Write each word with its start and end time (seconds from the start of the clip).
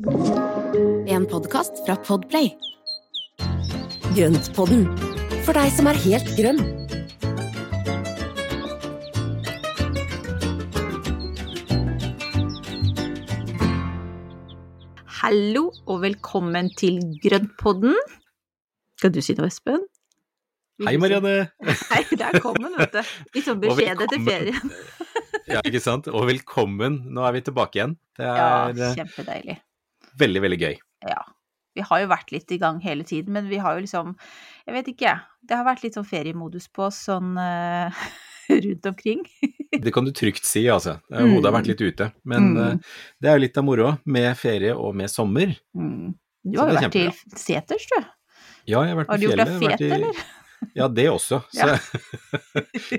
En 0.00 1.26
podkast 1.28 1.82
fra 1.84 1.92
Podplay. 2.00 2.48
Grøntpodden, 4.16 4.86
for 5.44 5.52
deg 5.52 5.68
som 5.76 5.90
er 5.92 5.98
helt 6.00 6.30
grønn. 6.38 6.62
Hallo 15.20 15.66
og 15.90 16.00
velkommen 16.04 16.70
til 16.78 17.00
Grøntpodden. 17.22 17.96
Skal 19.00 19.12
du 19.14 19.20
si 19.24 19.34
noe, 19.36 19.48
Espen? 19.50 19.82
Hei, 20.80 20.94
Marianne! 21.00 21.50
Hei, 21.92 22.02
der 22.16 22.38
kom 22.40 22.56
den, 22.56 22.72
vet 22.78 22.94
du. 22.96 23.00
Litt 23.36 23.48
sånn 23.48 23.60
beskjed 23.62 24.06
etter 24.06 24.24
ferien. 24.26 24.74
Ja, 25.50 25.58
ikke 25.66 25.80
sant? 25.82 26.06
Og 26.06 26.28
velkommen. 26.28 27.00
Nå 27.10 27.24
er 27.26 27.32
vi 27.34 27.40
tilbake 27.42 27.80
igjen. 27.80 27.94
Det 28.14 28.22
Ja, 28.22 28.34
er 28.70 28.76
ja, 28.78 28.90
kjempedeilig. 29.00 29.56
Veldig, 30.20 30.42
veldig 30.46 30.58
gøy. 30.60 30.78
Ja. 31.08 31.20
Vi 31.78 31.84
har 31.86 32.00
jo 32.02 32.08
vært 32.10 32.32
litt 32.34 32.50
i 32.50 32.58
gang 32.58 32.80
hele 32.82 33.04
tiden, 33.06 33.32
men 33.36 33.46
vi 33.48 33.60
har 33.62 33.76
jo 33.78 33.84
liksom 33.84 34.16
Jeg 34.66 34.74
vet 34.74 34.88
ikke. 34.90 35.12
Det 35.46 35.54
har 35.56 35.64
vært 35.68 35.84
litt 35.84 35.94
sånn 35.96 36.08
feriemodus 36.08 36.66
på 36.74 36.88
oss 36.88 36.98
sånn 37.06 37.36
uh, 37.38 38.00
rundt 38.66 38.88
omkring. 38.90 39.22
Det 39.84 39.92
kan 39.94 40.04
du 40.04 40.10
trygt 40.12 40.44
si, 40.44 40.64
altså. 40.68 40.96
Eh, 41.14 41.22
Hodet 41.30 41.46
har 41.46 41.54
vært 41.60 41.68
litt 41.70 41.80
ute. 41.84 42.10
Men 42.26 42.50
Mm. 42.50 42.58
uh, 42.58 42.98
det 43.22 43.30
er 43.30 43.38
jo 43.38 43.44
litt 43.46 43.60
av 43.62 43.64
moroa 43.68 43.92
med 44.04 44.32
ferie 44.36 44.74
og 44.74 44.96
med 44.98 45.08
sommer. 45.12 45.54
Mm. 45.78 46.10
Du 46.44 46.58
har 46.58 46.72
jo 46.72 46.80
vært 46.80 46.92
til 46.96 47.38
seters, 47.38 47.86
du. 47.94 48.00
Ja, 48.66 48.82
jeg 48.82 48.90
har 48.92 48.98
vært 49.04 49.12
på 49.14 49.20
fjellet. 49.22 49.38
Har 49.38 49.46
du 49.46 49.64
gjort 49.64 49.78
deg 49.78 49.88
fet, 49.88 49.96
eller? 50.00 50.20
Ja, 50.76 50.90
det 50.92 51.06
også. 51.08 51.38
Så 51.56 51.70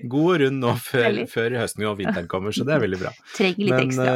god 0.10 0.32
og 0.32 0.40
rund 0.42 0.58
nå 0.64 0.72
før, 0.82 1.20
før 1.30 1.54
høsten 1.60 1.86
og 1.86 2.00
vinteren 2.00 2.26
kommer, 2.32 2.56
så 2.58 2.66
det 2.66 2.74
er 2.74 2.82
veldig 2.82 2.98
bra. 3.04 3.12
Trenger 3.36 3.68
litt 3.68 3.84
ekstra. 3.84 4.16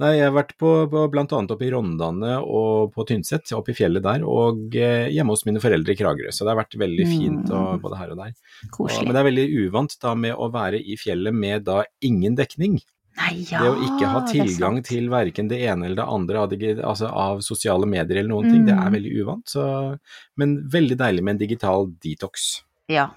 Nei, 0.00 0.10
jeg 0.16 0.26
har 0.26 0.34
vært 0.36 0.54
på, 0.60 0.70
på 0.90 1.02
blant 1.12 1.32
annet 1.36 1.52
oppe 1.54 1.66
i 1.66 1.70
Rondane 1.74 2.36
og 2.42 2.92
på 2.94 3.04
Tynset, 3.08 3.52
oppe 3.56 3.72
i 3.74 3.76
fjellet 3.78 4.02
der, 4.04 4.24
og 4.26 4.74
eh, 4.76 5.08
hjemme 5.12 5.34
hos 5.36 5.44
mine 5.48 5.60
foreldre 5.62 5.92
i 5.94 5.98
Kragerø. 6.00 6.32
Så 6.34 6.46
det 6.46 6.54
har 6.54 6.60
vært 6.62 6.78
veldig 6.80 7.06
fint 7.10 7.50
og, 7.50 7.74
Mm. 7.76 7.82
både 7.84 7.98
her 8.00 8.10
og 8.14 8.20
der. 8.22 8.32
Og, 8.78 8.88
men 9.04 9.12
det 9.14 9.20
er 9.20 9.28
veldig 9.28 9.46
uvant 9.66 9.96
da 10.02 10.14
med 10.16 10.34
å 10.34 10.48
være 10.54 10.80
i 10.80 10.96
fjellet 11.00 11.34
med 11.36 11.64
da 11.68 11.84
ingen 12.02 12.34
dekning. 12.38 12.80
Nei, 13.20 13.44
ja, 13.50 13.60
det 13.60 13.70
å 13.74 13.80
ikke 13.84 14.08
ha 14.08 14.20
tilgang 14.30 14.78
til 14.86 15.08
verken 15.12 15.48
det 15.50 15.58
ene 15.68 15.84
eller 15.90 15.98
det 15.98 16.06
andre 16.08 16.38
av, 16.44 16.52
altså 16.88 17.08
av 17.10 17.40
sosiale 17.44 17.84
medier 17.90 18.20
eller 18.22 18.30
noen 18.32 18.50
ting, 18.50 18.64
det 18.64 18.72
er 18.72 18.86
Mm. 18.88 18.94
veldig 18.96 19.14
uvant. 19.22 19.44
Så, 19.50 19.98
men 20.40 20.62
veldig 20.70 20.96
deilig 20.96 21.22
med 21.26 21.34
en 21.36 21.42
digital 21.46 21.90
detox. 22.00 22.62
Ja, 22.88 23.10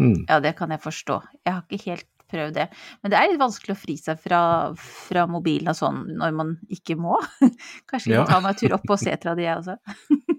Mm. 0.00 0.24
Ja, 0.26 0.38
det 0.40 0.54
kan 0.56 0.70
jeg 0.72 0.80
forstå. 0.80 1.18
Jeg 1.44 1.52
har 1.52 1.62
ikke 1.68 1.84
helt 1.90 2.06
prøvd 2.32 2.56
det. 2.56 2.66
Men 3.02 3.12
det 3.12 3.18
er 3.20 3.30
litt 3.30 3.40
vanskelig 3.42 3.76
å 3.76 3.80
fri 3.82 3.96
seg 4.00 4.18
fra, 4.24 4.40
fra 4.80 5.26
mobilen 5.30 5.68
og 5.72 5.78
sånn 5.78 6.02
når 6.18 6.34
man 6.40 6.54
ikke 6.72 6.96
må. 6.98 7.18
Kanskje 7.92 8.16
Ja. 8.16 8.24
ta 8.28 8.40
meg 8.40 8.54
en 8.56 8.60
tur 8.64 8.74
opp 8.78 8.88
på 8.88 8.98
setra 9.00 9.36
di, 9.38 9.44
jeg 9.46 9.60
også. 9.60 9.76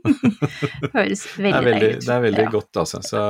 Høres 0.93 1.21
veldig 1.39 1.61
deilig 1.63 1.89
ut. 1.95 2.05
det 2.05 2.13
er 2.15 2.23
veldig 2.25 2.43
Ja. 2.43 2.51
godt, 2.51 2.79
altså. 2.81 2.99
Så, 3.05 3.21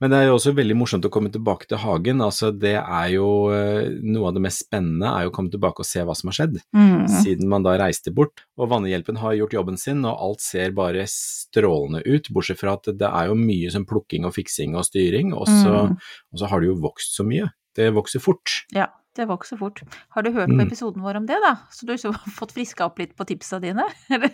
men 0.00 0.10
det 0.12 0.18
er 0.18 0.26
jo 0.28 0.34
også 0.36 0.52
veldig 0.56 0.76
morsomt 0.76 1.06
å 1.08 1.12
komme 1.12 1.30
tilbake 1.32 1.68
til 1.70 1.80
hagen. 1.80 2.20
Altså, 2.24 2.50
det 2.52 2.74
er 2.80 3.08
jo 3.14 3.26
eh, 3.54 3.88
Noe 4.04 4.28
av 4.30 4.36
det 4.36 4.42
mest 4.44 4.64
spennende 4.66 5.08
er 5.08 5.24
jo 5.26 5.30
å 5.32 5.34
komme 5.36 5.52
tilbake 5.52 5.80
og 5.84 5.88
se 5.88 6.02
hva 6.04 6.14
som 6.18 6.30
har 6.30 6.36
skjedd. 6.40 6.58
Mm. 6.76 7.06
Siden 7.22 7.48
man 7.50 7.64
da 7.66 7.76
reiste 7.80 8.12
bort. 8.14 8.44
Og 8.60 8.68
Vannhjelpen 8.72 9.18
har 9.22 9.36
gjort 9.38 9.54
jobben 9.56 9.78
sin, 9.80 10.04
og 10.04 10.18
alt 10.20 10.44
ser 10.44 10.74
bare 10.76 11.06
strålende 11.10 12.02
ut. 12.06 12.28
Bortsett 12.34 12.60
fra 12.60 12.74
at 12.76 12.90
det 13.00 13.08
er 13.08 13.30
jo 13.30 13.38
mye 13.38 13.70
som 13.72 13.86
plukking 13.88 14.26
og 14.28 14.34
fiksing 14.36 14.76
og 14.78 14.84
styring, 14.88 15.32
og 15.36 15.46
så, 15.48 15.78
Mm. 15.90 15.96
og 16.34 16.38
så 16.40 16.46
har 16.50 16.60
det 16.60 16.68
jo 16.68 16.74
vokst 16.82 17.14
så 17.16 17.24
mye. 17.26 17.48
Det 17.76 17.90
vokser 17.94 18.20
fort. 18.22 18.64
Ja, 18.74 18.88
det 19.16 19.26
vokser 19.30 19.56
fort. 19.60 19.82
Har 20.14 20.22
du 20.22 20.30
hørt 20.34 20.48
på 20.50 20.56
Mm. 20.58 20.66
episoden 20.66 21.02
vår 21.02 21.16
om 21.20 21.26
det, 21.26 21.36
da? 21.44 21.56
Så 21.70 21.86
du 21.86 21.92
har 21.92 21.98
liksom 21.98 22.14
fått 22.40 22.52
friska 22.52 22.84
opp 22.86 22.98
litt 22.98 23.16
på 23.16 23.24
tipsa 23.28 23.60
dine? 23.62 23.84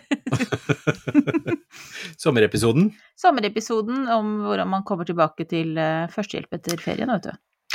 Sommerepisoden. 2.17 2.91
Sommerepisoden 3.15 4.07
om 4.13 4.31
hvordan 4.45 4.69
man 4.69 4.83
kommer 4.87 5.05
tilbake 5.07 5.45
til 5.49 5.77
eh, 5.77 6.07
førstehjelp 6.13 6.57
etter 6.59 6.77
ferien, 6.81 7.09
vet 7.13 7.29
du. 7.29 7.31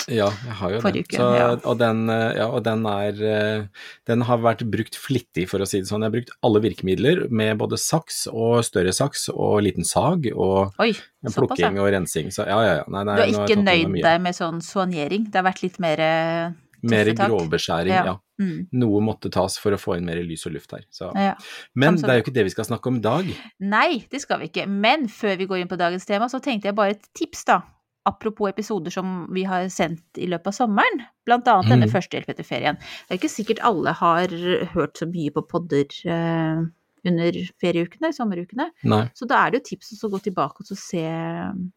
Ja, 0.09 0.29
jeg 0.47 0.57
har 0.59 0.71
jo 0.75 0.81
Forrige 0.83 1.05
det. 1.11 1.19
uke, 1.21 1.37
ja. 1.39 1.49
og, 1.69 1.79
den, 1.79 2.09
eh, 2.11 2.33
ja, 2.39 2.47
og 2.49 2.63
den 2.65 2.87
er 2.87 3.21
eh, 3.23 3.67
Den 4.09 4.25
har 4.29 4.39
vært 4.43 4.65
brukt 4.71 4.97
flittig, 4.99 5.49
for 5.49 5.63
å 5.63 5.67
si 5.69 5.81
det 5.83 5.89
sånn. 5.91 6.03
Jeg 6.03 6.11
har 6.11 6.17
brukt 6.17 6.33
alle 6.43 6.63
virkemidler 6.65 7.29
med 7.31 7.59
både 7.61 7.79
saks 7.79 8.27
og 8.33 8.65
større 8.65 8.93
saks 8.97 9.29
og 9.33 9.61
liten 9.63 9.85
sag 9.85 10.27
og 10.35 10.73
Oi, 10.83 10.93
plukking 11.23 11.79
og 11.79 11.93
rensing. 11.95 12.33
Så 12.35 12.47
ja, 12.49 12.59
ja, 12.65 12.75
ja. 12.81 12.85
Nei, 12.89 13.05
nei, 13.05 13.17
Du 13.17 13.23
har 13.39 13.47
ikke 13.47 13.63
nøyd 13.63 14.03
deg 14.03 14.21
med 14.25 14.35
sånn 14.39 14.61
soignering? 14.65 15.31
Det 15.31 15.39
har 15.41 15.47
vært 15.51 15.63
litt 15.63 15.79
mer 15.83 16.01
eh, 16.03 16.51
Mer 16.83 17.07
grovbeskjæring, 17.15 17.93
Ja. 17.95 18.05
ja. 18.11 18.15
mm. 18.43 18.67
Noe 18.75 19.01
måtte 19.07 19.31
tas 19.31 19.55
for 19.63 19.71
å 19.71 19.79
få 19.79 19.95
inn 20.01 20.05
mer 20.09 20.19
lys 20.27 20.43
og 20.51 20.57
luft 20.57 20.73
her. 20.75 20.83
Så. 20.91 21.13
Ja. 21.15 21.37
Men 21.79 21.95
så- 21.95 22.09
det 22.09 22.11
er 22.11 22.19
jo 22.19 22.25
ikke 22.25 22.35
det 22.35 22.45
vi 22.49 22.51
skal 22.57 22.65
snakke 22.67 22.91
om 22.91 22.97
i 22.99 23.05
dag. 23.05 23.29
Nei, 23.61 24.05
det 24.11 24.21
skal 24.25 24.41
vi 24.41 24.49
ikke. 24.51 24.67
Men 24.67 25.07
før 25.07 25.39
vi 25.39 25.47
går 25.47 25.61
inn 25.63 25.69
på 25.71 25.79
dagens 25.79 26.05
tema, 26.05 26.27
så 26.27 26.41
tenkte 26.43 26.65
jeg 26.73 26.75
bare 26.75 26.97
et 26.97 27.07
tips, 27.15 27.45
da. 27.45 27.61
Apropos 28.09 28.51
episoder 28.51 28.91
som 28.91 29.27
vi 29.31 29.45
har 29.47 29.69
sendt 29.71 30.19
i 30.19 30.27
løpet 30.27 30.51
av 30.51 30.57
sommeren. 30.57 31.05
Blant 31.27 31.47
annet 31.47 31.71
denne 31.71 31.87
Mm. 31.87 31.93
Førstehjelp 31.93 32.31
etter 32.33 32.47
ferien. 32.47 32.79
Det 33.07 33.15
er 33.15 33.21
ikke 33.21 33.31
sikkert 33.31 33.63
alle 33.63 33.93
har 33.95 34.33
hørt 34.75 34.99
så 34.99 35.07
mye 35.07 35.31
på 35.31 35.45
podder 35.47 35.87
eh, 36.11 36.65
under 37.05 37.37
ferieukene, 37.63 38.13
sommerukene. 38.15 38.69
Nei. 38.87 39.05
Så 39.15 39.27
da 39.27 39.41
er 39.43 39.51
det 39.51 39.61
jo 39.61 39.69
tips 39.73 40.05
å 40.07 40.11
gå 40.13 40.21
tilbake 40.23 40.63
og 40.63 40.79
se, 40.79 41.03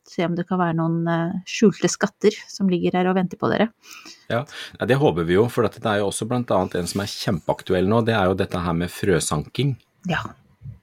se 0.06 0.26
om 0.26 0.36
det 0.38 0.46
kan 0.50 0.62
være 0.62 0.78
noen 0.78 1.10
eh, 1.10 1.36
skjulte 1.50 1.90
skatter 1.90 2.38
som 2.50 2.70
ligger 2.70 2.98
her 2.98 3.10
og 3.10 3.18
venter 3.18 3.38
på 3.42 3.50
dere. 3.52 3.70
Ja, 4.30 4.44
Det 4.86 4.98
håper 5.02 5.26
vi 5.26 5.38
jo, 5.38 5.48
for 5.50 5.66
dette 5.66 5.82
er 5.86 6.02
jo 6.02 6.10
også 6.12 6.28
blant 6.30 6.54
annet 6.54 6.78
en 6.80 6.90
som 6.90 7.02
er 7.02 7.12
kjempeaktuell 7.12 7.90
nå. 7.90 8.02
Det 8.06 8.18
er 8.18 8.30
jo 8.30 8.38
dette 8.38 8.62
her 8.66 8.78
med 8.78 8.94
frøsanking. 8.94 9.76
Ja. 10.10 10.22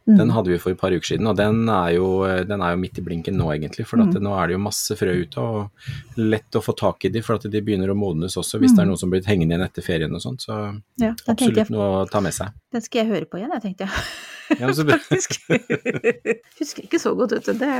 Den 0.06 0.30
hadde 0.34 0.50
vi 0.50 0.56
for 0.58 0.72
et 0.74 0.78
par 0.80 0.90
uker 0.90 1.06
siden, 1.12 1.26
og 1.30 1.36
den 1.38 1.68
er 1.70 1.92
jo, 1.94 2.06
den 2.48 2.60
er 2.64 2.72
jo 2.74 2.78
midt 2.80 2.98
i 2.98 3.04
blinken 3.06 3.36
nå, 3.38 3.46
egentlig. 3.54 3.84
For 3.86 3.96
Mm. 4.02 4.10
nå 4.24 4.32
er 4.34 4.48
det 4.48 4.56
jo 4.56 4.62
masse 4.64 4.96
frø 4.98 5.12
ute, 5.22 5.38
og 5.38 5.70
lett 6.18 6.58
å 6.58 6.62
få 6.64 6.74
tak 6.76 7.04
i 7.04 7.08
de, 7.14 7.22
for 7.22 7.36
at 7.38 7.46
de 7.50 7.60
begynner 7.62 7.88
å 7.92 7.94
modnes 7.94 8.34
også, 8.36 8.58
hvis 8.58 8.74
det 8.74 8.82
er 8.82 8.88
noen 8.90 8.98
som 8.98 9.10
blir 9.10 9.22
hengende 9.22 9.54
igjen 9.54 9.62
etter 9.68 9.82
ferien 9.86 10.12
og 10.14 10.20
sånt. 10.24 10.42
Så 10.42 10.56
ja 10.98 11.12
absolutt 11.28 11.56
jeg, 11.62 11.70
noe 11.70 12.02
å 12.02 12.10
ta 12.10 12.20
med 12.20 12.34
seg. 12.34 12.50
den 12.72 12.82
skal 12.82 13.04
jeg 13.04 13.12
høre 13.14 13.26
på 13.30 13.38
igjen, 13.38 13.52
jeg 13.54 13.62
tenkte 13.68 13.86
jeg. 13.86 13.92
Ja, 14.60 14.68
så 14.74 14.84
bra. 14.84 14.98
Husker 16.58 16.82
ikke 16.84 16.98
så 17.00 17.14
godt, 17.16 17.32
vet 17.38 17.46
du. 17.46 17.52
Det 17.62 17.70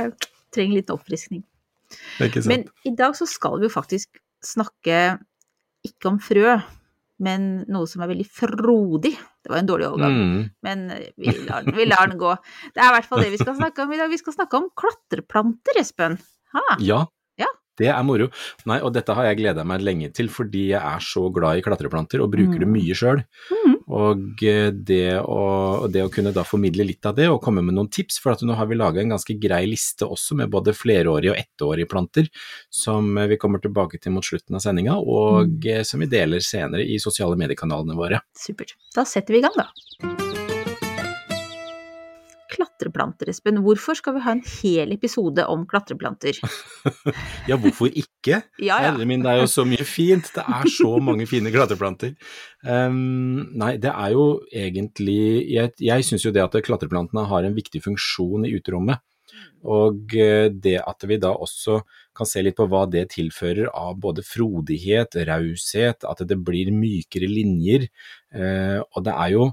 trenger 0.55 0.79
litt 0.79 0.89
oppfriskning. 0.93 1.43
Det 2.17 2.23
er 2.25 2.29
ikke 2.31 2.41
sant. 2.45 2.49
Men 2.53 2.63
i 2.89 2.95
dag 2.97 3.13
så 3.19 3.27
skal 3.29 3.59
vi 3.59 3.67
jo 3.67 3.73
faktisk 3.73 4.21
snakke 4.43 5.19
ikke 5.85 6.09
om 6.13 6.17
frø, 6.23 6.55
men 7.23 7.63
noe 7.71 7.85
som 7.89 8.01
er 8.03 8.09
veldig 8.13 8.25
frodig. 8.31 9.13
Det 9.43 9.51
var 9.51 9.59
en 9.59 9.67
dårlig 9.67 9.87
overgang, 9.91 10.13
Mm. 10.15 10.49
men 10.63 10.83
vi 11.19 11.33
lar, 11.47 11.63
vi 11.67 11.85
lar 11.85 12.07
den 12.07 12.17
gå. 12.21 12.35
Det 12.73 12.79
er 12.79 12.87
i 12.91 12.93
hvert 12.95 13.09
fall 13.09 13.19
det 13.25 13.31
vi 13.33 13.37
skal 13.41 13.55
snakke 13.57 13.83
om 13.83 13.91
i 13.91 13.97
dag. 13.99 14.09
Vi 14.09 14.17
skal 14.21 14.33
snakke 14.37 14.55
om 14.61 14.69
klatreplanter, 14.79 15.79
Espen. 15.81 16.17
Ha. 16.53 16.61
Ja, 16.79 17.05
Ja. 17.41 17.47
det 17.77 17.87
er 17.89 18.03
moro. 18.03 18.27
Nei, 18.69 18.79
og 18.85 18.93
dette 18.93 19.13
har 19.17 19.25
jeg 19.25 19.37
gleda 19.41 19.63
meg 19.65 19.81
lenge 19.81 20.11
til, 20.13 20.27
fordi 20.29 20.67
jeg 20.69 20.81
er 20.81 20.99
så 21.01 21.25
glad 21.33 21.57
i 21.57 21.61
klatreplanter 21.65 22.21
og 22.21 22.31
bruker 22.31 22.59
det 22.61 22.67
mye 22.69 22.93
sjøl. 22.95 23.23
Mhm. 23.51 23.62
Og 23.91 24.43
eh, 24.47 24.69
det 24.71 25.17
å, 25.19 25.87
det 25.91 26.05
å 26.05 26.11
kunne 26.13 26.33
da 26.35 26.45
formidle 26.47 26.85
litt 26.87 27.05
av 27.09 27.17
det, 27.17 27.27
og 27.31 27.41
komme 27.43 27.63
med 27.65 27.75
noen 27.77 27.91
tips, 27.91 28.19
for 28.23 28.35
at 28.35 28.43
nå 28.45 28.55
har 28.57 28.69
vi 28.69 28.79
laga 28.79 29.01
en 29.01 29.15
ganske 29.15 29.35
grei 29.41 29.63
liste 29.69 30.07
også 30.07 30.37
med 30.39 30.51
både 30.53 30.75
flerårige 30.77 31.33
og 31.33 31.41
ettårige 31.41 31.89
planter, 31.91 32.29
som 32.71 33.17
eh, 33.17 33.29
vi 33.33 33.39
kommer 33.41 33.63
tilbake 33.63 33.99
til 33.99 34.15
mot 34.15 34.25
slutten 34.25 34.59
av 34.59 34.63
sendinga, 34.63 34.99
og 34.99 35.59
mm. 35.59 35.83
som 35.87 36.03
vi 36.03 36.11
deler 36.11 36.43
senere 36.43 36.85
i 36.85 36.99
sosiale 37.01 37.39
mediekanalene 37.39 37.97
våre. 37.97 38.23
Supert. 38.37 38.77
Da 38.95 39.07
setter 39.07 39.35
vi 39.35 39.43
i 39.43 39.47
gang, 39.47 39.59
da. 39.59 40.42
Klatreplanter, 42.53 43.29
Espen. 43.31 43.61
Hvorfor 43.65 43.97
skal 43.97 44.17
vi 44.17 44.23
ha 44.25 44.35
en 44.35 44.43
hel 44.45 44.93
episode 44.95 45.45
om 45.49 45.67
klatreplanter? 45.69 46.39
Ja, 47.49 47.57
hvorfor 47.59 47.89
ikke? 47.89 48.39
Ja, 48.61 48.77
ja. 48.85 48.91
Min, 49.03 49.23
det 49.23 49.31
er 49.33 49.41
jo 49.41 49.47
så 49.51 49.65
mye 49.67 49.83
fint. 49.87 50.29
Det 50.35 50.43
er 50.43 50.67
så 50.71 50.91
mange 51.03 51.25
fine 51.27 51.51
klatreplanter. 51.53 52.13
Um, 52.63 53.49
nei, 53.59 53.73
det 53.83 53.91
er 53.91 54.13
jo 54.15 54.23
egentlig 54.47 55.43
Jeg, 55.51 55.73
jeg 55.83 56.05
syns 56.07 56.23
jo 56.23 56.31
det 56.31 56.43
at 56.45 56.55
klatreplantene 56.63 57.25
har 57.27 57.43
en 57.43 57.57
viktig 57.57 57.83
funksjon 57.83 58.47
i 58.47 58.53
uterommet. 58.55 59.03
Og 59.63 60.15
eh, 60.19 60.49
det 60.51 60.77
at 60.83 61.05
vi 61.07 61.17
da 61.21 61.31
også 61.31 61.79
kan 62.15 62.27
se 62.29 62.43
litt 62.43 62.57
på 62.57 62.67
hva 62.69 62.83
det 62.91 63.05
tilfører 63.15 63.71
av 63.71 63.95
både 64.03 64.25
frodighet, 64.27 65.15
raushet, 65.29 66.03
at 66.03 66.23
det 66.27 66.39
blir 66.43 66.71
mykere 66.75 67.29
linjer. 67.31 67.87
Eh, 68.35 68.79
og 68.83 69.05
det 69.07 69.15
er 69.15 69.33
jo 69.33 69.47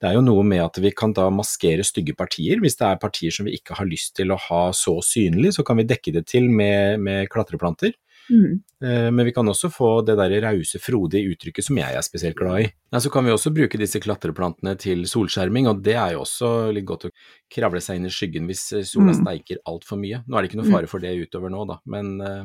det 0.00 0.08
er 0.08 0.14
jo 0.16 0.22
noe 0.24 0.42
med 0.48 0.62
at 0.64 0.78
vi 0.80 0.90
kan 0.96 1.12
da 1.12 1.26
maskere 1.30 1.84
stygge 1.84 2.14
partier. 2.16 2.60
Hvis 2.62 2.78
det 2.80 2.86
er 2.88 3.00
partier 3.02 3.30
som 3.34 3.44
vi 3.48 3.58
ikke 3.58 3.76
har 3.76 3.88
lyst 3.88 4.14
til 4.16 4.32
å 4.32 4.38
ha 4.48 4.62
så 4.72 4.98
synlig, 5.04 5.52
så 5.58 5.64
kan 5.66 5.76
vi 5.76 5.84
dekke 5.90 6.14
det 6.16 6.26
til 6.30 6.48
med, 6.48 7.00
med 7.04 7.28
klatreplanter. 7.28 7.92
Mm. 8.30 8.60
Eh, 8.84 9.10
Men 9.10 9.26
vi 9.26 9.32
kan 9.34 9.48
også 9.50 9.68
få 9.74 9.88
det 10.06 10.14
der 10.16 10.36
rause, 10.44 10.78
frodige 10.78 11.32
uttrykket 11.34 11.66
som 11.66 11.76
jeg 11.80 11.96
er 11.98 12.04
spesielt 12.06 12.36
glad 12.38 12.60
i. 12.62 12.68
Ja, 12.94 13.00
så 13.02 13.10
kan 13.10 13.26
vi 13.26 13.32
også 13.34 13.50
bruke 13.52 13.76
disse 13.80 13.98
klatreplantene 14.00 14.76
til 14.78 15.02
solskjerming, 15.10 15.66
og 15.68 15.82
det 15.82 15.96
er 15.98 16.14
jo 16.14 16.22
også 16.22 16.70
litt 16.72 16.86
godt 16.86 17.08
å 17.08 17.10
kravle 17.50 17.82
seg 17.82 17.98
inn 17.98 18.06
i 18.06 18.14
skyggen 18.14 18.46
hvis 18.46 18.68
eh, 18.72 18.86
sola 18.86 19.10
Mm. 19.12 19.18
steiker 19.24 19.58
altfor 19.66 19.98
mye. 19.98 20.22
Nå 20.26 20.36
er 20.38 20.42
det 20.46 20.50
ikke 20.52 20.62
noe 20.62 20.70
fare 20.70 20.86
for 20.86 21.02
det 21.02 21.16
utover 21.26 21.50
nå, 21.50 21.66
da, 21.68 21.80
men, 21.90 22.20
eh, 22.20 22.44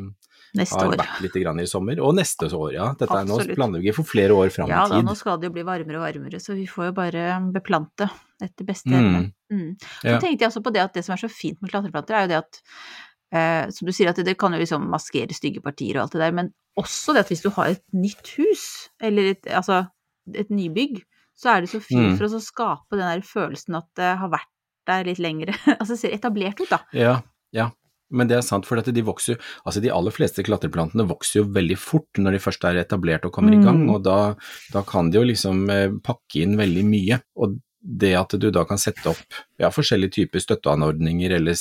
Neste 0.56 0.80
har 0.80 0.88
år. 0.88 0.98
vært 0.98 1.22
litt 1.22 1.36
i 1.36 1.66
sommer. 1.68 2.00
Og 2.02 2.16
neste 2.16 2.48
år, 2.54 2.74
ja. 2.74 2.88
Dette 2.98 3.12
er 3.19 3.25
nå 3.25 3.38
planlegger 3.56 3.90
vi 3.90 3.92
for 3.98 4.04
flere 4.07 4.31
år 4.36 4.52
fram 4.54 4.69
Ja 4.69 4.86
i 4.86 4.90
da, 4.90 4.96
tid. 5.02 5.06
nå 5.06 5.16
skal 5.16 5.38
det 5.40 5.50
jo 5.50 5.54
bli 5.57 5.63
varmere 5.63 5.98
og 6.00 6.06
varmere, 6.07 6.40
så 6.40 6.56
vi 6.56 6.66
får 6.68 6.86
jo 6.90 6.92
bare 6.94 7.52
beplante 7.54 8.10
etter 8.42 8.66
beste 8.66 8.90
Mm. 8.90 9.00
evne. 9.00 9.34
Mm. 9.52 9.78
Så 9.80 10.06
Ja. 10.10 10.19
tenkte 10.19 10.40
jeg 10.46 10.50
også 10.52 10.63
på 10.63 10.74
det 10.74 10.81
at 10.81 10.94
det 10.94 11.06
som 11.06 11.13
er 11.13 11.18
så 11.28 11.30
fint 11.30 11.62
med 11.62 11.72
klatreplanter, 11.72 12.16
er 12.16 12.22
jo 12.24 12.28
det 12.28 12.38
at 12.44 12.62
eh, 13.36 13.69
som 13.72 13.86
du 13.86 13.92
sier, 13.92 14.10
at 14.10 14.16
det, 14.16 14.25
det 14.25 14.38
kan 14.38 14.52
jo 14.54 14.60
liksom 14.60 14.88
maskere 14.88 15.34
stygge 15.34 15.62
partier 15.62 15.98
og 15.98 16.04
alt 16.04 16.12
det 16.13 16.22
der, 16.22 16.31
men 16.31 16.54
også 16.78 17.13
det 17.13 17.25
at 17.25 17.30
hvis 17.30 17.42
du 17.44 17.50
har 17.50 17.68
et 17.68 17.84
nytt 17.94 18.28
hus, 18.38 18.90
eller 19.01 19.31
et, 19.34 19.42
altså 19.48 19.90
et 20.34 20.50
nybygg, 20.50 21.04
så 21.36 21.50
er 21.58 21.62
det 21.62 21.69
så 21.69 21.81
fint 21.84 22.13
Mm. 22.13 22.18
for 22.18 22.25
oss 22.25 22.34
å 22.34 22.42
skape 22.42 22.92
den 22.98 23.00
der 23.12 23.22
følelsen 23.22 23.75
at 23.75 23.88
det 23.96 24.18
har 24.19 24.30
vært 24.30 24.48
der 24.88 25.04
litt 25.04 25.19
lengre. 25.19 25.51
altså 25.81 25.98
ser 25.98 26.12
etablert 26.16 26.60
ut, 26.62 26.69
da. 26.69 26.80
Ja, 26.94 27.22
ja. 27.51 27.72
Men 28.12 28.28
det 28.30 28.38
er 28.38 28.42
sant, 28.46 28.68
for 28.69 28.78
at 28.78 28.86
de 28.94 29.02
vokser 29.02 29.40
Altså 29.66 29.81
de 29.81 29.90
aller 29.90 30.13
fleste 30.13 30.44
klatreplantene 30.46 31.07
vokser 31.10 31.40
jo 31.40 31.46
veldig 31.56 31.78
fort 31.81 32.19
når 32.22 32.36
de 32.38 32.42
først 32.44 32.68
er 32.69 32.78
etablert 32.84 33.25
og 33.25 33.34
kommer 33.34 33.54
i 33.56 33.62
gang, 33.63 33.86
Mm. 33.86 33.90
og 33.96 34.04
da, 34.06 34.36
da 34.74 34.84
kan 34.86 35.10
de 35.10 35.18
jo 35.18 35.24
liksom 35.25 35.69
eh, 35.69 35.90
pakke 36.04 36.44
inn 36.44 36.57
veldig 36.57 36.84
mye. 36.86 37.19
Og 37.36 37.57
det 37.86 38.16
at 38.18 38.34
du 38.42 38.50
da 38.50 38.63
kan 38.66 38.80
sette 38.81 39.06
opp 39.10 39.36
ja, 39.62 39.69
forskjellige 39.69 40.16
typer 40.16 40.42
støtteanordninger, 40.42 41.36
eller 41.38 41.54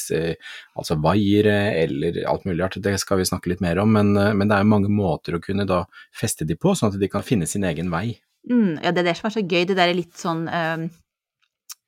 altså 0.76 0.96
vaiere, 0.96 1.56
eller 1.82 2.22
alt 2.30 2.46
mulig 2.48 2.62
rart, 2.62 2.78
det 2.80 2.94
skal 3.00 3.18
vi 3.20 3.26
snakke 3.28 3.50
litt 3.52 3.60
mer 3.60 3.78
om, 3.82 3.92
men, 3.92 4.16
eh, 4.16 4.32
men 4.32 4.48
det 4.48 4.56
er 4.56 4.64
jo 4.64 4.70
mange 4.72 4.88
måter 4.88 5.36
å 5.36 5.42
kunne 5.44 5.66
da 5.68 5.82
feste 6.16 6.46
de 6.48 6.56
på, 6.56 6.72
sånn 6.72 6.92
at 6.94 7.00
de 7.00 7.08
kan 7.12 7.22
finne 7.22 7.46
sin 7.46 7.64
egen 7.64 7.90
vei. 7.92 8.18
Mm, 8.48 8.80
ja, 8.84 8.92
det 8.92 9.00
er 9.04 9.10
det 9.10 9.16
som 9.18 9.28
er 9.28 9.34
så 9.36 9.44
gøy, 9.44 9.66
det 9.68 9.76
der 9.76 9.88
er 9.92 9.96
litt 10.00 10.16
sånn 10.16 10.48
eh, 10.48 10.88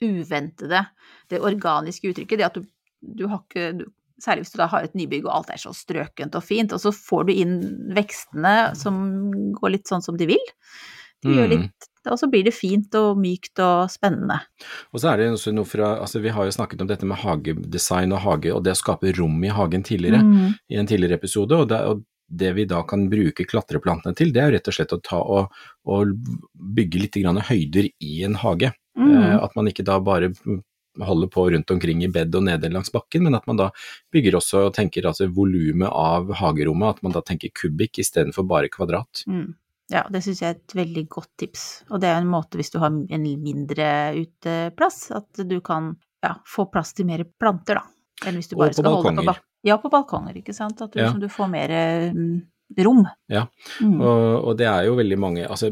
uventede, 0.05 0.85
det 1.31 1.41
organiske 1.41 2.13
uttrykket, 2.13 2.39
det 2.39 2.47
at 2.51 2.59
du, 2.61 2.67
du 3.01 3.27
har 3.31 3.41
ikke 3.45 3.71
du, 3.81 3.87
Særlig 4.23 4.47
hvis 4.47 4.53
du 4.55 4.59
da 4.63 4.67
har 4.73 4.87
et 4.87 4.95
nybygg 4.97 5.27
og 5.27 5.35
alt 5.35 5.51
er 5.53 5.61
så 5.61 5.75
strøkent 5.77 6.35
og 6.39 6.45
fint, 6.45 6.73
og 6.73 6.81
så 6.81 6.93
får 6.95 7.27
du 7.29 7.33
inn 7.35 7.57
vekstene 7.97 8.75
som 8.79 9.01
går 9.59 9.75
litt 9.77 9.91
sånn 9.91 10.05
som 10.05 10.17
de 10.17 10.27
vil. 10.31 10.47
De 11.25 11.35
gjør 11.35 11.49
Mm. 11.49 11.53
litt 11.67 11.93
Og 12.07 12.19
så 12.21 12.29
blir 12.31 12.45
det 12.47 12.55
fint 12.55 12.95
og 12.95 13.17
mykt 13.19 13.59
og 13.59 13.91
spennende. 13.91 14.37
Og 14.95 15.01
så 15.03 15.11
er 15.11 15.17
det 15.19 15.25
også 15.33 15.53
noe 15.53 15.67
fra 15.67 15.97
Altså 15.99 16.21
vi 16.23 16.31
har 16.31 16.45
jo 16.47 16.53
snakket 16.55 16.81
om 16.81 16.87
dette 16.87 17.05
med 17.05 17.19
hagedesign 17.19 18.13
og 18.15 18.21
hage, 18.23 18.53
og 18.55 18.63
det 18.63 18.77
å 18.77 18.79
skape 18.79 19.11
rom 19.19 19.43
i 19.43 19.49
hagen 19.51 19.83
tidligere. 19.83 20.23
Mm. 20.23 20.55
i 20.71 20.77
en 20.77 20.87
tidligere 20.87 21.19
episode, 21.19 21.53
og 21.57 21.69
det, 21.69 21.81
og 21.83 22.05
det 22.31 22.55
vi 22.55 22.65
da 22.65 22.83
kan 22.83 23.09
bruke 23.11 23.45
klatreplantene 23.47 24.15
til, 24.15 24.31
det 24.33 24.41
er 24.43 24.51
jo 24.51 24.55
rett 24.57 24.69
og 24.69 24.75
slett 24.75 24.93
å 24.95 25.03
ta 25.03 25.19
og, 25.19 25.51
og 25.87 26.15
bygge 26.55 27.01
litt 27.03 27.19
grann 27.23 27.37
høyder 27.43 27.91
i 28.01 28.23
en 28.25 28.35
hage. 28.35 28.73
Eh, 28.73 29.03
Mm. 29.03 29.43
At 29.45 29.55
man 29.57 29.67
ikke 29.67 29.85
da 29.85 29.99
bare 30.01 30.31
holder 31.05 31.29
på 31.33 31.45
rundt 31.53 31.71
omkring 31.71 32.03
i 32.05 32.09
bed 32.13 32.35
og 32.35 32.47
nede 32.47 32.71
langs 32.73 32.93
bakken, 32.95 33.27
men 33.27 33.35
at 33.35 33.47
man 33.47 33.61
da 33.61 33.71
bygger 34.15 34.39
også 34.39 34.67
og 34.69 34.75
tenker 34.75 35.07
altså 35.09 35.29
volumet 35.33 35.91
av 35.91 36.33
hagerommet, 36.41 36.97
at 36.97 37.07
man 37.07 37.13
da 37.17 37.23
tenker 37.27 37.53
kubikk 37.57 38.01
istedenfor 38.03 38.47
bare 38.49 38.71
kvadrat. 38.73 39.25
Mm. 39.27 39.55
Ja, 39.93 40.03
det 40.11 40.25
syns 40.25 40.41
jeg 40.43 40.51
er 40.51 40.57
et 40.59 40.75
veldig 40.75 41.05
godt 41.13 41.31
tips. 41.39 41.67
Og 41.91 42.01
det 42.03 42.09
er 42.11 42.19
en 42.19 42.31
måte 42.31 42.59
hvis 42.59 42.73
du 42.75 42.81
har 42.83 42.91
en 42.91 43.27
mindre 43.43 43.91
uteplass, 44.19 45.11
at 45.15 45.45
du 45.47 45.61
kan 45.63 45.93
ja, 46.25 46.35
få 46.49 46.67
plass 46.73 46.93
til 46.97 47.07
mer 47.07 47.23
planter, 47.39 47.79
da. 47.79 47.85
Enn 48.27 48.39
hvis 48.41 48.49
du 48.51 48.57
bare 48.57 48.73
skal 48.75 48.89
holde 48.89 49.13
på 49.13 49.15
balkonger. 49.21 49.43
Ja, 49.67 49.77
på 49.83 49.91
balkonger, 49.93 50.37
ikke 50.41 50.55
sant. 50.57 50.81
At 50.83 50.93
du, 50.93 50.99
Ja. 51.01 51.07
liksom, 51.07 51.21
du 51.23 51.29
får 51.31 51.49
mer 51.53 51.75
mm, 52.17 52.37
rom. 52.79 53.05
Ja, 53.31 53.47
Mm. 53.81 54.01
Og, 54.01 54.45
og 54.49 54.57
det 54.59 54.67
er 54.67 54.87
jo 54.87 54.95
veldig 54.97 55.17
mange 55.21 55.43
altså 55.47 55.69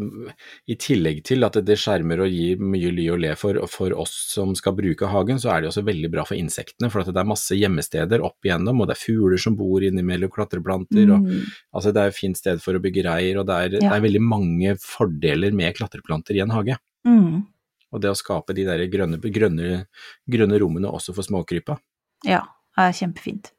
I 0.69 0.75
tillegg 0.76 1.23
til 1.25 1.44
at 1.46 1.56
det 1.64 1.76
skjermer 1.81 2.20
og 2.25 2.29
gir 2.31 2.61
mye 2.61 2.91
ly 2.93 3.06
og 3.14 3.19
le 3.23 3.31
for, 3.37 3.58
for 3.70 3.94
oss 3.99 4.12
som 4.35 4.52
skal 4.55 4.76
bruke 4.76 5.08
hagen, 5.11 5.38
så 5.41 5.50
er 5.55 5.62
det 5.62 5.70
også 5.70 5.85
veldig 5.87 6.11
bra 6.12 6.25
for 6.29 6.37
insektene. 6.38 6.91
For 6.93 7.00
at 7.02 7.11
det 7.11 7.20
er 7.23 7.29
masse 7.31 7.56
gjemmesteder 7.56 8.23
opp 8.25 8.44
igjennom, 8.44 8.81
og 8.81 8.88
det 8.91 8.96
er 8.99 9.02
fugler 9.02 9.41
som 9.41 9.56
bor 9.56 9.82
innimellom 9.82 10.31
klatreplanter. 10.31 11.11
og 11.17 11.25
Mm. 11.25 11.43
altså 11.75 11.93
Det 11.94 12.02
er 12.02 12.06
et 12.12 12.14
fint 12.20 12.37
sted 12.37 12.61
for 12.62 12.75
å 12.75 12.82
bygge 12.82 13.05
reir, 13.08 13.38
og 13.41 13.46
det 13.46 13.55
er, 13.55 13.70
Ja. 13.82 13.91
det 13.91 13.96
er 13.99 14.06
veldig 14.08 14.23
mange 14.23 14.76
fordeler 14.79 15.52
med 15.52 15.75
klatreplanter 15.75 16.35
i 16.37 16.41
en 16.41 16.50
hage. 16.50 16.79
Mm. 17.06 17.46
Og 17.93 18.00
det 18.00 18.11
å 18.11 18.17
skape 18.19 18.55
de 18.55 18.64
der 18.64 18.87
grønne, 18.91 19.19
grønne, 19.20 19.87
grønne 20.29 20.61
rommene 20.61 20.91
også 20.91 21.14
for 21.14 21.23
småkrypa. 21.23 21.79
Ja, 22.25 22.43
er 22.76 22.91
kjempefint. 22.93 23.52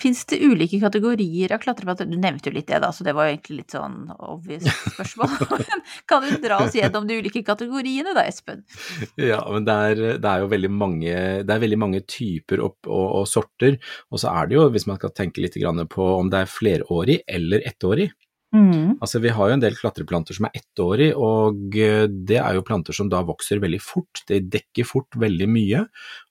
Fins 0.00 0.22
det 0.30 0.38
ulike 0.40 0.80
kategorier 0.80 1.52
av 1.52 1.60
klatrebatter? 1.60 2.08
Du 2.08 2.16
nevnte 2.16 2.48
jo 2.48 2.54
litt 2.54 2.70
det, 2.70 2.78
da, 2.80 2.88
så 2.94 3.04
det 3.04 3.12
var 3.16 3.28
jo 3.28 3.34
egentlig 3.34 3.58
litt 3.58 3.74
sånn 3.74 3.98
obvious 4.16 4.64
spørsmål. 4.94 5.34
Men 5.60 5.84
kan 6.08 6.24
du 6.24 6.38
dra 6.40 6.62
oss 6.64 6.76
gjennom 6.78 7.08
de 7.08 7.18
ulike 7.20 7.42
kategoriene 7.44 8.14
da, 8.16 8.24
Espen? 8.24 8.64
Ja, 9.20 9.42
men 9.50 9.66
det 9.68 9.76
er, 9.90 10.00
det 10.22 10.30
er 10.30 10.44
jo 10.44 10.48
veldig 10.52 10.70
mange, 10.72 11.12
det 11.44 11.54
er 11.54 11.62
veldig 11.62 11.80
mange 11.80 12.00
typer 12.08 12.62
opp, 12.64 12.88
og, 12.88 13.06
og 13.20 13.28
sorter, 13.28 13.76
og 14.10 14.22
så 14.22 14.32
er 14.32 14.48
det 14.48 14.56
jo, 14.56 14.66
hvis 14.72 14.88
man 14.88 15.00
skal 15.00 15.12
tenke 15.16 15.44
litt 15.44 15.58
grann 15.60 15.84
på 15.90 16.06
om 16.16 16.32
det 16.32 16.44
er 16.44 16.50
flerårig 16.50 17.20
eller 17.28 17.64
ettårig, 17.68 18.10
Mm. 18.50 18.96
Altså 18.98 19.20
Vi 19.22 19.30
har 19.30 19.48
jo 19.48 19.54
en 19.54 19.62
del 19.62 19.76
klatreplanter 19.78 20.34
som 20.34 20.48
er 20.48 20.56
ettårig, 20.58 21.10
og 21.14 21.76
eh, 21.78 22.06
det 22.10 22.40
er 22.42 22.56
jo 22.56 22.64
planter 22.66 22.96
som 22.96 23.10
da 23.10 23.22
vokser 23.26 23.62
veldig 23.62 23.80
fort. 23.84 24.24
De 24.28 24.40
dekker 24.42 24.88
fort 24.88 25.18
veldig 25.20 25.48
mye. 25.50 25.84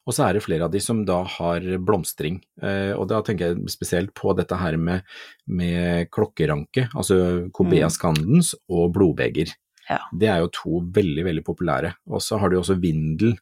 Og 0.10 0.16
så 0.16 0.26
er 0.26 0.36
det 0.36 0.44
flere 0.44 0.68
av 0.68 0.74
de 0.74 0.82
som 0.84 1.04
da 1.08 1.22
har 1.38 1.66
blomstring. 1.86 2.42
Eh, 2.62 2.92
og 2.96 3.08
da 3.12 3.22
tenker 3.26 3.54
jeg 3.54 3.72
spesielt 3.72 4.14
på 4.18 4.36
dette 4.38 4.60
her 4.60 4.78
med, 4.82 5.08
med 5.48 6.12
klokkeranke, 6.12 6.90
altså 6.94 7.50
Cobea 7.56 7.92
scandens 7.94 8.56
og 8.68 8.92
blodbeger. 8.98 9.54
Ja. 9.90 10.04
Det 10.14 10.30
er 10.30 10.44
jo 10.44 10.52
to 10.54 10.80
veldig, 10.96 11.24
veldig 11.26 11.46
populære. 11.46 11.96
Og 12.12 12.22
så 12.22 12.38
har 12.42 12.52
du 12.52 12.60
også 12.60 12.78
vindel, 12.82 13.38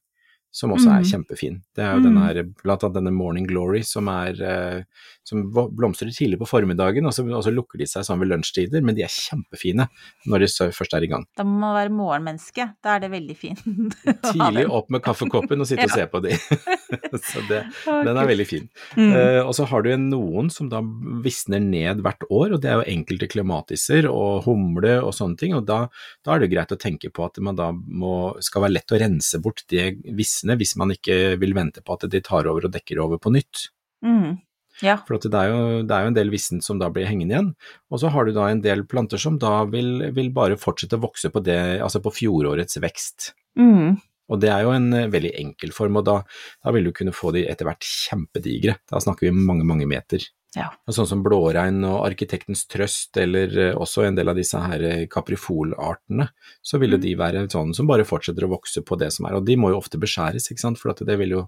som 0.52 0.72
også 0.74 0.90
er 0.90 1.04
Mhm. 1.04 1.10
kjempefin. 1.12 1.62
Det 1.76 1.84
er 1.84 1.96
jo 1.98 2.04
den 2.08 2.18
her, 2.18 2.44
blant 2.64 2.84
annet 2.84 2.96
denne 2.96 3.14
Morning 3.14 3.46
Glory 3.46 3.84
som 3.84 4.08
er 4.08 4.42
eh, 4.42 4.84
som 5.28 5.44
blomstrer 5.52 6.10
tidlig 6.16 6.40
på 6.40 6.48
formiddagen, 6.48 7.06
og 7.06 7.12
så, 7.14 7.26
og 7.28 7.44
så 7.44 7.52
lukker 7.52 7.78
de 7.78 7.86
seg 7.86 8.06
sånn 8.08 8.20
ved 8.22 8.30
lunsjtider, 8.32 8.82
men 8.82 8.96
de 8.96 9.04
er 9.04 9.12
kjempefine 9.12 9.88
når 10.26 10.46
de 10.46 10.72
først 10.72 10.94
er 10.96 11.04
i 11.04 11.10
gang. 11.12 11.26
Da 11.36 11.44
må 11.44 11.60
man 11.60 11.76
være 11.76 11.92
morgenmenneske. 11.92 12.70
Da 12.82 12.96
er 12.96 13.04
det 13.04 13.12
veldig 13.12 13.36
fint. 13.38 13.60
Tidlig 14.32 14.66
opp 14.80 14.90
med 14.90 15.04
kaffekoppen 15.04 15.60
og 15.60 15.68
sitte 15.68 15.84
og 15.90 15.92
se 15.92 16.08
på 16.08 16.22
de. 16.24 16.32
så 17.28 17.44
det, 17.50 17.66
den 17.86 18.16
er 18.16 18.30
veldig 18.32 18.48
fin. 18.48 18.70
Mm. 18.96 19.12
Uh, 19.12 19.42
og 19.44 19.54
så 19.58 19.68
har 19.68 19.84
du 19.84 19.92
noen 20.00 20.50
som 20.54 20.72
da 20.72 20.80
visner 21.26 21.60
ned 21.60 22.02
hvert 22.06 22.24
år, 22.30 22.56
og 22.56 22.62
det 22.64 22.72
er 22.72 22.80
jo 22.80 22.88
enkelte 22.96 23.28
klematiser 23.28 24.08
og 24.10 24.48
humle 24.48 24.96
og 25.04 25.12
sånne 25.18 25.38
ting, 25.38 25.58
og 25.58 25.68
da, 25.68 25.84
da 26.24 26.36
er 26.36 26.46
det 26.46 26.52
greit 26.56 26.72
å 26.72 26.80
tenke 26.80 27.12
på 27.12 27.28
at 27.28 27.38
man 27.44 27.60
da 27.60 27.74
må, 27.76 28.32
skal 28.44 28.64
være 28.64 28.78
lett 28.80 28.96
å 28.96 29.02
rense 29.04 29.44
bort 29.44 29.66
det 29.68 29.98
visne 30.08 30.37
hvis 30.46 30.76
man 30.80 30.94
ikke 30.94 31.38
vil 31.42 31.56
vente 31.58 31.84
på 31.86 31.98
at 31.98 32.06
de 32.12 32.22
tar 32.24 32.50
over 32.50 32.68
og 32.68 32.74
dekker 32.74 33.02
over 33.04 33.22
på 33.22 33.34
nytt. 33.34 33.70
Mm. 34.06 34.38
Ja. 34.86 35.00
For 35.08 35.18
det, 35.18 35.34
er 35.34 35.50
jo, 35.50 35.62
det 35.90 35.96
er 35.96 36.06
jo 36.06 36.12
en 36.12 36.18
del 36.18 36.30
vissent 36.30 36.66
som 36.66 36.78
da 36.78 36.90
blir 36.94 37.08
hengende 37.10 37.34
igjen, 37.34 37.50
og 37.90 38.02
så 38.02 38.12
har 38.14 38.28
du 38.28 38.36
da 38.36 38.50
en 38.52 38.62
del 38.62 38.84
planter 38.90 39.22
som 39.22 39.40
da 39.42 39.64
vil, 39.72 40.12
vil 40.14 40.30
bare 40.36 40.60
fortsette 40.62 41.00
å 41.00 41.06
vokse 41.08 41.32
på, 41.34 41.42
det, 41.46 41.58
altså 41.82 42.02
på 42.04 42.14
fjorårets 42.20 42.78
vekst. 42.84 43.32
Mm. 43.58 43.98
Og 44.28 44.42
det 44.44 44.52
er 44.52 44.66
jo 44.68 44.74
en 44.76 44.92
eh, 44.94 45.10
veldig 45.12 45.34
enkel 45.40 45.74
form, 45.76 46.00
og 46.02 46.08
da, 46.08 46.18
da 46.64 46.74
vil 46.76 46.90
du 46.90 46.94
kunne 46.96 47.16
få 47.16 47.32
de 47.36 47.46
etter 47.50 47.68
hvert 47.68 47.88
kjempedigre. 47.88 48.78
Da 48.92 49.02
snakker 49.02 49.30
vi 49.30 49.34
mange, 49.34 49.66
mange 49.68 49.88
meter. 49.90 50.26
Ja. 50.58 50.68
Sånn 50.90 51.06
som 51.10 51.22
blåregn 51.26 51.84
og 51.86 52.00
arkitektens 52.08 52.64
trøst, 52.72 53.18
eller 53.22 53.52
eh, 53.68 53.76
også 53.78 54.08
en 54.08 54.16
del 54.18 54.32
av 54.32 54.38
disse 54.40 54.58
her 54.58 54.82
eh, 54.88 55.04
kaprifolartene, 55.12 56.26
så 56.66 56.80
vil 56.82 56.96
jo 56.96 57.02
de 57.04 57.14
være 57.20 57.44
sånn 57.54 57.76
som 57.78 57.88
bare 57.90 58.06
fortsetter 58.08 58.48
å 58.48 58.52
vokse 58.56 58.82
på 58.88 58.98
det 58.98 59.12
som 59.14 59.28
er. 59.30 59.38
Og 59.38 59.46
de 59.46 59.58
må 59.60 59.70
jo 59.74 59.78
ofte 59.82 60.00
beskjæres, 60.02 60.50
ikke 60.50 60.64
sant, 60.64 60.80
for 60.82 60.98
det 60.98 61.18
vil 61.22 61.36
jo 61.38 61.44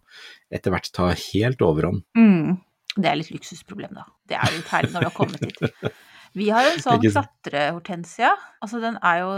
etter 0.53 0.73
hvert 0.75 0.91
ta 0.93 1.09
helt 1.15 1.63
overhånd. 1.65 2.03
Mm. 2.19 2.59
Det 2.99 3.07
er 3.09 3.17
litt 3.19 3.31
luksusproblem, 3.33 3.95
da. 3.97 4.05
Det 4.29 4.37
er 4.37 4.53
litt 4.55 4.69
herlig 4.73 4.93
når 4.93 5.05
du 5.05 5.09
har 5.09 5.17
kommet 5.17 5.43
hit. 5.45 5.91
Vi 6.37 6.51
har 6.53 6.67
en 6.69 6.79
sånn 6.85 7.01
klatrehortensia. 7.05 8.31
Altså, 8.61 8.79
den 8.83 8.97
er 9.01 9.23
jo 9.23 9.31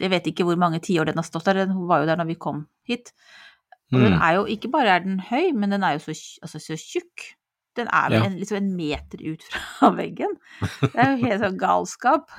Jeg 0.00 0.10
vet 0.10 0.26
ikke 0.30 0.46
hvor 0.48 0.58
mange 0.58 0.80
tiår 0.82 1.10
den 1.12 1.20
har 1.20 1.26
stått 1.26 1.46
der, 1.50 1.62
den 1.66 1.76
var 1.86 2.02
jo 2.02 2.08
der 2.10 2.18
når 2.18 2.32
vi 2.32 2.38
kom 2.40 2.64
hit. 2.88 3.12
Og 3.92 4.00
den 4.00 4.14
Mm. 4.16 4.22
er 4.26 4.34
jo 4.40 4.44
Ikke 4.50 4.70
bare 4.72 4.90
er 4.96 5.00
den 5.04 5.20
høy, 5.20 5.52
men 5.54 5.70
den 5.70 5.84
er 5.86 5.98
jo 5.98 6.00
så, 6.08 6.14
altså, 6.42 6.58
så 6.58 6.74
tjukk. 6.80 7.28
Den 7.76 7.88
er 7.90 8.08
vel 8.10 8.18
Ja. 8.20 8.24
en, 8.26 8.38
liksom 8.38 8.56
en 8.56 8.76
meter 8.76 9.18
ut 9.32 9.42
fra 9.50 9.90
veggen. 10.00 10.36
Det 10.80 10.94
er 10.94 11.16
jo 11.16 11.26
helt 11.26 11.42
sånn 11.42 11.58
galskap. 11.58 12.28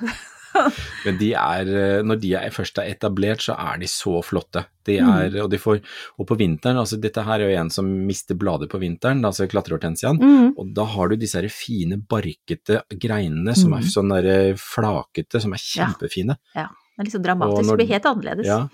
Men 1.04 1.18
de 1.20 1.34
er, 1.36 1.68
eh, 1.68 2.02
når 2.06 2.16
de 2.22 2.30
er 2.38 2.48
først 2.54 2.78
er 2.80 2.88
etablert, 2.94 3.42
så 3.44 3.52
er 3.60 3.76
de 3.82 3.84
så 3.92 4.22
flotte. 4.24 4.62
De 4.88 4.94
Mm. 5.02 5.10
er, 5.12 5.42
og, 5.42 5.50
de 5.50 5.58
får, 5.60 5.82
og 6.18 6.26
på 6.30 6.38
vinteren, 6.38 6.78
altså 6.80 6.96
dette 6.98 7.20
her 7.26 7.40
er 7.44 7.50
jo 7.50 7.58
en 7.60 7.68
som 7.68 7.84
mister 8.06 8.34
blader 8.34 8.66
på 8.72 8.80
vinteren, 8.80 9.20
altså 9.26 9.44
klatrehortensiaen. 9.50 10.16
Mm. 10.22 10.54
Og 10.56 10.72
da 10.72 10.84
har 10.84 11.08
du 11.12 11.16
disse 11.16 11.34
her 11.36 11.48
fine, 11.52 11.98
barkete 12.00 12.80
greinene 12.96 13.54
som 13.54 13.74
er 13.74 13.82
Mhm. 13.84 13.92
sånn 13.92 14.56
flakete, 14.56 15.40
som 15.42 15.52
er 15.52 15.60
Ja. 15.76 15.86
kjempefine. 15.86 16.36
Det 16.54 16.64
er 16.64 17.04
liksom 17.04 17.22
dramatisk. 17.22 17.66
når- 17.68 17.76
Det 17.76 17.86
blir 17.86 17.92
helt 17.92 18.06
annerledes. 18.06 18.46
Ja. 18.46 18.68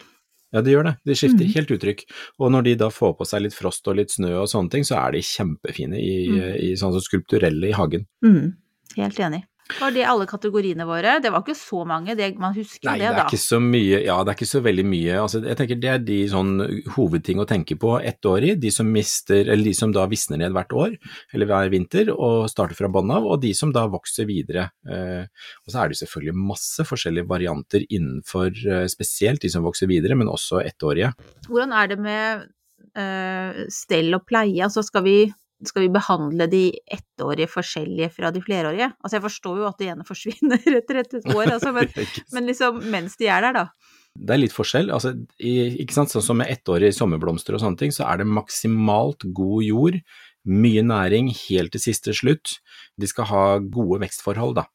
Ja, 0.52 0.62
de 0.62 0.74
gjør 0.74 0.84
det. 0.90 0.94
De 1.08 1.16
skifter 1.16 1.46
mm. 1.48 1.52
helt 1.56 1.70
uttrykk. 1.76 2.02
Og 2.38 2.52
når 2.52 2.66
de 2.66 2.74
da 2.82 2.90
får 2.92 3.14
på 3.18 3.28
seg 3.28 3.46
litt 3.46 3.56
frost 3.56 3.88
og 3.88 3.96
litt 3.98 4.12
snø 4.12 4.34
og 4.42 4.50
sånne 4.52 4.70
ting, 4.74 4.84
så 4.84 4.98
er 5.00 5.16
de 5.16 5.22
kjempefine 5.24 5.96
i, 6.00 6.16
Mhm. 6.28 6.50
i 6.60 6.72
sånn 6.76 6.92
som 6.92 7.00
skulpturelle 7.04 7.70
i 7.70 7.76
hagen. 7.76 8.06
Mm. 8.24 8.52
Helt 8.96 9.18
enig. 9.24 9.42
Var 9.80 9.94
det 9.94 10.04
alle 10.04 10.26
kategoriene 10.28 10.84
våre? 10.86 11.16
Det 11.22 11.30
var 11.32 11.44
ikke 11.44 11.56
så 11.56 11.82
mange, 11.88 12.16
det, 12.18 12.32
man 12.40 12.54
husker 12.56 12.88
Nei, 12.88 12.96
da. 12.98 13.04
det, 13.04 13.12
det 13.14 13.22
er 13.22 13.30
ikke 13.30 13.40
så 13.42 13.60
mye, 13.62 14.00
ja, 14.04 14.16
det 14.20 14.32
er 14.32 14.38
ikke 14.38 14.50
så 14.50 14.62
veldig 14.64 14.84
mye. 14.88 15.18
Altså, 15.22 15.40
jeg 15.46 15.58
tenker 15.58 15.80
det 15.82 15.90
er 15.92 16.02
de 16.04 16.18
sånn 16.30 16.52
hovedting 16.96 17.42
å 17.42 17.46
tenke 17.48 17.76
på 17.80 17.94
ettårig, 17.98 18.56
de 18.62 18.72
som 18.74 18.90
mister, 18.92 19.46
eller 19.46 19.64
de 19.70 19.74
som 19.78 19.94
da 19.94 20.06
visner 20.10 20.42
ned 20.42 20.56
hvert 20.56 20.76
år, 20.76 20.96
eller 21.32 21.50
hver 21.50 21.72
vinter, 21.72 22.12
og 22.12 22.48
starter 22.52 22.78
fra 22.78 22.90
bånn 22.92 23.12
av, 23.14 23.28
og 23.28 23.42
de 23.44 23.52
som 23.56 23.72
da 23.74 23.86
vokser 23.90 24.28
videre. 24.28 24.68
Eh, 24.86 25.28
og 25.64 25.72
så 25.74 25.82
er 25.82 25.92
det 25.92 26.00
selvfølgelig 26.02 26.48
masse 26.52 26.88
forskjellige 26.88 27.30
varianter 27.30 27.86
innenfor 27.88 28.50
eh, 28.50 28.88
spesielt 28.92 29.42
de 29.44 29.52
som 29.52 29.64
vokser 29.66 29.90
videre, 29.90 30.18
men 30.18 30.30
også 30.32 30.62
ettårige. 30.66 31.14
Hvordan 31.48 31.76
er 31.78 31.92
det 31.92 32.00
med 32.02 32.48
eh, 32.98 33.64
stell 33.72 34.12
og 34.18 34.26
pleie? 34.28 34.60
Altså 34.66 34.84
skal 34.86 35.06
vi, 35.06 35.16
skal 35.68 35.84
vi 35.84 35.92
behandle 35.94 36.46
de 36.50 36.62
ettårige 36.90 37.48
forskjellige 37.50 38.10
fra 38.16 38.32
de 38.34 38.42
flerårige? 38.42 38.90
Altså 39.02 39.18
jeg 39.18 39.24
forstår 39.26 39.62
jo 39.62 39.68
at 39.68 39.80
det 39.80 39.90
ene 39.92 40.06
forsvinner 40.06 40.68
etter 40.80 41.02
et 41.02 41.18
år, 41.22 41.54
altså, 41.56 41.72
men, 41.76 41.90
men 42.34 42.50
liksom 42.50 42.82
mens 42.92 43.18
de 43.20 43.30
er 43.30 43.46
der, 43.46 43.58
da. 43.62 43.98
Det 44.12 44.34
er 44.34 44.42
litt 44.42 44.52
forskjell. 44.54 44.90
Altså, 44.92 45.14
i, 45.40 45.54
ikke 45.84 45.96
sant? 45.96 46.12
Sånn 46.12 46.24
som 46.24 46.40
med 46.42 46.50
ettårige 46.52 46.92
sommerblomster 46.96 47.56
og 47.56 47.62
sånne 47.62 47.80
ting, 47.80 47.94
så 47.94 48.04
er 48.10 48.20
det 48.20 48.28
maksimalt 48.28 49.24
god 49.32 49.64
jord, 49.64 49.98
mye 50.42 50.82
næring 50.84 51.30
helt 51.46 51.72
til 51.72 51.84
siste 51.84 52.12
slutt. 52.16 52.58
De 53.00 53.08
skal 53.08 53.30
ha 53.30 53.44
gode 53.62 54.02
vekstforhold, 54.02 54.58
da. 54.58 54.66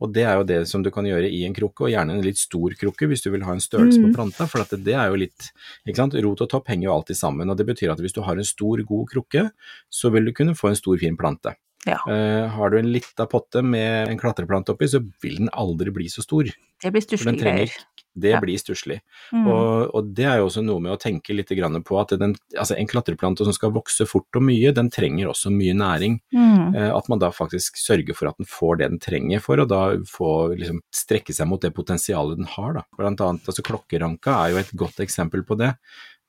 Og 0.00 0.12
det 0.12 0.24
er 0.24 0.36
jo 0.36 0.46
det 0.48 0.60
som 0.68 0.82
du 0.82 0.90
kan 0.94 1.04
gjøre 1.08 1.30
i 1.30 1.44
en 1.46 1.54
krukke, 1.56 1.86
og 1.86 1.92
gjerne 1.92 2.16
en 2.16 2.24
litt 2.24 2.38
stor 2.38 2.74
krukke 2.78 3.08
hvis 3.10 3.24
du 3.24 3.30
vil 3.34 3.44
ha 3.46 3.52
en 3.52 3.62
størrelse 3.62 4.00
på 4.00 4.10
Mm. 4.10 4.14
planta, 4.14 4.46
for 4.46 4.60
at 4.60 4.70
det 4.70 4.94
er 4.94 5.08
jo 5.10 5.20
litt 5.20 5.50
ikke 5.86 5.96
sant? 5.96 6.14
Rot 6.14 6.40
og 6.40 6.48
topp 6.50 6.68
henger 6.68 6.88
jo 6.88 6.94
alltid 6.96 7.16
sammen, 7.16 7.50
og 7.50 7.56
det 7.56 7.66
betyr 7.66 7.92
at 7.92 8.00
hvis 8.00 8.14
du 8.14 8.22
har 8.22 8.36
en 8.36 8.44
stor, 8.44 8.82
god 8.86 9.06
krukke, 9.08 9.50
så 9.90 10.10
vil 10.12 10.24
du 10.24 10.32
kunne 10.32 10.54
få 10.54 10.68
en 10.68 10.76
stor, 10.76 10.96
fin 10.98 11.16
plante. 11.16 11.54
Ja. 11.86 12.00
Uh, 12.08 12.48
har 12.50 12.70
du 12.72 12.78
en 12.80 12.88
lita 12.90 13.26
potte 13.30 13.62
med 13.62 14.08
en 14.10 14.18
klatreplante 14.18 14.72
oppi, 14.74 14.88
så 14.90 15.02
vil 15.22 15.36
den 15.44 15.52
aldri 15.52 15.92
bli 15.94 16.08
så 16.10 16.24
stor. 16.24 16.48
Det 16.82 16.90
blir 16.92 17.04
stusslige 17.04 17.40
greier. 17.44 17.70
Det 18.16 18.30
Ja. 18.32 18.40
blir 18.40 18.56
stusslig. 18.56 19.00
Mm. 19.30 19.46
Og, 19.46 19.94
og 19.94 20.06
det 20.16 20.24
er 20.24 20.38
jo 20.40 20.46
også 20.48 20.62
noe 20.64 20.80
med 20.80 20.94
å 20.94 20.98
tenke 20.98 21.34
litt 21.36 21.50
grann 21.52 21.76
på 21.84 21.98
at 22.00 22.14
den, 22.18 22.32
altså 22.56 22.72
en 22.78 22.88
klatreplante 22.88 23.44
som 23.44 23.52
skal 23.52 23.74
vokse 23.76 24.06
fort 24.08 24.38
og 24.40 24.42
mye, 24.42 24.72
den 24.72 24.88
trenger 24.88 25.28
også 25.28 25.52
mye 25.52 25.74
næring. 25.76 26.16
Mm. 26.32 26.74
Eh, 26.74 26.96
At 26.96 27.10
man 27.12 27.20
da 27.20 27.28
faktisk 27.30 27.76
sørger 27.76 28.16
for 28.16 28.28
at 28.32 28.38
den 28.40 28.48
får 28.48 28.78
det 28.80 28.88
den 28.88 28.98
trenger 29.04 29.44
for 29.44 29.60
og 29.60 29.68
da 29.68 29.82
få 30.08 30.56
liksom 30.56 30.80
strekke 30.96 31.36
seg 31.36 31.46
mot 31.46 31.60
det 31.60 31.74
potensialet 31.76 32.40
den 32.40 32.48
har. 32.56 32.72
Da. 32.80 32.86
Blant 32.96 33.20
annet 33.20 33.44
altså 33.52 33.62
klokkeranka 33.62 34.32
er 34.46 34.54
jo 34.54 34.62
et 34.64 34.72
godt 34.80 35.04
eksempel 35.04 35.44
på 35.44 35.60
det. 35.60 35.74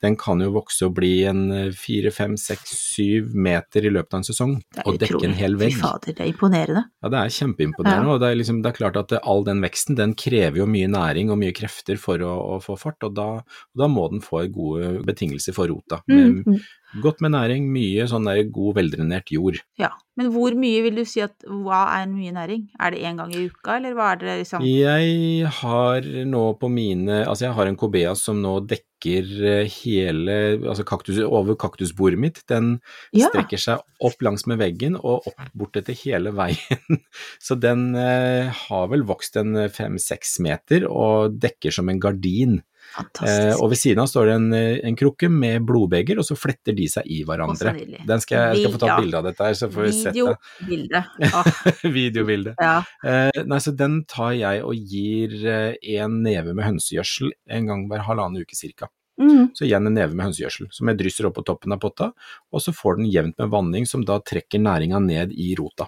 Den 0.03 0.15
kan 0.19 0.37
jo 0.43 0.51
vokse 0.53 0.85
og 0.85 0.93
bli 0.99 1.23
en 1.25 1.39
eh, 1.51 1.71
fire, 1.73 2.11
fem, 2.13 2.35
seks, 2.37 2.69
syv 2.93 3.31
meter 3.33 3.87
i 3.87 3.89
løpet 3.89 4.13
av 4.13 4.19
en 4.21 4.27
sesong, 4.27 4.51
og 4.85 4.99
dekke 5.01 5.23
en 5.25 5.33
hel 5.39 5.57
vegg. 5.57 5.73
Fy 5.73 5.81
fader, 5.81 6.13
det 6.13 6.21
er 6.25 6.29
imponerende. 6.33 6.83
Ja, 7.01 7.09
det 7.13 7.21
er 7.23 7.33
kjempeimponerende, 7.39 8.05
Ja. 8.05 8.13
og 8.13 8.21
det 8.21 8.29
er, 8.29 8.35
liksom, 8.37 8.61
det 8.61 8.69
er 8.73 8.77
klart 8.77 8.99
at 9.01 9.15
all 9.23 9.43
den 9.47 9.61
veksten, 9.65 9.97
den 9.97 10.13
krever 10.13 10.61
jo 10.61 10.67
mye 10.69 10.87
næring 10.93 11.31
og 11.33 11.39
mye 11.41 11.55
krefter 11.57 11.97
for 11.97 12.21
å, 12.21 12.33
å 12.57 12.59
få 12.61 12.77
fart, 12.77 13.01
og 13.09 13.15
da, 13.17 13.27
og 13.41 13.81
da 13.81 13.87
må 13.89 14.05
den 14.13 14.21
få 14.21 14.43
gode 14.53 15.01
betingelser 15.07 15.57
for 15.57 15.67
rota. 15.73 16.03
Med, 16.07 16.43
Mm. 16.47 16.59
Godt 17.03 17.19
med 17.21 17.33
næring, 17.35 17.65
mye 17.73 18.05
sånn 18.07 18.27
der 18.29 18.43
god, 18.47 18.77
veldrenert 18.77 19.31
jord. 19.33 19.57
Ja. 19.77 19.89
Men 20.17 20.31
hvor 20.33 20.55
mye 20.57 20.79
vil 20.81 20.95
du 20.97 21.03
si 21.05 21.19
at 21.21 21.43
hva 21.45 21.83
er 21.99 22.07
mye 22.09 22.31
næring? 22.33 22.63
Er 22.81 22.93
det 22.95 23.01
én 23.05 23.19
gang 23.19 23.33
i 23.35 23.43
uka, 23.51 23.75
eller 23.77 23.93
hva 23.93 24.13
er 24.15 24.21
det 24.23 24.37
liksom 24.39 24.63
Jeg 24.65 25.51
har 25.59 26.07
nå 26.25 26.43
på 26.57 26.69
mine, 26.73 27.19
altså 27.27 27.45
jeg 27.49 27.53
har 27.59 27.69
en 27.69 27.77
kobea 27.77 28.15
som 28.17 28.39
nå 28.41 28.55
dekker 28.71 29.29
eh, 29.45 29.69
hele, 29.83 30.37
altså 30.63 30.85
kaktus, 30.89 31.19
over 31.27 31.53
kaktusbordet 31.59 32.17
mitt. 32.23 32.41
Den 32.49 32.79
Ja. 33.13 33.27
strekker 33.29 33.61
seg 33.61 33.83
opp 34.01 34.23
langs 34.25 34.47
med 34.47 34.57
veggen 34.63 34.95
og 34.97 35.27
opp 35.29 35.43
bortetter 35.53 35.93
hele 36.05 36.31
veien. 36.33 36.81
Så 37.43 37.59
den 37.59 37.91
eh, 37.93 38.49
har 38.63 38.87
vel 38.89 39.03
vokst 39.05 39.37
en 39.37 39.67
fem-seks 39.69 40.39
meter 40.41 40.87
og 40.89 41.37
dekker 41.37 41.69
som 41.77 41.89
en 41.93 41.99
gardin. 42.01 42.61
Eh, 42.97 43.53
og 43.61 43.69
ved 43.71 43.77
siden 43.79 43.99
av 44.01 44.07
står 44.09 44.25
det 44.29 44.33
en, 44.37 44.47
eh, 44.57 44.79
en 44.89 44.95
krukke 44.97 45.29
med 45.29 45.65
blodbeger, 45.69 46.17
og 46.17 46.25
så 46.25 46.37
fletter 46.37 46.73
de 46.77 46.87
seg 46.89 47.05
i 47.13 47.19
hverandre. 47.27 47.73
Den 48.07 48.23
skal 48.23 48.37
jeg, 48.37 48.57
jeg 48.57 48.63
skal 48.63 48.73
få 48.75 48.81
ta 48.81 48.89
et 48.95 49.01
bilde 49.03 49.17
av 49.21 49.27
dette 49.27 49.47
her, 49.49 49.53
så 49.59 49.69
får 49.71 49.87
vi 49.87 49.91
sett 49.97 50.17
det. 50.17 50.37
Videobilde. 50.67 51.03
Videobilde. 51.97 52.55
ja. 52.59 52.77
Eh, 53.05 53.41
nei, 53.45 53.59
så 53.63 53.73
den 53.77 53.99
tar 54.09 54.31
jeg 54.37 54.63
og 54.65 54.75
gir 54.75 55.35
eh, 55.47 55.75
en 55.99 56.21
neve 56.23 56.53
med 56.57 56.65
hønsegjødsel 56.65 57.33
en 57.57 57.67
gang 57.69 57.85
hver 57.91 58.05
halvannen 58.07 58.41
uke 58.41 58.57
cirka. 58.57 58.89
Mm. 59.21 59.47
Så 59.57 59.65
igjen 59.65 59.87
en 59.89 59.95
neve 59.97 60.13
med 60.13 60.27
hønsegjødsel, 60.27 60.67
som 60.71 60.89
jeg 60.91 60.99
drysser 60.99 61.25
opp 61.29 61.37
på 61.39 61.45
toppen 61.47 61.73
av 61.73 61.79
potta, 61.81 62.11
og 62.53 62.61
så 62.61 62.73
får 62.75 62.99
den 62.99 63.07
jevnt 63.09 63.37
med 63.41 63.49
vanning 63.53 63.87
som 63.89 64.03
da 64.05 64.19
trekker 64.21 64.61
næringa 64.61 64.99
ned 65.01 65.33
i 65.33 65.55
rota. 65.57 65.87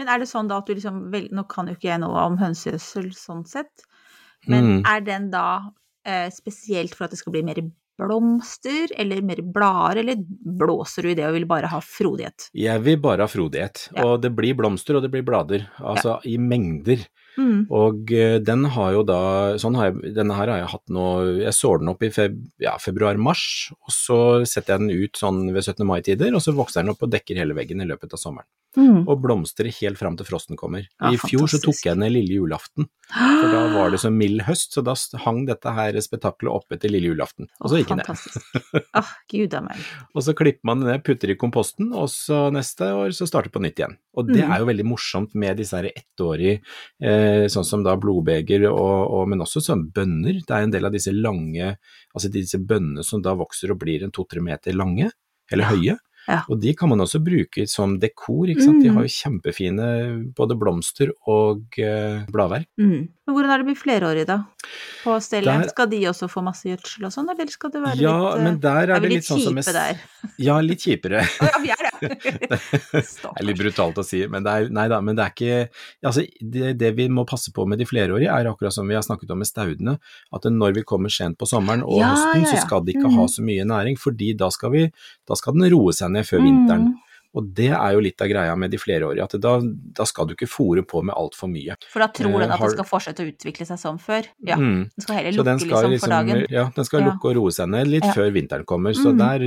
Men 0.00 0.08
er 0.10 0.18
det 0.22 0.26
sånn 0.30 0.48
da 0.50 0.56
at 0.62 0.66
du 0.66 0.72
liksom 0.74 1.04
vel, 1.12 1.28
Nå 1.30 1.44
kan 1.46 1.68
jo 1.68 1.76
ikke 1.76 1.90
jeg 1.92 2.00
noe 2.02 2.24
om 2.26 2.38
hønsegjødsel 2.40 3.12
sånn 3.14 3.44
sett, 3.46 3.84
men 4.48 4.64
Mm. 4.64 4.80
er 4.90 5.00
den 5.04 5.30
da 5.30 5.44
spesielt 6.34 6.94
for 6.94 7.06
at 7.06 7.14
det 7.14 7.18
skal 7.22 7.32
bli 7.34 7.42
mer 7.46 7.62
blomster 7.98 8.90
eller 8.98 9.22
mer 9.22 9.40
blader, 9.54 10.00
eller 10.02 10.16
blåser 10.58 11.06
du 11.06 11.10
i 11.12 11.16
det 11.18 11.26
og 11.28 11.36
vil 11.36 11.46
bare 11.46 11.70
ha 11.70 11.80
frodighet? 11.84 12.48
Jeg 12.58 12.82
vil 12.82 12.98
bare 13.02 13.22
ha 13.22 13.30
frodighet, 13.30 13.88
Ja. 13.94 14.04
og 14.04 14.22
det 14.22 14.32
blir 14.34 14.56
blomster 14.58 14.96
og 14.98 15.02
det 15.04 15.10
blir 15.12 15.22
blader, 15.26 15.68
altså 15.78 16.18
i 16.26 16.36
mengder. 16.38 17.04
Mm. 17.38 17.66
Og 17.70 18.12
eh, 18.14 18.38
den 18.38 18.64
har 18.64 18.92
jo 18.94 19.02
da, 19.06 19.20
sånn 19.58 19.74
har 19.78 19.90
jeg, 19.90 20.14
denne 20.14 20.34
her 20.38 20.50
har 20.52 20.58
jeg 20.62 20.72
hatt 20.74 20.88
nå, 20.94 21.06
jeg 21.42 21.54
sår 21.54 21.80
den 21.82 21.88
opp 21.94 22.02
i 22.02 22.10
feb, 22.14 22.36
ja, 22.62 22.76
februar-mars, 22.78 23.72
og 23.74 23.90
så 23.94 24.18
setter 24.46 24.74
jeg 24.76 24.84
den 24.84 25.02
ut 25.06 25.18
sånn 25.18 25.40
ved 25.54 25.62
17. 25.64 25.86
mai-tider, 25.86 26.34
og 26.34 26.42
så 26.42 26.54
vokser 26.54 26.82
den 26.82 26.94
opp 26.94 27.02
og 27.02 27.10
dekker 27.14 27.38
hele 27.38 27.54
veggen 27.58 27.82
i 27.82 27.88
løpet 27.90 28.14
av 28.14 28.22
sommeren. 28.22 28.46
Mm. 28.76 29.04
Og 29.06 29.20
blomstrer 29.22 29.68
helt 29.80 29.98
fram 30.00 30.16
til 30.18 30.26
frosten 30.26 30.56
kommer. 30.58 30.86
Ja, 30.98 31.12
I 31.14 31.18
fjor 31.20 31.46
så 31.46 31.60
tok 31.62 31.78
jeg 31.86 31.94
ned 32.00 32.10
lille 32.10 32.34
julaften, 32.40 32.88
for 33.06 33.52
da 33.52 33.60
var 33.74 33.92
det 33.94 34.00
så 34.02 34.10
mild 34.10 34.42
høst, 34.48 34.72
så 34.74 34.82
da 34.82 34.96
hang 35.22 35.44
dette 35.46 35.70
her 35.76 35.94
spetakkelet 36.02 36.50
oppe 36.50 36.78
til 36.82 36.90
lille 36.90 37.12
julaften, 37.12 37.46
og 37.60 37.70
så 37.70 37.78
gikk 37.78 37.92
det 37.92 38.00
ned. 38.00 38.10
Å, 38.10 38.82
Åh, 38.98 39.12
gud 39.30 39.54
a 39.54 39.60
meg. 39.62 39.78
Og 40.16 40.24
så 40.26 40.34
klipper 40.34 40.66
man 40.66 40.82
det 40.82 40.88
ned, 40.90 41.04
putter 41.06 41.30
i 41.30 41.36
komposten, 41.38 41.92
og 41.94 42.08
så 42.10 42.48
neste 42.54 42.88
år 42.98 43.14
så 43.14 43.28
starter 43.30 43.52
på 43.54 43.62
nytt 43.62 43.78
igjen. 43.82 43.94
Og 44.18 44.26
det 44.32 44.42
Mm. 44.44 44.50
er 44.54 44.58
jo 44.62 44.66
veldig 44.72 44.84
morsomt 44.86 45.34
med 45.38 45.56
disse 45.62 45.76
her 45.78 45.86
ettårige, 45.90 46.60
eh, 47.02 47.46
sånn 47.50 47.64
som 47.66 47.82
da 47.86 47.94
blodbeger, 47.96 48.66
og, 48.70 49.10
og, 49.10 49.28
men 49.30 49.40
også 49.46 49.62
sånn 49.62 49.86
bønner. 49.94 50.40
Det 50.46 50.50
er 50.54 50.66
en 50.66 50.74
del 50.74 50.84
av 50.86 50.92
disse 50.92 51.12
lange, 51.14 51.76
altså 52.14 52.30
disse 52.30 52.58
bønnene 52.58 53.04
som 53.06 53.22
da 53.22 53.34
vokser 53.38 53.70
og 53.70 53.78
blir 53.82 54.02
en 54.02 54.10
to-tre 54.14 54.42
meter 54.42 54.74
lange, 54.74 55.10
eller 55.52 55.64
høye. 55.70 55.96
Ja. 56.28 56.38
Og 56.48 56.56
de 56.62 56.72
kan 56.74 56.88
man 56.88 57.02
også 57.04 57.18
bruke 57.20 57.66
som 57.68 57.98
dekor, 58.00 58.48
ikke 58.48 58.62
sant. 58.64 58.80
De 58.82 58.88
Mm. 58.88 58.96
har 58.96 59.02
jo 59.04 59.12
kjempefine 59.12 59.88
både 60.34 60.56
blomster 60.56 61.10
og 61.28 61.76
eh, 61.78 62.24
bladverk. 62.32 62.66
Mm. 62.80 63.08
Men 63.26 63.34
hvordan 63.36 63.50
er 63.52 63.58
det 63.62 63.66
med 63.66 63.76
flerårige, 63.80 64.26
da? 64.28 64.38
På 65.02 65.18
stellet? 65.20 65.68
Skal 65.72 65.88
de 65.92 66.00
også 66.08 66.28
få 66.32 66.42
masse 66.44 66.64
gjødsel 66.68 67.04
og 67.08 67.12
sånn, 67.12 67.28
eller 67.32 67.46
skal 67.52 67.70
det 67.72 67.82
være 67.84 68.00
Ja, 68.00 68.14
litt 68.16 68.38
Ja, 68.38 68.44
men 68.44 68.58
der 68.60 68.82
er, 68.88 68.94
Er 68.96 69.00
det 69.00 69.10
litt 69.10 69.20
litt 69.20 69.28
sånn 69.28 69.42
som 69.44 69.54
med 69.54 69.64
der? 69.64 70.00
Ja, 70.38 70.58
litt 70.64 70.80
kjipere. 70.84 71.24
Ja, 71.40 71.58
vi 71.60 71.72
det! 72.00 72.10
Er 73.34 73.46
litt 73.46 73.60
brutalt 73.60 73.98
å 74.00 74.04
si, 74.06 74.22
men 74.30 74.46
det 74.46 74.54
er, 74.54 74.68
nei 74.74 74.86
da, 74.92 75.00
men 75.04 75.18
det 75.18 75.24
er 75.24 75.34
ikke 75.34 75.58
altså, 76.08 76.24
det, 76.40 76.74
det 76.80 76.92
vi 76.98 77.08
må 77.12 77.26
passe 77.28 77.52
på 77.54 77.66
med 77.68 77.80
de 77.82 77.88
flerårige, 77.88 78.32
er 78.32 78.50
akkurat 78.50 78.74
som 78.74 78.88
vi 78.90 78.96
har 78.98 79.04
snakket 79.06 79.32
om 79.34 79.42
med 79.42 79.50
staudene, 79.50 79.96
at 80.34 80.48
når 80.50 80.78
vi 80.80 80.86
kommer 80.88 81.12
sent 81.12 81.38
på 81.40 81.48
sommeren 81.48 81.84
og 81.86 82.00
Ja, 82.00 82.12
høsten, 82.12 82.44
ja, 82.44 82.48
ja. 82.48 82.52
så 82.54 82.66
skal 82.66 82.84
de 82.86 82.96
ikke 82.96 83.10
mm. 83.10 83.18
ha 83.20 83.26
så 83.30 83.46
mye 83.46 83.66
næring, 83.68 83.98
fordi 84.00 84.32
da 84.38 84.50
skal, 84.54 84.74
vi, 84.74 84.86
da 85.28 85.38
skal 85.38 85.58
den 85.58 85.68
roe 85.74 85.94
seg 85.96 86.12
ned 86.14 86.28
før 86.28 86.44
vinteren. 86.44 86.90
Og 87.34 87.48
det 87.54 87.70
er 87.74 87.92
jo 87.96 88.00
litt 88.00 88.20
av 88.22 88.28
greia 88.30 88.54
med 88.56 88.70
de 88.70 88.78
flerårige, 88.78 89.24
at 89.24 89.32
da, 89.42 89.58
da 89.60 90.04
skal 90.06 90.26
du 90.28 90.34
ikke 90.36 90.46
fòre 90.46 90.84
på 90.86 91.02
med 91.02 91.14
altfor 91.18 91.50
mye. 91.50 91.74
For 91.90 91.98
da 91.98 92.06
tror 92.08 92.30
den 92.38 92.48
Eh, 92.50 92.54
at 92.54 92.60
har- 92.60 92.68
det 92.68 92.76
skal 92.78 92.84
fortsette 92.86 93.24
å 93.24 93.30
utvikle 93.32 93.66
seg 93.66 93.78
som 93.78 93.98
før? 93.98 94.28
Ja. 94.46 94.54
Mm. 94.56 94.88
Den 94.94 95.00
skal 95.02 95.16
heller 95.16 95.32
lukke 95.32 95.58
skal 95.60 95.90
liksom, 95.90 96.00
for 96.00 96.14
dagen? 96.14 96.46
ja, 96.50 96.64
den 96.76 96.84
skal 96.84 97.00
Ja. 97.00 97.06
lukke 97.10 97.24
og 97.30 97.36
roe 97.36 97.50
seg 97.50 97.68
ned 97.68 97.88
litt 97.88 98.04
Ja. 98.04 98.12
før 98.12 98.30
vinteren 98.32 98.64
kommer, 98.64 98.94
så 98.94 99.10
mm. 99.12 99.18
der 99.18 99.38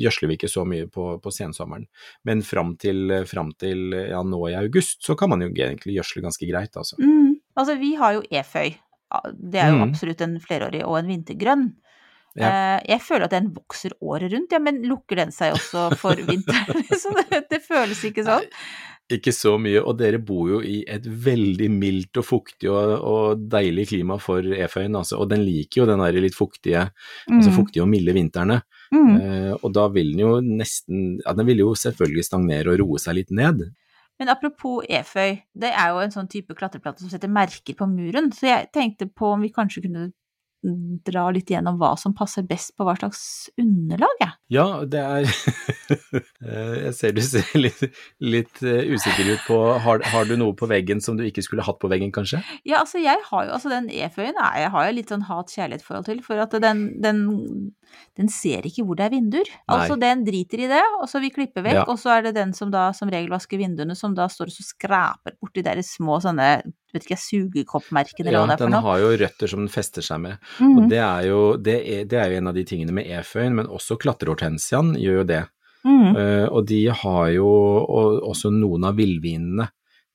gjødsler 0.00 0.28
vi 0.28 0.36
ikke 0.38 0.48
så 0.48 0.64
mye 0.66 0.86
på, 0.90 1.20
på 1.20 1.30
sensommeren. 1.30 1.86
Men 2.24 2.40
fram 2.42 2.76
til, 2.76 3.12
fram 3.26 3.52
til 3.58 3.92
ja, 3.92 4.22
nå 4.22 4.40
i 4.50 4.54
august, 4.56 5.02
så 5.04 5.16
kan 5.16 5.28
man 5.28 5.40
jo 5.40 5.48
egentlig 5.50 5.98
gjødsle 6.00 6.22
ganske 6.24 6.48
greit, 6.48 6.72
altså. 6.76 6.96
Mm. 6.98 7.36
Altså, 7.58 7.78
vi 7.78 7.94
har 7.96 8.14
jo 8.14 8.22
eføy. 8.30 8.74
Det 9.34 9.60
er 9.60 9.70
jo 9.72 9.78
Mm. 9.84 9.90
absolutt 9.92 10.20
en 10.20 10.38
flerårig 10.38 10.82
og 10.84 10.98
en 10.98 11.06
vintergrønn. 11.08 11.72
Ja. 12.38 12.50
Eh, 12.78 12.82
Jeg 12.94 13.00
føler 13.02 13.24
at 13.28 13.34
den 13.34 13.48
vokser 13.54 13.94
året 14.00 14.32
rundt, 14.32 14.52
ja, 14.54 14.58
men 14.62 14.82
lukker 14.86 15.16
den 15.24 15.32
seg 15.34 15.56
også 15.56 15.88
for 15.98 16.14
vinteren? 16.28 16.84
Det, 17.30 17.42
det 17.50 17.62
føles 17.64 18.04
ikke 18.08 18.24
sånn. 18.26 18.46
Ikke 19.10 19.32
så 19.32 19.54
mye, 19.56 19.80
og 19.80 19.94
dere 19.96 20.18
bor 20.20 20.50
jo 20.50 20.58
i 20.60 20.82
et 20.84 21.06
veldig 21.08 21.70
mildt 21.72 22.18
og 22.20 22.26
fuktig 22.28 22.68
og, 22.68 22.90
og 23.08 23.46
deilig 23.48 23.86
klima 23.88 24.18
for 24.20 24.44
eføyen, 24.44 24.98
altså. 25.00 25.16
Og 25.22 25.30
den 25.30 25.40
liker 25.46 25.80
jo 25.82 25.86
den 25.88 26.02
der 26.04 26.18
litt 26.20 26.36
fuktige, 26.36 26.82
altså 27.30 27.48
Mm. 27.50 27.56
fuktige 27.56 27.82
og 27.86 27.88
milde 27.88 28.12
vintrene. 28.12 28.58
Mm. 28.92 29.14
Eh, 29.16 29.54
og 29.62 29.72
da 29.72 29.86
vil 29.94 30.12
den 30.12 30.20
jo 30.26 30.34
nesten, 30.44 31.18
ja 31.24 31.32
den 31.36 31.48
vil 31.48 31.64
jo 31.64 31.70
selvfølgelig 31.76 32.24
stagnere 32.28 32.74
og 32.74 32.82
roe 32.84 33.00
seg 33.00 33.16
litt 33.22 33.32
ned. 33.32 33.64
Men 34.20 34.28
apropos 34.34 34.84
eføy, 34.90 35.38
det 35.56 35.72
er 35.72 35.88
jo 35.94 36.00
en 36.04 36.10
sånn 36.12 36.28
type 36.28 36.52
klatreplate 36.58 37.00
som 37.00 37.08
setter 37.12 37.30
merker 37.32 37.76
på 37.78 37.86
muren, 37.88 38.28
så 38.34 38.48
jeg 38.50 38.70
tenkte 38.76 39.06
på 39.08 39.32
om 39.36 39.40
vi 39.46 39.52
kanskje 39.54 39.84
kunne 39.88 40.10
dra 40.62 41.28
litt 41.30 41.50
gjennom 41.52 41.76
hva 41.78 41.92
som 42.00 42.14
passer 42.18 42.42
best 42.42 42.72
på 42.76 42.84
hva 42.86 42.96
slags 42.98 43.20
underlag, 43.60 44.14
jeg. 44.20 44.32
Ja, 44.58 44.66
det 44.84 45.02
er 45.04 45.28
Eh, 45.88 46.74
Jeg 46.88 46.92
ser 46.96 47.12
du 47.16 47.20
ser 47.24 47.46
litt, 47.64 47.80
litt 48.22 48.60
eh, 48.62 48.90
usikker 48.92 49.28
ut 49.34 49.44
på 49.46 49.56
har, 49.84 50.02
har 50.12 50.26
du 50.28 50.34
noe 50.40 50.54
på 50.56 50.68
veggen 50.70 51.00
som 51.04 51.16
du 51.18 51.24
ikke 51.26 51.42
skulle 51.44 51.64
hatt 51.66 51.78
på 51.80 51.88
veggen, 51.90 52.10
kanskje? 52.14 52.40
Ja, 52.68 52.80
altså 52.82 53.00
jeg 53.02 53.20
har 53.24 53.46
jo, 53.46 53.52
altså 53.56 53.72
den 53.72 53.88
E-føyen 53.92 54.36
jeg 54.38 54.70
har 54.74 54.86
jeg 54.88 54.96
litt 54.98 55.12
sånn 55.12 55.24
hat-kjærlighet-forhold 55.28 56.06
til, 56.08 56.20
for 56.26 56.40
at 56.44 56.54
den, 56.62 56.82
den, 57.02 57.22
den 58.18 58.30
ser 58.32 58.66
ikke 58.68 58.84
hvor 58.86 58.98
det 59.00 59.08
er 59.08 59.14
vinduer. 59.16 59.50
Altså 59.70 59.96
den 60.00 60.24
driter 60.26 60.64
i 60.64 60.70
det, 60.70 60.82
og 61.00 61.08
så 61.10 61.22
vi 61.24 61.32
klipper 61.34 61.64
vekk, 61.66 61.78
Ja. 61.80 61.86
og 61.88 61.98
så 62.00 62.16
er 62.18 62.28
det 62.28 62.34
den 62.38 62.52
som 62.56 62.70
da 62.74 62.88
som 62.96 63.10
regel 63.12 63.32
vasker 63.32 63.60
vinduene, 63.60 63.96
som 63.98 64.14
da 64.16 64.28
står 64.32 64.52
og 64.52 64.68
skraper 64.68 65.36
borti 65.40 65.64
de 65.66 65.76
små 65.86 66.20
sånne, 66.24 66.50
vet 66.94 67.04
ikke 67.04 67.14
jeg, 67.16 67.24
sugekoppmerkene 67.24 68.30
eller 68.30 68.38
Ja, 68.38 68.44
hva 68.44 68.48
det 68.48 68.56
er 68.56 68.62
den 68.62 68.66
for 68.66 68.74
noe. 68.76 68.86
har 68.86 69.02
jo 69.02 69.12
røtter 69.22 69.52
som 69.52 69.62
den 69.64 69.72
fester 69.72 70.04
seg 70.04 70.22
med. 70.24 70.38
Mm. 70.58 70.74
Og 70.74 70.90
det 70.92 71.00
er 71.04 71.28
jo, 71.28 71.40
det 71.56 71.76
er, 71.78 72.04
det 72.08 72.20
er 72.20 72.32
jo 72.32 72.40
en 72.42 72.50
av 72.52 72.58
de 72.58 72.64
tingene 72.68 72.94
med 72.96 73.10
eføyen, 73.18 73.58
men 73.58 73.70
også 73.78 73.98
klatrehortensiaen 74.00 74.94
gjør 75.00 75.20
jo 75.22 75.26
det. 75.32 75.42
Mm. 75.86 76.08
Uh, 76.16 76.46
og 76.48 76.62
de 76.68 76.80
har 77.02 77.26
jo, 77.36 77.48
og 77.48 78.22
også 78.32 78.50
noen 78.54 78.88
av 78.88 78.96
villvinene, 78.98 79.68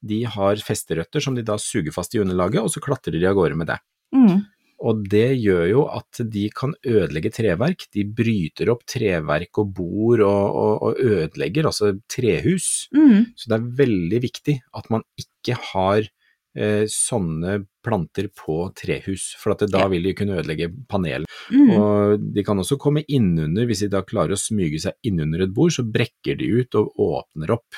de 0.04 0.24
har 0.28 0.60
festerøtter 0.60 1.24
som 1.24 1.36
de 1.38 1.46
da 1.48 1.56
suger 1.62 1.94
fast 1.96 2.16
i 2.16 2.20
underlaget, 2.20 2.60
og 2.60 2.74
så 2.74 2.84
klatrer 2.84 3.16
de 3.16 3.30
av 3.30 3.38
gårde 3.38 3.56
med 3.56 3.72
det. 3.72 3.80
Mm. 4.14 4.42
Og 4.84 5.06
det 5.08 5.38
gjør 5.40 5.64
jo 5.70 5.84
at 5.88 6.20
de 6.34 6.48
kan 6.52 6.74
ødelegge 6.84 7.32
treverk, 7.32 7.86
de 7.96 8.04
bryter 8.04 8.72
opp 8.74 8.84
treverk 8.90 9.62
og 9.62 9.70
bord 9.78 10.26
og, 10.26 10.58
og, 10.60 10.74
og 10.90 11.00
ødelegger 11.00 11.70
altså 11.70 11.94
trehus. 12.12 12.90
Mm. 12.92 13.32
Så 13.40 13.48
det 13.48 13.60
er 13.60 13.70
veldig 13.80 14.20
viktig 14.26 14.58
at 14.76 14.92
man 14.92 15.06
ikke 15.20 15.56
har 15.72 16.10
eh, 16.56 16.84
sånne 16.86 17.66
planter 17.84 18.28
på 18.30 18.74
trehus, 18.78 19.34
for 19.40 19.52
at 19.54 19.60
det, 19.60 19.72
da 19.72 19.80
Ja. 19.80 19.88
vil 19.88 20.04
de 20.04 20.14
kunne 20.14 20.38
ødelegge 20.40 20.70
panelet. 20.88 21.26
Mm. 21.52 21.72
Og 21.78 22.34
de 22.34 22.44
kan 22.44 22.58
også 22.58 22.78
komme 22.80 23.04
innunder, 23.08 23.66
hvis 23.66 23.80
de 23.82 23.90
da 23.90 24.02
klarer 24.02 24.32
å 24.34 24.40
smyge 24.40 24.80
seg 24.80 24.94
innunder 25.04 25.42
et 25.44 25.54
bord, 25.54 25.72
så 25.72 25.84
brekker 25.84 26.38
de 26.38 26.46
ut 26.62 26.76
og 26.76 26.94
åpner 26.98 27.52
opp. 27.52 27.76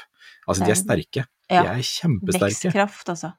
Altså, 0.47 0.65
de 0.65 0.71
er 0.71 0.75
sterke. 0.75 1.25
Ja. 1.49 1.61
De 1.63 1.69
er 1.69 1.81
kjempesterke. 1.85 2.69
Vekstkraft, 2.71 3.09
altså. 3.09 3.33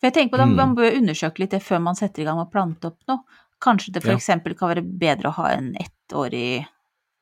For 0.00 0.06
jeg 0.10 0.14
tenker 0.14 0.36
på 0.38 0.42
at 0.42 0.48
Mm. 0.48 0.56
Man 0.56 0.74
bør 0.76 0.96
undersøke 0.96 1.38
litt 1.40 1.50
det 1.50 1.62
før 1.62 1.80
man 1.82 1.94
setter 1.94 2.22
i 2.22 2.24
gang 2.24 2.36
med 2.36 2.46
å 2.46 2.52
plante 2.52 2.84
opp 2.86 2.98
noe. 3.08 3.20
Kanskje 3.60 3.92
det 3.92 4.04
Ja. 4.04 4.12
f.eks. 4.16 4.26
kan 4.58 4.68
være 4.74 4.84
bedre 4.98 5.28
å 5.30 5.32
ha 5.34 5.48
en 5.56 5.74
ettårig 5.74 6.66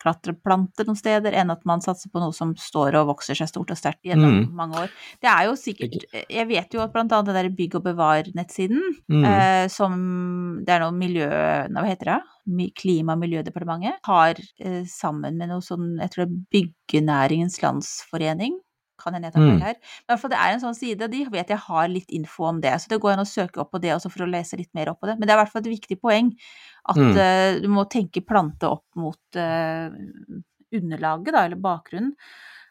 klatreplante 0.05 0.85
noen 0.87 0.99
steder, 1.01 1.33
enn 1.41 1.51
at 1.55 1.65
man 1.67 1.81
satser 1.85 2.13
på 2.13 2.21
noe 2.23 2.35
som 2.37 2.53
står 2.61 2.95
og 3.01 3.09
vokser 3.15 3.35
seg 3.39 3.49
stort 3.51 3.73
og 3.73 3.81
sterkt 3.81 4.05
gjennom 4.05 4.35
Mm. 4.45 4.55
mange 4.55 4.77
år. 4.85 4.91
Det 5.23 5.31
er 5.31 5.45
jo 5.49 5.57
sikkert 5.57 6.05
Jeg 6.29 6.47
vet 6.49 6.75
jo 6.75 6.81
at 6.85 6.93
blant 6.93 7.11
annet 7.13 7.27
den 7.33 7.35
der 7.41 7.49
Bygg 7.57 7.75
og 7.81 7.85
bevar-nettsiden, 7.85 8.83
Mm. 9.11 9.25
eh, 9.25 9.67
som 9.69 10.61
Det 10.65 10.69
er 10.75 10.81
noe 10.81 10.93
miljø... 10.93 11.27
Hva 11.27 11.85
heter 11.89 12.05
det? 12.05 12.21
Klima- 12.77 13.13
og 13.17 13.21
miljødepartementet 13.25 13.95
har 14.05 14.35
eh, 14.61 14.85
sammen 14.85 15.37
med 15.39 15.49
noe 15.49 15.61
sånn 15.65 15.99
Jeg 16.01 16.11
tror 16.11 16.27
det 16.27 16.33
er 16.33 16.45
Byggenæringens 16.53 17.61
Landsforening. 17.63 18.59
Kan 19.01 19.15
hende 19.17 19.27
jeg 19.31 19.35
tar 19.35 19.43
feil 19.43 19.59
Mm. 19.59 19.63
her. 19.67 19.77
Men 20.09 20.19
det 20.31 20.39
er 20.39 20.53
en 20.53 20.61
sånn 20.63 20.75
side, 20.79 21.11
de 21.11 21.25
vet 21.31 21.49
jeg 21.49 21.59
har 21.59 21.89
litt 21.89 22.11
info 22.11 22.45
om 22.45 22.61
det, 22.61 22.73
så 22.81 22.89
det 22.89 23.01
går 23.01 23.13
an 23.13 23.25
å 23.25 23.29
søke 23.29 23.61
opp 23.61 23.73
på 23.73 23.81
det 23.81 23.91
også 23.95 24.11
for 24.11 24.25
å 24.25 24.31
lese 24.31 24.57
litt 24.57 24.73
mer 24.75 24.89
opp 24.93 25.01
på 25.01 25.07
det. 25.11 25.19
Men 25.19 25.27
det 25.27 25.35
er 25.35 25.39
i 25.39 25.43
hvert 25.45 25.53
fall 25.53 25.63
et 25.63 25.73
viktig 25.81 26.01
poeng 26.01 26.33
at 26.89 26.97
Mm. 26.97 27.17
uh, 27.17 27.61
du 27.61 27.69
må 27.69 27.89
tenke 27.91 28.25
plante 28.25 28.65
opp 28.71 28.85
mot 28.97 29.19
uh, 29.37 29.91
underlaget, 30.75 31.33
da, 31.33 31.45
eller 31.45 31.57
bakgrunnen. 31.57 32.15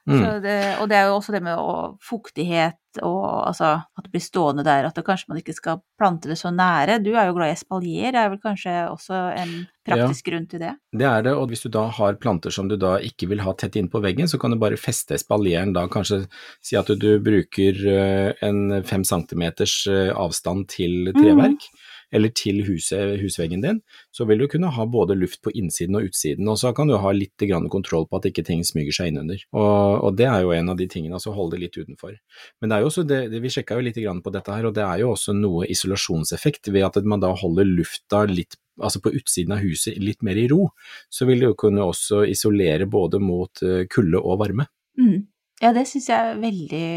Mm. 0.09 0.19
Så 0.19 0.31
det, 0.43 0.55
og 0.83 0.89
det 0.91 0.97
er 0.99 1.05
jo 1.07 1.17
også 1.17 1.33
det 1.35 1.43
med 1.45 1.59
å, 1.59 1.75
fuktighet 2.03 2.79
og 3.01 3.47
altså 3.47 3.69
at 3.81 4.05
det 4.05 4.11
blir 4.13 4.21
stående 4.21 4.65
der, 4.65 4.85
at 4.85 4.97
det, 4.97 5.05
kanskje 5.07 5.31
man 5.31 5.39
ikke 5.39 5.55
skal 5.55 5.79
plante 5.97 6.29
det 6.29 6.35
så 6.37 6.51
nære. 6.53 6.99
Du 7.01 7.13
er 7.15 7.29
jo 7.29 7.37
glad 7.37 7.49
i 7.49 7.55
espalier, 7.55 8.11
det 8.13 8.19
er 8.21 8.29
vel 8.29 8.41
kanskje 8.43 8.73
også 8.91 9.21
en 9.39 9.53
praktisk 9.87 10.27
grunn 10.29 10.45
til 10.51 10.61
det? 10.61 10.73
Det 10.93 11.07
er 11.09 11.25
det, 11.25 11.33
og 11.39 11.47
hvis 11.49 11.65
du 11.65 11.71
da 11.73 11.87
har 11.97 12.19
planter 12.21 12.53
som 12.53 12.69
du 12.69 12.75
da 12.79 12.97
ikke 13.01 13.31
vil 13.31 13.41
ha 13.45 13.55
tett 13.57 13.79
inn 13.79 13.89
på 13.91 14.03
veggen, 14.03 14.29
så 14.29 14.37
kan 14.41 14.53
du 14.53 14.59
bare 14.61 14.79
feste 14.79 15.17
espalieren 15.17 15.73
da, 15.75 15.87
kanskje 15.91 16.23
si 16.63 16.77
at 16.79 16.91
du 16.99 17.09
bruker 17.23 17.81
eh, 17.95 18.45
en 18.45 18.83
fem 18.85 19.07
centimeters 19.07 19.79
eh, 19.89 20.11
avstand 20.13 20.67
til 20.75 21.13
treverk, 21.17 21.65
eller 22.13 22.33
til 22.37 22.61
huset, 22.67 23.17
husveggen 23.21 23.63
din, 23.63 23.81
så 24.13 24.27
vil 24.29 24.43
du 24.43 24.47
kunne 24.51 24.71
ha 24.75 24.85
både 24.89 25.17
luft 25.17 25.41
på 25.43 25.53
innsiden 25.57 25.97
og 25.99 26.09
utsiden, 26.09 26.47
og 26.51 26.59
så 26.61 26.73
kan 26.77 26.91
du 26.91 26.97
ha 27.01 27.13
litt 27.15 27.43
kontroll 27.73 28.07
på 28.07 28.19
at 28.19 28.29
ikke 28.29 28.45
ting 28.47 28.63
smyger 28.65 28.95
seg 28.95 29.11
innunder. 29.11 29.41
Og, 29.51 30.03
og 30.07 30.17
det 30.19 30.29
er 30.29 30.45
jo 30.45 30.53
en 30.55 30.73
av 30.73 30.79
de 30.79 30.87
tingene, 30.87 31.17
altså 31.17 31.33
holde 31.35 31.57
det 31.57 31.65
litt 31.65 31.79
utenfor. 31.81 32.15
Men 32.61 32.69
det 32.69 32.77
er 32.77 32.85
jo 32.85 32.91
også 32.91 33.05
det, 33.09 33.21
vi 33.33 33.51
sjekka 33.51 33.79
jo 33.79 33.87
litt 33.87 33.99
på 34.23 34.33
dette 34.33 34.53
her, 34.53 34.69
og 34.69 34.75
det 34.77 34.85
er 34.85 35.03
jo 35.03 35.13
også 35.13 35.35
noe 35.37 35.67
isolasjonseffekt 35.73 36.71
ved 36.73 36.87
at 36.87 37.01
man 37.03 37.23
da 37.23 37.33
holder 37.35 37.67
lufta 37.67 38.25
litt 38.29 38.57
altså 38.81 39.01
på 39.03 39.11
utsiden 39.13 39.53
av 39.53 39.61
huset 39.61 39.99
litt 40.01 40.23
mer 40.25 40.39
i 40.39 40.47
ro, 40.49 40.71
så 41.09 41.27
vil 41.29 41.43
det 41.43 41.51
jo 41.51 41.59
kunne 41.65 41.85
også 41.85 42.23
isolere 42.29 42.87
både 42.89 43.21
mot 43.21 43.61
eh, 43.65 43.85
kulde 43.91 44.21
og 44.21 44.39
varme. 44.41 44.65
Mm. 44.97 45.25
Ja, 45.63 45.71
det 45.75 45.85
syns 45.87 46.09
jeg 46.11 46.19
er 46.33 46.39
veldig 46.43 46.87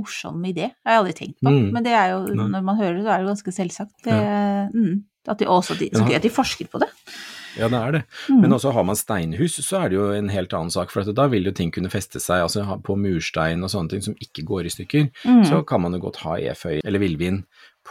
morsom 0.00 0.40
idé. 0.48 0.70
Det 0.72 0.88
har 0.88 0.96
jeg 0.96 1.02
aldri 1.04 1.16
tenkt 1.18 1.36
på. 1.44 1.52
Mm. 1.52 1.66
Men 1.76 1.84
det 1.84 1.92
er 1.92 2.14
jo, 2.14 2.22
Nei. 2.32 2.46
når 2.56 2.64
man 2.64 2.78
hører 2.80 2.96
det, 2.96 3.04
så 3.04 3.12
er 3.12 3.20
det 3.20 3.30
ganske 3.34 3.52
selvsagt. 3.60 3.94
Det, 4.06 4.16
mm. 4.72 4.94
At 5.28 5.42
de 5.42 5.46
også, 5.52 5.76
de, 5.76 5.90
så 5.92 6.06
gøy 6.08 6.16
at 6.16 6.24
de 6.24 6.32
forsker 6.32 6.70
på 6.72 6.80
det. 6.80 6.88
Ja, 7.58 7.66
det 7.68 7.76
er 7.76 7.92
det. 7.98 8.00
Mm. 8.30 8.40
Men 8.44 8.54
også 8.56 8.70
har 8.72 8.84
man 8.86 8.96
steinhus, 8.96 9.58
så 9.66 9.82
er 9.82 9.90
det 9.90 9.98
jo 9.98 10.06
en 10.16 10.30
helt 10.32 10.52
annen 10.56 10.70
sak, 10.72 10.92
for 10.94 11.02
at 11.02 11.10
da 11.18 11.26
vil 11.28 11.44
jo 11.50 11.52
ting 11.52 11.72
kunne 11.74 11.90
feste 11.92 12.22
seg 12.22 12.44
altså 12.46 12.62
på 12.86 12.96
murstein 12.96 13.60
og 13.66 13.72
sånne 13.72 13.90
ting 13.92 14.04
som 14.06 14.14
ikke 14.22 14.46
går 14.48 14.68
i 14.70 14.72
stykker. 14.72 15.10
Mm. 15.26 15.42
Så 15.50 15.60
kan 15.68 15.82
man 15.84 15.92
jo 15.98 16.00
godt 16.06 16.22
ha 16.24 16.38
eføy 16.54 16.78
eller 16.80 17.02
villvin 17.02 17.42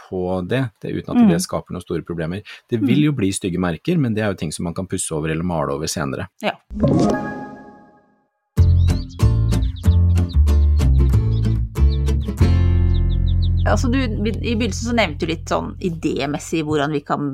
på 0.08 0.40
det, 0.48 0.64
det 0.82 0.94
uten 0.96 1.12
at 1.12 1.20
Mm. 1.22 1.28
det 1.30 1.42
skaper 1.44 1.76
noen 1.76 1.84
store 1.84 2.02
problemer. 2.02 2.42
Det 2.70 2.80
vil 2.80 3.04
jo 3.04 3.12
bli 3.12 3.30
stygge 3.36 3.60
merker, 3.60 3.98
men 4.00 4.14
det 4.14 4.24
er 4.24 4.32
jo 4.32 4.40
ting 4.42 4.50
som 4.52 4.64
man 4.64 4.74
kan 4.74 4.88
pusse 4.90 5.12
over 5.14 5.28
eller 5.30 5.44
male 5.44 5.76
over 5.76 5.86
senere. 5.86 6.28
Ja. 6.42 6.56
Altså 13.70 13.90
du, 13.92 13.98
I 14.00 14.54
begynnelsen 14.56 14.90
så 14.90 14.94
nevnte 14.96 15.26
du 15.26 15.30
litt 15.32 15.50
sånn 15.50 15.72
idémessig 15.86 16.62
hvordan 16.66 16.92
vi 16.96 17.00
kan 17.06 17.28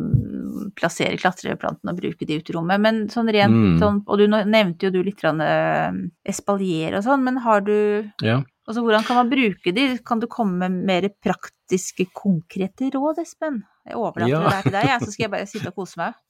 plassere 0.76 1.16
klatreplantene 1.20 1.92
og 1.94 2.00
bruke 2.00 2.26
de 2.28 2.38
ute 2.40 2.52
i 2.52 2.56
rommet, 2.56 2.80
men 2.82 3.06
sånn 3.12 3.30
rent 3.32 3.54
Mm. 3.56 3.78
sånn 3.80 4.02
Og 4.06 4.18
du 4.18 4.26
nevnte 4.28 4.86
jo 4.86 4.90
du 4.90 5.02
litt 5.06 5.22
eh, 5.24 5.92
espalier 6.28 6.96
og 6.98 7.04
sånn, 7.06 7.22
men 7.24 7.38
har 7.38 7.60
du 7.60 8.10
Ja. 8.22 8.42
Altså 8.68 8.82
hvordan 8.82 9.04
kan 9.06 9.16
man 9.16 9.30
bruke 9.30 9.72
de? 9.72 9.98
Kan 10.04 10.18
du 10.20 10.26
komme 10.26 10.58
med 10.68 10.84
mer 10.86 11.08
praktiske, 11.22 12.08
konkrete 12.12 12.90
råd, 12.90 13.18
Espen? 13.22 13.62
Jeg 13.86 13.94
overlater 13.94 14.28
Ja. 14.28 14.40
det 14.42 14.50
der 14.50 14.62
til 14.62 14.72
deg, 14.72 14.86
jeg, 14.90 15.00
så 15.00 15.12
skal 15.12 15.24
jeg 15.24 15.30
bare 15.30 15.46
sitte 15.46 15.68
og 15.68 15.74
kose 15.76 15.96
meg. 15.96 16.14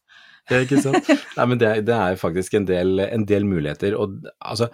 Ja, 0.51 0.61
ikke 0.63 0.79
sant? 0.81 1.09
Nei, 1.37 1.45
men 1.51 1.59
det, 1.59 1.71
det 1.89 1.95
er 1.95 2.15
faktisk 2.21 2.55
en 2.55 2.67
del, 2.69 3.01
en 3.01 3.25
del 3.27 3.43
muligheter. 3.45 3.97
Og 3.99 4.21
altså, 4.41 4.69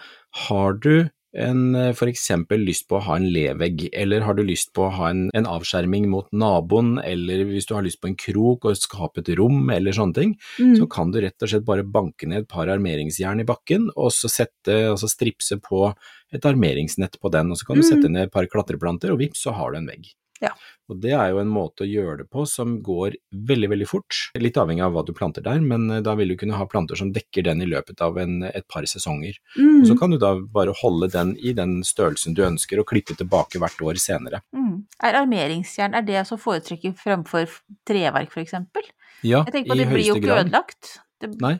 har 0.49 0.75
du 0.75 1.09
en, 1.35 1.75
f.eks. 1.75 1.99
for 1.99 2.09
eksempel 2.13 2.61
lyst 2.67 2.89
på 2.89 2.99
å 2.99 3.03
ha 3.07 3.17
en 3.17 3.27
levegg, 3.33 3.89
eller 3.93 4.21
har 4.21 4.35
du 4.35 4.43
lyst 4.45 4.73
på 4.77 4.85
å 4.87 4.93
ha 4.93 5.09
en, 5.11 5.31
en 5.35 5.47
avskjerming 5.49 6.09
mot 6.13 6.27
naboen, 6.33 6.99
eller 7.05 7.45
hvis 7.49 7.67
du 7.67 7.75
har 7.75 7.83
lyst 7.83 8.01
på 8.03 8.09
en 8.11 8.17
krok 8.17 8.65
og 8.69 8.77
skape 8.77 9.21
et 9.25 9.33
rom, 9.39 9.71
eller 9.71 9.93
sånne 9.93 10.15
ting, 10.15 10.37
Mm. 10.59 10.77
så 10.79 10.87
kan 10.91 11.11
du 11.11 11.21
rett 11.21 11.41
og 11.43 11.49
slett 11.49 11.65
bare 11.65 11.83
banke 11.85 12.27
ned 12.29 12.43
et 12.45 12.49
par 12.49 12.67
armeringsjern 12.69 13.41
i 13.41 13.45
bakken, 13.49 13.89
og 13.97 14.11
så 14.13 14.29
sette, 14.29 14.69
altså 14.93 15.09
stripse 15.09 15.57
på 15.63 15.95
et 16.33 16.45
armeringsnett 16.45 17.19
på 17.21 17.31
den, 17.33 17.51
og 17.51 17.57
så 17.57 17.67
kan 17.67 17.77
du 17.77 17.83
Mm. 17.83 17.89
sette 17.89 18.11
ned 18.11 18.23
et 18.29 18.33
par 18.33 18.47
klatreplanter, 18.47 19.11
og 19.13 19.19
vips, 19.19 19.43
så 19.45 19.53
har 19.55 19.73
du 19.73 19.79
en 19.79 19.87
vegg. 19.87 20.13
Ja. 20.43 20.53
Og 20.91 20.99
det 21.01 21.13
er 21.17 21.31
jo 21.33 21.41
en 21.41 21.51
måte 21.53 21.85
å 21.85 21.89
gjøre 21.89 22.23
det 22.23 22.27
på 22.33 22.45
som 22.49 22.75
går 22.85 23.17
veldig, 23.49 23.71
veldig 23.73 23.89
fort. 23.89 24.19
Litt 24.39 24.59
avhengig 24.61 24.85
av 24.85 24.97
hva 24.97 25.05
du 25.07 25.13
planter 25.17 25.45
der, 25.45 25.63
men 25.65 25.89
eh, 25.91 26.03
da 26.05 26.17
vil 26.19 26.35
du 26.35 26.37
kunne 26.41 26.59
ha 26.59 26.67
planter 26.69 26.99
som 26.99 27.13
dekker 27.15 27.47
den 27.47 27.63
i 27.65 27.69
løpet 27.71 28.03
av 28.05 28.19
en, 28.21 28.43
et 28.49 28.67
par 28.71 28.87
sesonger. 28.91 29.39
Mm. 29.57 29.83
Og 29.83 29.87
så 29.91 29.97
kan 30.01 30.13
du 30.13 30.19
da 30.23 30.35
bare 30.55 30.75
holde 30.83 31.09
den 31.15 31.37
i 31.39 31.55
den 31.57 31.81
størrelsen 31.87 32.37
du 32.37 32.45
ønsker, 32.47 32.83
og 32.83 32.91
klippe 32.91 33.17
tilbake 33.19 33.63
hvert 33.63 33.87
år 33.87 34.01
senere. 34.03 34.43
Mm. 34.57 34.83
Er 35.07 35.23
armeringsjern 35.23 35.97
er 35.99 36.05
det 36.07 36.27
å 36.27 36.41
foretrekke 36.41 36.93
fremfor 36.99 37.49
treverk, 37.89 38.37
eksempel? 38.43 38.91
Ja, 39.23 39.45
Jeg 39.47 39.55
tenker 39.55 39.71
på 39.71 39.77
at 39.77 39.83
det 39.85 39.91
blir 39.93 40.03
jo 40.03 40.17
høyeste 40.17 40.27
ikke 40.27 40.41
ødelagt. 40.43 40.93
Det 41.23 41.41
Nei, 41.43 41.55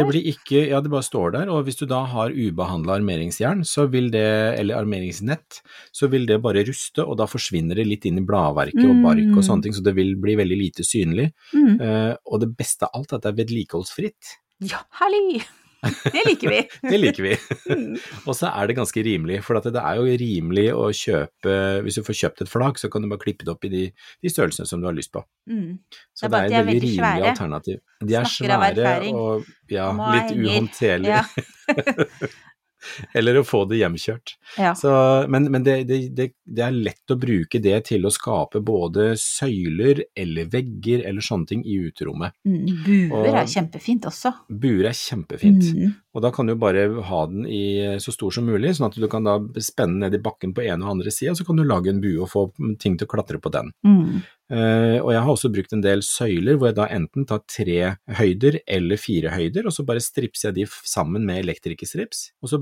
Det 0.00 0.06
blir 0.08 0.26
ikke, 0.32 0.62
ja 0.70 0.80
det 0.80 0.90
bare 0.92 1.04
står 1.06 1.32
der, 1.36 1.50
og 1.52 1.64
hvis 1.66 1.76
du 1.80 1.84
da 1.90 2.02
har 2.08 2.32
ubehandla 2.32 2.96
armeringsjern, 2.98 3.64
så 3.68 3.86
vil 3.92 4.10
det, 4.14 4.24
eller 4.58 4.80
armeringsnett, 4.80 5.60
så 5.92 6.08
vil 6.10 6.24
det 6.26 6.40
bare 6.42 6.64
ruste, 6.66 7.04
og 7.04 7.18
da 7.20 7.26
forsvinner 7.28 7.76
det 7.76 7.86
litt 7.86 8.06
inn 8.08 8.18
i 8.22 8.24
bladverket 8.24 8.80
og 8.84 9.02
bark 9.04 9.22
Mm. 9.24 9.36
og 9.36 9.44
sånne 9.44 9.62
ting, 9.66 9.74
så 9.76 9.82
det 9.84 9.94
vil 9.94 10.14
bli 10.16 10.36
veldig 10.40 10.58
lite 10.58 10.82
synlig. 10.86 11.30
mm. 11.52 11.74
Uh, 11.80 12.14
og 12.30 12.40
det 12.40 12.56
beste 12.56 12.86
av 12.86 12.90
alt 12.94 13.12
er 13.12 13.16
at 13.16 13.22
det 13.22 13.32
er 13.32 13.44
vedlikeholdsfritt. 13.44 14.38
Ja, 14.64 14.80
herlig! 15.00 15.44
Det 15.84 16.22
liker 16.26 16.50
vi. 16.52 16.60
Det 16.92 16.98
liker 17.00 17.26
vi. 17.26 17.34
Mm. 17.70 17.96
og 18.28 18.36
så 18.36 18.50
er 18.50 18.70
det 18.70 18.76
ganske 18.78 19.04
rimelig, 19.06 19.40
for 19.46 19.58
at 19.60 19.68
det 19.74 19.82
er 19.82 20.00
jo 20.00 20.16
rimelig 20.24 20.66
å 20.74 20.88
kjøpe 20.94 21.56
Hvis 21.84 21.98
du 22.00 22.04
får 22.06 22.18
kjøpt 22.20 22.44
et 22.44 22.50
flak, 22.52 22.80
så 22.80 22.90
kan 22.92 23.04
du 23.04 23.10
bare 23.12 23.22
klippe 23.24 23.46
det 23.46 23.52
opp 23.54 23.64
i 23.68 23.72
de, 23.72 23.84
de 24.24 24.32
størrelsene 24.32 24.68
som 24.70 24.82
du 24.82 24.88
har 24.88 24.96
lyst 24.96 25.12
på. 25.14 25.24
Mm. 25.50 25.78
Så 26.14 26.28
Det 26.28 26.40
er 26.40 26.48
det 26.48 26.56
er 26.56 26.64
et 26.64 26.66
veldig 26.70 26.80
rimelig 26.86 26.98
svære. 27.02 27.30
alternativ. 27.34 27.78
De 28.04 28.14
er 28.14 28.30
Snakker 28.30 28.74
svære 28.74 29.14
og 29.14 29.46
ja, 29.72 29.86
litt 30.16 30.34
uhåndterlige. 30.38 31.22
Ja. 31.22 32.28
eller 33.16 33.40
å 33.40 33.44
få 33.46 33.64
det 33.70 33.80
hjemkjørt. 33.80 34.36
Ja. 34.58 34.74
Så, 34.78 34.92
men 35.30 35.50
men 35.52 35.66
det, 35.66 35.76
det, 35.88 36.00
det, 36.14 36.62
er 36.64 36.74
lett 36.74 37.10
å 37.10 37.18
bruke 37.20 37.60
det 37.62 37.76
til 37.90 38.06
å 38.06 38.12
skape 38.12 38.62
både 38.64 39.12
søyler 39.20 40.04
eller 40.16 40.48
vegger 40.52 41.04
eller 41.08 41.24
sånne 41.24 41.50
ting 41.50 41.64
i 41.66 41.78
uterommet. 41.88 42.36
Mm, 42.46 42.64
Buer 42.84 43.18
Og- 43.20 43.28
er 43.34 43.50
kjempefint 43.50 44.08
også. 44.10 44.34
Buer 44.48 44.88
er 44.90 44.98
kjempefint. 44.98 45.70
Mm. 45.74 45.94
Og 46.14 46.22
da 46.22 46.30
kan 46.30 46.46
du 46.46 46.54
bare 46.54 46.86
ha 47.08 47.24
den 47.26 47.46
i 47.50 47.98
så 47.98 48.12
stor 48.14 48.30
som 48.34 48.46
mulig, 48.46 48.76
sånn 48.76 48.86
at 48.86 48.98
du 49.00 49.08
kan 49.10 49.26
da 49.26 49.38
spenne 49.58 50.04
ned 50.04 50.14
i 50.14 50.22
bakken 50.22 50.54
på 50.54 50.62
ene 50.62 50.86
og 50.86 50.94
andre 50.94 51.10
sida, 51.10 51.34
så 51.34 51.46
kan 51.46 51.58
du 51.58 51.64
lage 51.66 51.90
en 51.90 52.00
bue 52.02 52.22
og 52.22 52.30
få 52.30 52.44
ting 52.78 52.94
til 52.98 53.08
å 53.08 53.10
klatre 53.10 53.40
på 53.42 53.50
den. 53.54 53.72
Mm. 53.86 54.22
Eh, 54.52 54.98
og 55.00 55.10
jeg 55.14 55.22
har 55.24 55.30
også 55.32 55.50
brukt 55.52 55.72
en 55.72 55.84
del 55.84 56.02
søyler 56.04 56.58
hvor 56.58 56.68
jeg 56.68 56.76
da 56.76 56.88
enten 56.92 57.24
tar 57.28 57.44
tre 57.48 57.94
høyder 58.18 58.60
eller 58.68 59.00
fire 59.00 59.32
høyder, 59.32 59.68
og 59.68 59.76
så 59.76 59.86
bare 59.88 60.04
stripser 60.04 60.50
jeg 60.50 60.58
de 60.58 60.66
sammen 60.84 61.24
med 61.28 61.44
elektrikerstrips, 61.44 62.26
og 62.44 62.52
så 62.52 62.60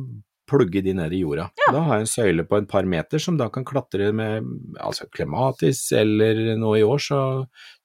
plugge 0.50 0.82
de 0.84 0.92
ned 0.94 1.14
i 1.14 1.22
jorda. 1.22 1.48
Da 1.70 1.80
har 1.86 2.00
jeg 2.00 2.04
en 2.04 2.10
søyle 2.10 2.44
på 2.46 2.58
et 2.60 2.68
par 2.70 2.86
meter 2.88 3.22
som 3.22 3.38
da 3.38 3.48
kan 3.52 3.64
klatre 3.66 4.10
med 4.14 4.46
altså 4.82 5.06
klematis, 5.14 5.84
eller 5.96 6.56
nå 6.60 6.74
i 6.78 6.84
år 6.86 7.02
så, 7.02 7.20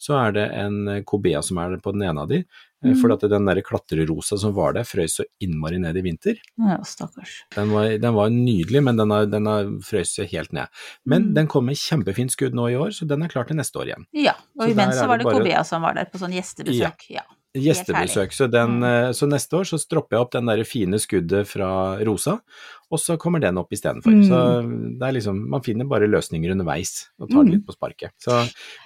så 0.01 0.17
er 0.19 0.37
det 0.37 0.47
en 0.57 0.79
kobea 1.07 1.43
som 1.45 1.61
er 1.63 1.77
på 1.83 1.93
den 1.95 2.05
ene 2.09 2.25
av 2.25 2.31
de, 2.33 2.41
Mm. 2.85 2.93
For 3.01 3.09
at 3.11 3.23
den 3.29 3.45
der 3.49 3.61
klatrerosa 3.65 4.37
som 4.37 4.53
var 4.53 4.73
der 4.73 4.83
frøs 4.85 5.15
så 5.17 5.23
innmari 5.41 5.79
ned 5.81 5.97
i 5.97 6.01
vinter. 6.05 6.35
Ja, 6.61 6.77
stakkars. 6.85 7.43
Den 7.55 7.71
var, 7.73 7.87
den 7.97 8.13
var 8.13 8.29
nydelig, 8.29 8.83
men 8.83 8.97
den 8.97 9.09
har, 9.09 9.25
den 9.25 9.45
har 9.49 9.63
frøst 9.81 10.19
helt 10.29 10.53
ned. 10.53 10.67
Men 11.05 11.23
Mm. 11.29 11.33
den 11.33 11.47
kom 11.47 11.65
med 11.65 11.75
kjempefint 11.75 12.31
skudd 12.31 12.53
nå 12.53 12.67
i 12.69 12.75
år, 12.77 12.93
så 12.93 13.07
den 13.07 13.23
er 13.23 13.27
klar 13.33 13.47
til 13.47 13.57
neste 13.57 13.79
år 13.81 13.89
igjen. 13.89 14.05
Ja, 14.13 14.35
og 14.59 14.67
Så 14.67 14.71
imens 14.75 14.95
så 14.95 15.07
var 15.07 15.17
det 15.17 15.25
bare- 15.25 15.39
Kobea 15.41 15.63
som 15.65 15.81
var 15.81 15.93
der 15.95 16.05
på 16.05 16.19
sånn 16.21 16.33
gjestebesøk. 16.37 17.09
Ja. 17.09 17.21
Gjestebesøk, 17.63 18.33
så, 18.35 18.47
den, 18.51 18.77
eh, 18.83 19.11
så 19.17 19.27
neste 19.29 19.57
år 19.59 19.65
så 19.69 19.79
stropper 19.81 20.17
jeg 20.17 20.25
opp 20.25 20.31
den 20.35 20.45
der 20.51 20.63
fine 20.67 20.99
skuddet 21.01 21.47
fra 21.49 21.69
rosa, 22.07 22.37
og 22.91 22.99
så 23.03 23.17
kommer 23.19 23.41
den 23.43 23.57
opp 23.59 23.71
istedenfor. 23.75 24.13
Mm. 24.15 24.23
Så 24.29 24.37
det 24.99 25.07
er 25.09 25.15
liksom, 25.17 25.41
man 25.51 25.63
finner 25.65 25.85
bare 25.89 26.07
løsninger 26.07 26.53
underveis, 26.55 27.09
og 27.19 27.29
tar 27.29 27.43
det 27.43 27.47
Mm. 27.47 27.53
litt 27.57 27.65
på 27.67 27.75
sparket. 27.75 28.11
Så 28.23 28.37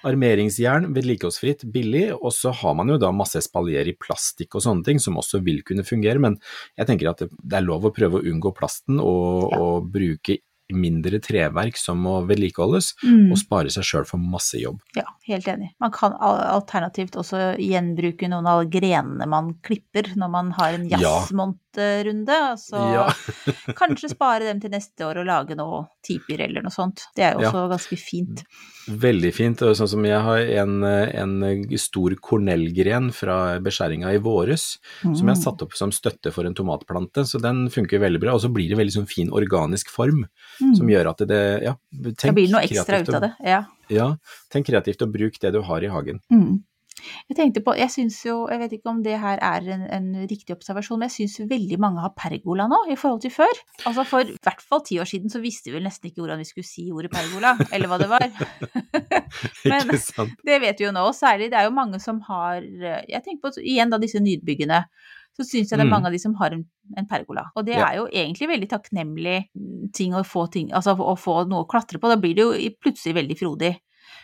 armeringsjern, 0.07 0.89
vedlikeholdsfritt, 0.95 1.65
billig, 1.71 2.07
og 2.17 2.31
så 2.35 2.53
har 2.53 2.75
man 2.77 2.89
jo 2.89 2.97
da 3.01 3.11
masse 3.15 3.41
spaljer 3.45 3.87
i 3.91 3.97
plastikk 3.99 4.55
og 4.57 4.65
sånne 4.65 4.85
ting, 4.87 4.99
som 4.99 5.17
også 5.21 5.41
vil 5.45 5.61
kunne 5.67 5.85
fungere, 5.87 6.19
men 6.19 6.39
jeg 6.77 6.87
tenker 6.89 7.11
at 7.11 7.17
det, 7.25 7.29
det 7.43 7.59
er 7.61 7.67
lov 7.67 7.85
å 7.87 7.93
prøve 7.93 8.21
å 8.21 8.25
unngå 8.25 8.53
plasten, 8.57 8.99
og, 8.99 9.51
Ja. 9.51 9.59
og 9.59 9.91
bruke 9.91 10.39
mindre 10.73 11.19
treverk 11.19 11.77
som 11.77 11.97
må 12.01 12.25
vedlikeholdes, 12.27 12.93
Mm. 13.03 13.31
og 13.31 13.37
spare 13.37 13.69
seg 13.69 13.83
sjøl 13.83 14.05
for 14.07 14.17
masse 14.17 14.53
jobb. 14.59 14.79
ja, 14.95 15.03
helt 15.27 15.45
enig. 15.47 15.69
Man 15.79 15.91
kan 15.91 16.13
alternativt 16.13 17.15
også 17.15 17.57
gjenbruke 17.57 18.27
noen 18.29 18.47
av 18.47 18.65
grenene 18.69 19.27
man 19.27 19.55
klipper 19.63 20.15
når 20.15 20.29
man 20.29 20.51
har 20.51 20.73
en 20.73 20.87
Ja. 20.89 20.97
jazzmonterunde. 20.97 22.57
Så 22.57 22.75
Ja. 22.93 23.07
kanskje 23.79 24.09
spare 24.09 24.39
dem 24.45 24.59
til 24.59 24.71
neste 24.71 24.99
år 25.05 25.19
og 25.21 25.25
lage 25.27 25.55
noe 25.55 25.87
tipier 26.03 26.41
eller 26.47 26.61
noe 26.61 26.71
sånt. 26.73 27.05
Det 27.15 27.23
er 27.23 27.33
jo 27.33 27.41
Ja. 27.41 27.51
også 27.51 27.69
ganske 27.69 27.97
fint. 27.99 28.43
Veldig 28.89 29.33
fint. 29.33 29.61
og 29.61 29.75
Sånn 29.75 29.87
som 29.89 30.03
jeg 30.03 30.19
har 30.21 30.37
en, 30.39 30.83
en 30.83 31.77
stor 31.77 32.09
kornellgren 32.15 33.11
fra 33.13 33.59
beskjæringa 33.59 34.13
i 34.15 34.17
våres, 34.19 34.79
som 35.01 35.13
jeg 35.13 35.25
har 35.27 35.35
Mm. 35.35 35.43
satt 35.43 35.61
opp 35.61 35.73
som 35.73 35.91
støtte 35.91 36.31
for 36.33 36.45
en 36.45 36.53
tomatplante, 36.55 37.21
så 37.25 37.39
den 37.41 37.69
funker 37.69 37.99
veldig 37.99 38.19
bra. 38.19 38.33
Og 38.33 38.41
så 38.41 38.51
blir 38.51 38.69
det 38.69 38.77
veldig 38.77 38.91
sånn 38.97 39.07
fin 39.07 39.29
organisk 39.29 39.87
form, 39.89 40.25
Mm. 40.61 40.73
som 40.77 40.89
gjør 40.91 41.11
at 41.11 41.23
det 41.29 41.43
Ja, 41.65 41.75
tenk 42.21 42.35
blir 42.37 42.47
det 42.47 42.53
noe 42.53 42.65
ekstra 42.67 43.01
ut 43.01 43.13
av 43.17 43.23
det. 43.25 43.31
Ja. 43.45 43.61
Ja, 43.91 44.09
tenk 44.53 44.69
kreativt 44.69 45.01
og 45.03 45.13
bruk 45.13 45.39
det 45.41 45.53
du 45.55 45.61
har 45.65 45.83
i 45.83 45.89
hagen. 45.91 46.21
Mm. 46.31 46.61
Jeg 47.29 47.37
tenkte 47.37 47.61
på, 47.65 47.73
jeg 47.79 47.89
syns 47.89 48.17
jo, 48.25 48.35
jeg 48.51 48.59
vet 48.61 48.73
ikke 48.75 48.91
om 48.91 48.99
det 49.05 49.15
her 49.21 49.39
er 49.41 49.67
en, 49.73 49.85
en 49.95 50.09
riktig 50.29 50.53
observasjon, 50.53 50.99
men 51.01 51.09
jeg 51.09 51.29
syns 51.29 51.49
veldig 51.49 51.79
mange 51.81 52.03
har 52.03 52.13
pergola 52.17 52.67
nå 52.69 52.81
i 52.93 52.97
forhold 52.99 53.23
til 53.23 53.33
før. 53.33 53.61
Altså 53.89 54.05
for 54.07 54.27
i 54.27 54.35
hvert 54.43 54.61
fall 54.61 54.83
ti 54.85 54.99
år 55.01 55.09
siden 55.09 55.31
så 55.33 55.41
visste 55.43 55.71
vi 55.71 55.77
vel 55.79 55.87
nesten 55.87 56.11
ikke 56.11 56.21
hvordan 56.21 56.41
vi 56.41 56.49
skulle 56.49 56.67
si 56.67 56.89
ordet 56.93 57.13
pergola, 57.13 57.55
eller 57.71 57.91
hva 57.91 57.99
det 58.01 58.09
var. 58.11 58.27
Men-? 59.71 59.95
Det 60.45 60.59
vet 60.61 60.83
vi 60.83 60.87
jo 60.87 60.93
nå, 60.95 61.07
særlig 61.17 61.49
det 61.53 61.61
er 61.61 61.69
jo 61.69 61.75
mange 61.75 62.01
som 62.03 62.21
har 62.27 62.61
Jeg 62.61 63.23
tenker 63.23 63.47
på 63.47 63.63
igjen 63.63 63.91
da 63.91 64.01
disse 64.01 64.21
nydbyggene. 64.21 64.83
Så 65.41 65.47
syns 65.49 65.71
jeg 65.71 65.79
det 65.79 65.85
er 65.85 65.89
Mm. 65.89 65.95
mange 65.97 66.05
av 66.07 66.11
de 66.13 66.19
som 66.21 66.33
har 66.37 66.53
en, 66.53 66.65
en 66.97 67.07
pergola. 67.09 67.47
Og 67.55 67.65
det 67.65 67.73
Ja. 67.75 67.87
er 67.89 67.95
jo 67.97 68.07
egentlig 68.07 68.47
veldig 68.49 68.69
takknemlig 68.69 69.45
ting 69.93 70.13
å 70.13 70.21
få 70.23 70.49
ting 70.51 70.69
Altså 70.71 70.93
å 70.95 71.17
få 71.17 71.47
noe 71.49 71.63
å 71.65 71.67
klatre 71.67 71.97
på. 71.99 72.07
Da 72.09 72.15
blir 72.21 72.35
det 72.35 72.45
jo 72.45 72.75
plutselig 72.83 73.15
veldig 73.15 73.37
frodig. 73.39 73.77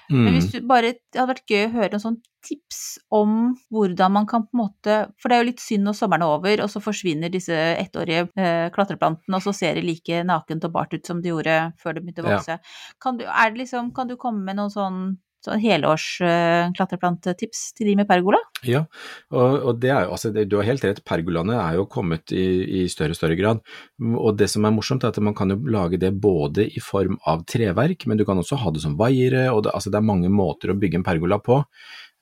Men 0.09 0.33
Mm. 0.33 0.35
hvis 0.37 0.51
du 0.51 0.61
bare 0.67 0.93
Det 1.11 1.15
hadde 1.19 1.33
vært 1.33 1.47
gøy 1.51 1.65
å 1.67 1.71
høre 1.73 1.89
noen 1.91 2.01
sånn 2.01 2.21
tips 2.43 2.97
om 3.11 3.57
hvordan 3.71 4.11
man 4.11 4.25
kan 4.25 4.43
på 4.43 4.49
en 4.53 4.61
måte 4.69 5.11
For 5.19 5.27
det 5.29 5.35
er 5.35 5.43
jo 5.43 5.49
litt 5.51 5.59
synd 5.59 5.83
når 5.83 5.95
sommeren 5.99 6.21
er 6.21 6.37
over, 6.37 6.61
og 6.63 6.69
så 6.69 6.79
forsvinner 6.81 7.29
disse 7.31 7.51
ettårige 7.51 8.29
eh, 8.37 8.69
klatreplantene, 8.69 9.35
og 9.35 9.41
så 9.43 9.53
ser 9.53 9.75
de 9.75 9.81
like 9.81 10.23
nakent 10.23 10.63
og 10.63 10.71
bart 10.71 10.93
ut 10.93 11.05
som 11.05 11.21
de 11.21 11.29
gjorde 11.29 11.73
før 11.81 11.93
de 11.95 12.01
begynte 12.01 12.23
å 12.23 12.47
Ja. 12.47 12.57
Kan, 13.01 13.17
du, 13.17 13.25
er 13.25 13.49
det 13.51 13.59
liksom, 13.65 13.93
kan 13.93 14.07
du 14.07 14.15
komme 14.15 14.43
med 14.45 14.55
noen 14.55 14.69
sånn, 14.71 15.17
sånn 15.45 15.61
helårs 15.61 16.05
eh, 16.25 16.71
til 16.73 17.87
de 17.87 17.95
med 17.99 18.07
pergola? 18.09 18.39
Ja, 18.65 18.83
og, 19.31 19.57
og 19.69 19.81
det 19.81 19.91
er 19.93 20.07
jo, 20.07 20.15
altså 20.15 20.31
det, 20.33 20.47
du 20.49 20.57
har 20.59 20.67
helt 20.67 20.85
rett, 20.85 21.03
pergolaene 21.07 21.57
er 21.61 21.77
jo 21.77 21.85
kommet 21.91 22.33
i, 22.35 22.47
i 22.81 22.87
større 22.91 23.15
og 23.15 23.19
større 23.19 23.37
grad. 23.39 23.61
Og 24.01 24.37
det 24.39 24.49
som 24.51 24.65
er 24.65 24.75
morsomt 24.75 25.05
er 25.05 25.13
at 25.13 25.21
man 25.23 25.37
kan 25.37 25.53
jo 25.53 25.59
lage 25.73 25.99
det 26.01 26.13
både 26.17 26.67
i 26.67 26.83
form 26.83 27.19
av 27.29 27.45
treverk, 27.49 28.07
men 28.09 28.19
du 28.19 28.25
kan 28.27 28.41
også 28.41 28.59
ha 28.63 28.73
det 28.73 28.83
som 28.83 28.97
vaiere, 28.99 29.47
og 29.53 29.65
det, 29.67 29.75
altså 29.77 29.93
det 29.93 30.01
er 30.01 30.11
mange 30.11 30.33
måter 30.33 30.73
å 30.73 30.79
bygge 30.79 31.01
en 31.01 31.07
pergola 31.07 31.39
på. 31.43 31.61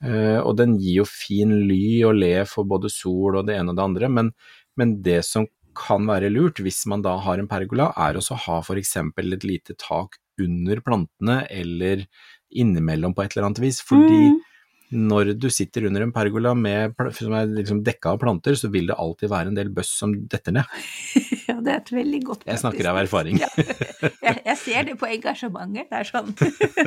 Uh, 0.04 0.41
og 0.43 0.58
den 0.60 0.75
gir 0.75 0.99
jo 0.99 1.06
fin 1.08 1.54
ly 1.69 2.04
og 2.06 2.17
le 2.19 2.34
for 2.49 2.67
både 2.67 2.91
sol 2.91 3.38
og 3.39 3.45
det 3.47 3.56
ene 3.56 3.71
og 3.71 3.78
det 3.78 3.86
andre, 3.86 4.10
men, 4.12 4.34
men 4.75 4.97
det 5.06 5.21
som 5.25 5.47
kan 5.75 6.08
være 6.08 6.32
lurt 6.32 6.62
hvis 6.63 6.84
man 6.91 7.04
da 7.06 7.15
har 7.23 7.39
en 7.39 7.49
pergola, 7.51 7.89
er 7.99 8.19
også 8.19 8.36
å 8.36 8.43
ha 8.45 8.60
f.eks. 8.63 8.95
et 8.99 9.47
lite 9.47 9.75
tak 9.80 10.19
under 10.41 10.82
plantene 10.84 11.41
eller 11.51 12.06
innimellom 12.56 13.13
på 13.15 13.24
et 13.26 13.36
eller 13.36 13.50
annet 13.52 13.63
vis, 13.68 13.82
fordi 13.86 14.26
Mm. 14.96 15.08
når 15.10 15.32
du 15.41 15.48
sitter 15.50 15.88
under 15.89 16.04
en 16.06 16.12
pergola 16.13 16.52
med, 16.56 16.94
som 17.18 17.34
er 17.34 17.48
liksom 17.50 17.80
dekka 17.84 18.12
av 18.13 18.20
planter, 18.22 18.54
så 18.56 18.70
vil 18.72 18.86
det 18.88 18.96
alltid 19.02 19.30
være 19.32 19.50
en 19.50 19.56
del 19.58 19.70
bøss 19.74 19.89
som 20.00 20.13
detter 20.30 20.54
ned. 20.54 20.65
Ja, 21.46 21.60
det 21.62 21.72
er 21.72 21.78
et 21.78 21.89
veldig 21.94 22.20
godt 22.26 22.44
Jeg 22.50 22.58
snakker 22.58 22.88
av 22.89 22.98
erfaring. 22.98 23.38
Ja. 23.38 23.48
Jeg, 24.26 24.39
jeg 24.48 24.58
ser 24.58 24.84
det 24.88 24.96
på 24.98 25.06
engasjementet. 25.06 25.89
Det 25.91 26.00
er 26.00 26.08
sånn. 26.10 26.32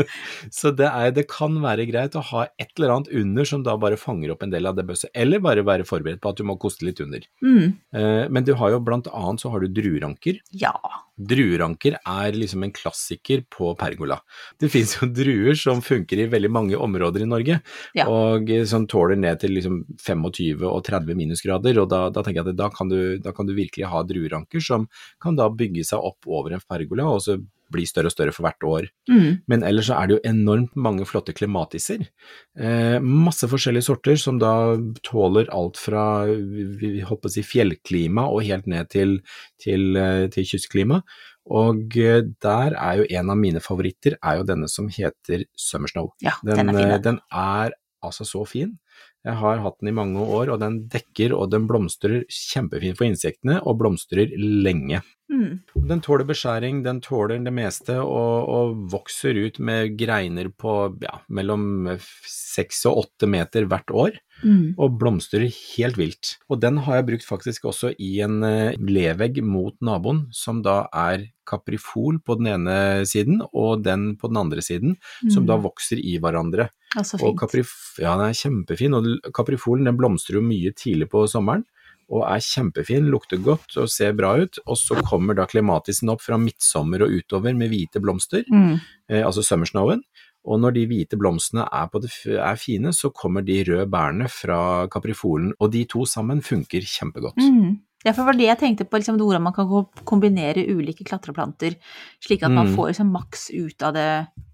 Så 0.58 0.72
det, 0.74 0.88
er, 0.88 1.12
det 1.14 1.24
kan 1.30 1.54
være 1.62 1.86
greit 1.90 2.16
å 2.18 2.22
ha 2.32 2.42
et 2.58 2.72
eller 2.76 2.94
annet 2.96 3.12
under 3.20 3.46
som 3.46 3.62
da 3.66 3.76
bare 3.78 3.98
fanger 4.00 4.32
opp 4.34 4.42
en 4.42 4.50
del 4.50 4.66
av 4.66 4.74
det 4.78 4.84
bøsset, 4.88 5.10
eller 5.14 5.38
bare 5.44 5.62
være 5.66 5.86
forberedt 5.86 6.20
på 6.24 6.32
at 6.32 6.40
du 6.40 6.44
må 6.48 6.56
koste 6.58 6.86
litt 6.88 6.98
under. 7.04 7.22
Mm. 7.42 7.76
Eh, 7.94 8.24
Men 8.34 8.44
du 8.46 8.54
har 8.58 8.74
jo 8.74 8.80
blant 8.82 9.06
annet 9.14 9.42
så 9.44 9.50
har 9.54 9.62
du 9.62 9.68
drueranker. 9.78 10.40
Ja. 10.58 10.74
Drueranker 11.18 11.98
er 11.98 12.36
liksom 12.36 12.62
en 12.62 12.72
klassiker 12.72 13.42
på 13.50 13.72
pergola. 13.78 14.20
Det 14.60 14.70
finnes 14.70 14.94
jo 15.00 15.08
druer 15.10 15.58
som 15.58 15.82
funker 15.82 16.22
i 16.22 16.28
veldig 16.30 16.50
mange 16.54 16.78
områder 16.78 17.24
i 17.24 17.28
Norge, 17.28 17.60
Ja. 17.94 18.06
og 18.08 18.48
som 18.70 18.86
tåler 18.86 19.16
ned 19.18 19.40
til 19.40 19.50
liksom 19.56 19.84
25 19.98 20.62
og 20.68 20.84
30 20.86 21.14
minusgrader, 21.18 21.78
og 21.82 21.88
da, 21.90 22.08
da 22.10 22.22
tenker 22.22 22.42
jeg 22.44 22.54
at 22.54 22.56
da 22.60 22.70
kan, 22.70 22.88
du, 22.88 23.18
da 23.18 23.32
kan 23.32 23.46
du 23.46 23.54
virkelig 23.56 23.90
ha 23.90 24.02
drueranker 24.06 24.62
som 24.62 24.88
kan 25.20 25.36
da 25.36 25.48
bygge 25.50 25.84
seg 25.84 25.98
opp 25.98 26.26
over 26.26 26.54
en 26.54 26.64
pergola, 26.68 27.08
og 27.10 27.22
så 27.24 27.38
bli 27.72 27.86
større 27.88 28.10
og 28.10 28.14
større 28.14 28.34
for 28.34 28.46
hvert 28.46 28.66
år. 28.66 28.88
Mm. 29.10 29.40
Men 29.50 29.64
ellers 29.66 29.90
så 29.90 29.98
er 29.98 30.08
det 30.08 30.18
jo 30.18 30.24
enormt 30.30 30.76
mange 30.76 31.06
flotte 31.08 31.34
klematiser. 31.36 32.06
Eh, 32.58 32.98
masse 33.02 33.48
forskjellige 33.50 33.88
sorter 33.88 34.20
som 34.20 34.40
da 34.42 34.52
tåler 35.06 35.50
alt 35.54 35.80
fra 35.80 36.04
vi, 36.28 36.98
holdt 37.06 37.28
å 37.28 37.32
si 37.32 37.44
fjellklima 37.46 38.28
og 38.28 38.46
helt 38.48 38.68
ned 38.70 38.90
til, 38.94 39.18
til, 39.62 39.90
eh, 39.98 40.26
til 40.34 40.48
kystklima. 40.52 41.02
Og 41.48 41.96
eh, 41.96 42.22
der 42.44 42.76
er 42.76 43.00
jo 43.00 43.08
en 43.20 43.32
av 43.32 43.40
mine 43.40 43.62
favoritter 43.64 44.18
er 44.18 44.40
jo 44.40 44.48
denne 44.48 44.68
som 44.70 44.90
heter 44.92 45.46
Summersnow. 45.56 46.12
Ja, 46.24 46.36
Den, 46.44 46.66
den 46.66 46.74
er 46.74 46.80
fin, 46.80 46.92
eh, 46.92 47.02
den 47.04 47.20
er 47.32 47.76
altså 48.04 48.26
så 48.28 48.44
fin. 48.48 48.76
Jeg 49.26 49.34
har 49.40 49.60
hatt 49.64 49.78
den 49.80 49.90
i 49.90 49.96
mange 49.96 50.22
år, 50.22 50.52
og 50.54 50.60
den 50.62 50.82
dekker 50.90 51.34
og 51.36 51.50
den 51.52 51.66
blomstrer 51.68 52.22
kjempefint 52.30 52.98
for 52.98 53.08
insektene, 53.08 53.58
og 53.66 53.80
blomstrer 53.80 54.30
lenge. 54.38 55.02
Mm. 55.28 55.58
Den 55.90 56.00
tåler 56.04 56.24
beskjæring, 56.28 56.80
den 56.86 57.02
tåler 57.04 57.42
det 57.44 57.52
meste 57.52 57.98
og, 58.00 58.48
og 58.48 58.78
vokser 58.94 59.36
ut 59.36 59.58
med 59.60 59.98
greiner 60.00 60.48
på 60.54 60.78
ja, 61.02 61.18
mellom 61.28 61.90
seks 61.98 62.86
og 62.88 63.02
åtte 63.04 63.28
meter 63.28 63.68
hvert 63.68 63.92
år, 63.92 64.16
Mm. 64.44 64.74
og 64.78 64.98
blomstrer 65.00 65.48
helt 65.50 65.96
vilt. 65.98 66.36
Og 66.48 66.60
den 66.60 66.76
har 66.84 66.96
jeg 67.00 67.06
brukt 67.08 67.26
faktisk 67.26 67.64
også 67.64 67.90
i 67.98 68.20
en 68.22 68.42
eh, 68.46 68.76
levegg 68.78 69.42
mot 69.42 69.74
naboen, 69.82 70.26
som 70.30 70.62
da 70.62 70.86
er 70.94 71.26
kaprifol 71.48 72.20
på 72.22 72.36
den 72.38 72.46
ene 72.52 73.04
siden, 73.08 73.40
og 73.52 73.82
den 73.82 74.12
på 74.20 74.28
den 74.30 74.36
andre 74.36 74.60
siden, 74.62 74.96
som 75.32 75.46
da 75.46 75.56
Mm. 75.56 75.64
vokser 75.64 75.98
i 75.98 76.18
hverandre. 76.20 76.68
Altså 76.96 77.18
fint. 77.18 77.38
kaprif 77.40 77.72
ja, 77.98 78.16
den 78.16 78.28
er 78.28 78.36
kjempefin, 78.36 78.94
og 78.94 79.32
kaprifolen 79.32 79.84
den 79.84 79.96
blomstrer 79.96 80.38
jo 80.38 80.42
mye 80.44 80.70
tidlig 80.72 81.08
på 81.10 81.26
sommeren, 81.28 81.64
og 82.10 82.22
er 82.24 82.40
kjempefin, 82.40 83.10
lukter 83.10 83.36
godt 83.42 83.76
og 83.76 83.88
ser 83.88 84.12
bra 84.16 84.36
ut, 84.40 84.58
og 84.66 84.76
så 84.76 84.96
kommer 85.04 85.34
da 85.36 85.44
klematisen 85.46 86.08
opp 86.08 86.22
fra 86.22 86.38
midtsommer 86.38 87.02
og 87.04 87.10
utover 87.10 87.54
med 87.56 87.68
hvite 87.70 88.00
blomster, 88.00 88.44
Mm. 88.50 88.80
eh, 89.10 89.22
altså 89.24 89.42
summersnowen, 89.42 90.00
og 90.48 90.62
når 90.62 90.78
de 90.78 90.86
hvite 90.90 91.18
blomstene 91.20 91.66
er, 91.68 91.90
på 91.92 92.00
det, 92.00 92.12
er 92.40 92.56
fine, 92.60 92.94
så 92.96 93.12
kommer 93.12 93.44
de 93.44 93.60
røde 93.68 93.84
bærene 93.92 94.30
fra 94.32 94.86
kaprifolen, 94.92 95.52
og 95.60 95.74
de 95.74 95.84
to 95.90 96.06
sammen 96.08 96.40
funker 96.44 96.86
kjempegodt. 96.88 97.36
Mm. 97.36 97.76
Ja, 98.06 98.12
for 98.14 98.22
det 98.22 98.28
var 98.28 98.36
det 98.38 98.46
jeg 98.46 98.58
tenkte 98.60 98.84
på, 98.86 99.00
liksom, 99.00 99.16
hvordan 99.18 99.42
man 99.42 99.54
kan 99.56 99.66
kombinere 100.06 100.62
ulike 100.70 101.04
klatreplanter, 101.04 101.74
slik 102.22 102.44
at 102.46 102.52
man 102.54 102.68
Mm. 102.70 102.76
får 102.76 102.92
liksom, 102.92 103.10
maks 103.10 103.50
ut 103.50 103.82
av 103.82 103.92
det 103.94 104.08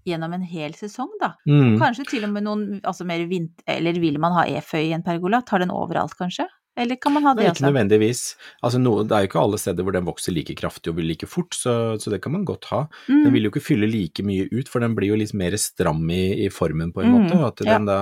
gjennom 0.09 0.33
en 0.33 0.41
hel 0.41 0.73
sesong, 0.73 1.11
da. 1.21 1.35
Mm. 1.47 1.77
Kanskje 1.79 2.07
til 2.09 2.25
og 2.25 2.33
med 2.33 2.43
noen 2.43 2.81
altså 2.83 3.05
mer 3.05 3.25
vint... 3.29 3.61
Eller 3.67 3.93
vil 4.01 4.17
man 4.19 4.33
ha 4.33 4.45
eføy 4.49 4.89
i 4.89 4.93
en 4.97 5.05
pergola? 5.05 5.43
Tar 5.45 5.59
den 5.59 5.71
overalt, 5.71 6.17
kanskje? 6.17 6.47
Eller 6.77 6.97
kan 6.99 7.13
man 7.15 7.23
ha 7.23 7.31
det 7.33 7.45
også? 7.47 7.61
ikke 7.61 7.65
nødvendigvis. 7.69 8.21
Altså, 8.61 8.79
no, 8.83 8.97
det 9.07 9.15
er 9.15 9.23
jo 9.23 9.29
ikke 9.29 9.39
alle 9.45 9.59
steder 9.61 9.85
hvor 9.87 9.95
den 9.95 10.07
vokser 10.09 10.33
like 10.35 10.55
kraftig 10.59 10.91
og 10.91 10.97
blir 10.97 11.07
like 11.07 11.27
fort, 11.31 11.55
så, 11.55 11.95
så 12.01 12.11
det 12.11 12.19
kan 12.23 12.33
man 12.35 12.43
godt 12.43 12.67
ha. 12.73 12.81
Mm. 13.07 13.21
Den 13.23 13.33
vil 13.37 13.47
jo 13.47 13.51
ikke 13.53 13.63
fylle 13.63 13.87
like 13.87 14.25
mye 14.27 14.49
ut, 14.51 14.67
for 14.67 14.83
den 14.83 14.95
blir 14.97 15.13
jo 15.13 15.19
litt 15.21 15.31
mer 15.39 15.55
stram 15.61 16.03
i, 16.11 16.45
i 16.45 16.49
formen 16.51 16.91
på 16.91 17.05
en 17.05 17.13
Mm, 17.15 17.29
måte. 17.31 17.63
Ja. 17.63 17.79
da, 17.79 17.99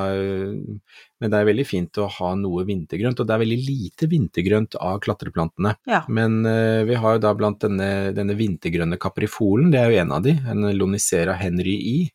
men 1.21 1.31
det 1.31 1.37
er 1.39 1.47
veldig 1.47 1.65
fint 1.69 1.97
å 2.01 2.07
ha 2.17 2.33
noe 2.35 2.65
vintergrønt, 2.67 3.21
og 3.21 3.27
det 3.29 3.35
er 3.35 3.43
veldig 3.43 3.59
lite 3.67 4.09
vintergrønt 4.11 4.75
av 4.81 4.97
klatreplantene. 5.05 5.75
Ja. 5.87 6.01
Men 6.09 6.41
uh, 6.43 6.81
vi 6.89 6.97
har 6.99 7.15
jo 7.19 7.23
da 7.23 7.31
blant 7.37 7.61
denne, 7.63 8.09
denne 8.17 8.35
vintergrønne 8.39 8.97
kaprifolen, 8.99 9.69
det 9.71 9.79
er 9.79 9.93
jo 9.93 10.01
en 10.03 10.17
av 10.17 10.25
de, 10.25 10.33
en 10.49 10.65
Lonicera 10.75 11.37
henryi, 11.39 12.09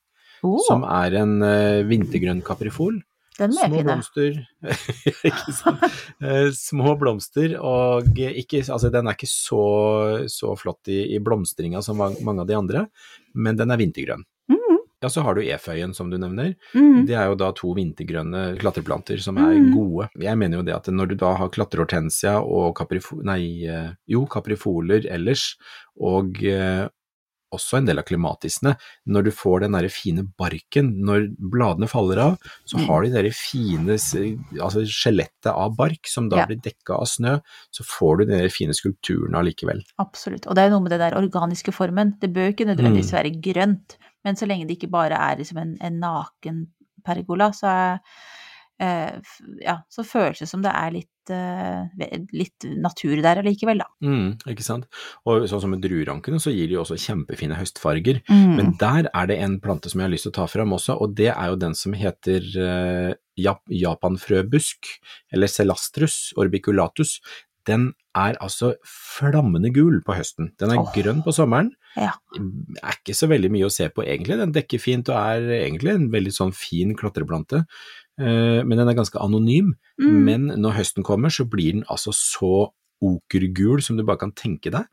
Oh, 0.46 0.60
som 0.68 0.84
er 0.86 1.16
en 1.18 1.32
uh, 1.42 1.80
vintergrønn 1.88 2.44
kaprifol. 2.46 3.00
Små 3.38 3.82
blomster, 3.86 4.38
ikke 5.30 5.52
sant. 5.54 5.84
Eh, 6.22 6.48
små 6.56 6.96
blomster, 6.98 7.54
og 7.62 8.08
ikke, 8.18 8.64
altså 8.66 8.90
den 8.92 9.06
er 9.06 9.14
ikke 9.18 9.30
så, 9.30 9.62
så 10.32 10.54
flott 10.58 10.90
i, 10.90 11.14
i 11.14 11.20
blomstringa 11.22 11.82
som 11.84 12.00
mange, 12.02 12.40
av 12.42 12.46
de 12.50 12.56
andre, 12.58 12.86
men 13.38 13.56
den 13.60 13.70
er 13.70 13.78
vintergrønn. 13.80 14.24
Mhm. 14.50 14.74
Ja, 15.00 15.06
så 15.14 15.22
har 15.22 15.36
du 15.38 15.44
eføyen 15.46 15.92
som 15.94 16.08
du 16.10 16.16
nevner. 16.18 16.56
Mm. 16.74 17.04
Det 17.06 17.14
er 17.14 17.28
jo 17.30 17.36
da 17.38 17.52
to 17.54 17.70
vintergrønne 17.76 18.56
klatreplanter 18.58 19.20
som 19.22 19.36
er 19.38 19.52
Mm. 19.54 19.68
gode. 19.76 20.08
Jeg 20.18 20.34
mener 20.40 20.58
jo 20.58 20.64
det 20.66 20.74
at 20.74 20.88
når 20.90 21.12
du 21.12 21.14
da 21.20 21.34
har 21.38 21.48
klatrehortensia 21.54 22.32
og 22.42 22.74
kaprifo, 22.74 23.20
nei, 23.22 23.62
eh, 23.70 23.92
jo, 24.10 24.24
kaprifoler 24.26 25.06
ellers, 25.06 25.52
og 26.02 26.42
eh, 26.42 26.88
også 27.54 27.78
en 27.78 27.86
del 27.88 27.98
av 27.98 28.04
klimatisene, 28.04 28.74
når 29.08 29.24
du 29.24 29.30
får 29.32 29.60
den 29.64 29.72
derre 29.72 29.88
fine 29.92 30.24
barken, 30.38 30.90
når 31.04 31.28
bladene 31.38 31.88
faller 31.88 32.18
av, 32.18 32.38
så 32.68 32.76
Mm. 32.78 32.86
har 32.86 33.02
de 33.02 33.10
derre 33.10 33.32
fine, 33.32 33.96
altså 34.60 34.84
skjelettet 34.84 35.52
av 35.52 35.76
bark 35.76 36.06
som 36.06 36.28
da 36.28 36.38
Ja. 36.38 36.46
blir 36.46 36.60
dekka 36.60 36.98
av 37.00 37.06
snø, 37.06 37.40
så 37.72 37.82
får 37.84 38.18
du 38.18 38.24
de 38.26 38.38
der 38.38 38.48
fine 38.48 38.74
skulpturene 38.74 39.34
allikevel. 39.38 39.82
Absolutt. 39.98 40.46
Og 40.46 40.54
det 40.54 40.62
er 40.64 40.68
jo 40.70 40.78
noe 40.78 40.82
med 40.88 40.92
det 40.92 40.98
der 41.00 41.16
organiske 41.20 41.72
formen. 41.72 42.18
Det 42.20 42.32
bør 42.32 42.52
ikke 42.52 42.66
nødvendigvis 42.68 43.12
Mm. 43.12 43.18
være 43.18 43.40
grønt, 43.42 43.96
men 44.24 44.34
så 44.36 44.46
lenge 44.46 44.66
det 44.68 44.78
ikke 44.78 44.90
bare 44.90 45.12
er 45.16 45.36
liksom 45.36 45.58
en, 45.58 45.76
en 45.80 46.00
naken 46.00 46.66
pergola, 47.04 47.50
så 47.52 47.66
er 47.66 48.00
ja, 48.78 49.80
så 49.90 50.04
føles 50.06 50.42
det 50.42 50.48
som 50.50 50.62
det 50.62 50.70
er 50.70 50.92
litt, 50.94 51.32
eh, 51.34 52.18
litt 52.36 52.66
natur 52.78 53.16
der 53.24 53.40
allikevel, 53.42 53.82
da. 53.82 53.88
Mm, 54.04 54.36
ikke 54.52 54.66
sant? 54.66 54.86
Og 55.26 55.48
sånn 55.50 55.64
som 55.64 55.74
med 55.74 55.82
druerankene, 55.82 56.38
så 56.42 56.52
gir 56.54 56.70
de 56.70 56.76
jo 56.76 56.84
også 56.84 56.98
kjempefine 57.02 57.58
høstfarger. 57.58 58.22
Mm. 58.30 58.54
Men 58.54 58.76
der 58.80 59.10
er 59.10 59.30
det 59.30 59.40
en 59.42 59.58
plante 59.64 59.90
som 59.90 60.02
jeg 60.02 60.08
har 60.08 60.14
lyst 60.14 60.28
til 60.28 60.34
å 60.34 60.38
ta 60.40 60.46
fram 60.50 60.76
også, 60.76 60.98
og 61.02 61.16
det 61.18 61.32
er 61.34 61.50
jo 61.50 61.62
den 61.66 61.74
som 61.78 61.96
heter 61.98 62.52
eh, 62.68 63.16
Jap 63.38 63.60
japanfrøbusk, 63.70 64.88
eller 65.30 65.46
celastrus 65.46 66.32
orbiculatus. 66.42 67.20
Den 67.68 67.92
er 68.18 68.38
altså 68.42 68.72
flammende 68.82 69.70
gul 69.74 70.00
på 70.02 70.16
høsten. 70.16 70.52
Den 70.58 70.72
er 70.74 70.80
oh. 70.80 70.88
grønn 70.94 71.20
på 71.22 71.34
sommeren. 71.36 71.70
Ja. 71.98 72.12
Er 72.38 72.98
ikke 72.98 73.16
så 73.16 73.28
veldig 73.30 73.50
mye 73.52 73.68
å 73.68 73.72
se 73.72 73.88
på 73.92 74.04
egentlig, 74.04 74.38
den 74.40 74.54
dekker 74.54 74.82
fint 74.82 75.10
og 75.12 75.18
er 75.20 75.48
egentlig 75.60 75.94
en 75.94 76.08
veldig 76.12 76.34
sånn 76.34 76.54
fin 76.56 76.94
klatreplante. 76.98 77.64
Eh, 78.18 78.62
men 78.66 78.76
den 78.78 78.88
er 78.90 78.94
ganske 78.98 79.20
anonym. 79.22 79.74
Mm. 80.00 80.18
Men 80.26 80.46
når 80.60 80.78
høsten 80.80 81.04
kommer, 81.06 81.30
så 81.30 81.46
blir 81.48 81.72
den 81.78 81.84
altså 81.88 82.12
så 82.12 82.70
okergul 83.00 83.82
som 83.84 83.96
du 83.96 84.02
bare 84.04 84.18
kan 84.24 84.32
tenke 84.34 84.72
deg. 84.74 84.86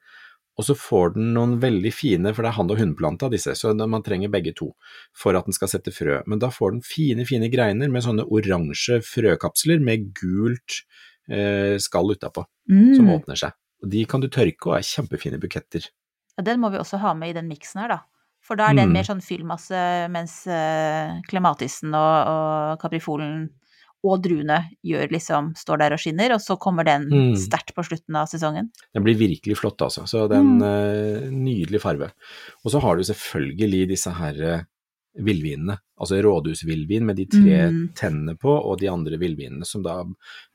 Og 0.56 0.64
så 0.64 0.76
får 0.78 1.16
den 1.18 1.34
noen 1.36 1.58
veldig 1.60 1.92
fine, 1.92 2.32
for 2.34 2.46
det 2.46 2.54
er 2.54 2.56
hann- 2.56 2.70
og 2.72 2.78
hunnplante 2.80 3.24
av 3.28 3.32
disse, 3.34 3.52
så 3.60 3.74
man 3.76 4.04
trenger 4.04 4.32
begge 4.32 4.54
to 4.56 4.70
for 5.14 5.36
at 5.36 5.44
den 5.50 5.52
skal 5.58 5.68
sette 5.68 5.92
frø. 5.92 6.22
Men 6.28 6.40
da 6.40 6.48
får 6.48 6.72
den 6.78 6.82
fine, 6.82 7.26
fine 7.28 7.50
greiner 7.52 7.92
med 7.92 8.04
sånne 8.06 8.24
oransje 8.30 9.02
frøkapsler 9.04 9.82
med 9.84 10.14
gult 10.16 10.84
eh, 11.30 11.76
skall 11.78 12.14
utapå, 12.16 12.46
Mm. 12.70 12.96
som 12.96 13.10
åpner 13.10 13.36
seg. 13.36 13.52
Og 13.84 13.90
De 13.90 14.06
kan 14.06 14.22
du 14.22 14.28
tørke 14.30 14.68
og 14.68 14.78
er 14.78 14.86
kjempefine 14.86 15.40
buketter. 15.42 15.90
Ja, 16.38 16.44
den 16.44 16.60
må 16.62 16.70
vi 16.72 16.78
også 16.78 17.00
ha 17.00 17.14
med 17.14 17.30
i 17.30 17.34
den 17.34 17.50
miksen 17.50 17.82
her, 17.82 17.88
da. 17.90 18.00
For 18.46 18.56
da 18.60 18.70
er 18.70 18.76
den 18.78 18.90
Mm. 18.92 18.94
mer 18.94 19.04
sånn 19.08 19.24
fyllmasse, 19.26 19.80
mens 20.14 20.46
uh, 20.48 21.18
klematisen 21.30 21.94
og, 21.98 22.28
og 22.30 22.80
kaprifolen 22.84 23.48
og 24.06 24.20
druene 24.22 24.60
gjør 24.86 25.10
liksom, 25.10 25.48
står 25.58 25.80
der 25.82 25.94
og 25.96 26.00
skinner, 26.04 26.36
og 26.36 26.42
så 26.44 26.54
kommer 26.62 26.86
den 26.86 27.08
Mm. 27.10 27.32
sterkt 27.42 27.74
på 27.74 27.82
slutten 27.88 28.16
av 28.16 28.28
sesongen. 28.30 28.70
Den 28.94 29.04
blir 29.04 29.18
virkelig 29.18 29.58
flott, 29.58 29.82
altså. 29.82 30.06
Så 30.06 30.28
det 30.30 30.38
er 30.38 30.42
en 30.46 30.60
Mm. 30.60 30.64
eh, 30.64 31.30
nydelig 31.32 31.82
farve. 31.82 32.12
Og 32.64 32.72
så 32.72 32.80
har 32.82 32.96
du 32.98 33.02
selvfølgelig 33.04 33.88
disse 33.90 34.12
her 34.14 34.36
uh, 34.60 34.62
villvinene, 35.18 35.80
altså 36.00 36.22
rådhusvillvin 36.22 37.02
med 37.06 37.16
de 37.16 37.26
tre 37.26 37.72
Mm. 37.72 37.94
tennene 37.96 38.38
på, 38.38 38.50
og 38.52 38.78
de 38.80 38.88
andre 38.90 39.18
villvinene 39.18 39.66
som 39.66 39.82
da 39.82 40.04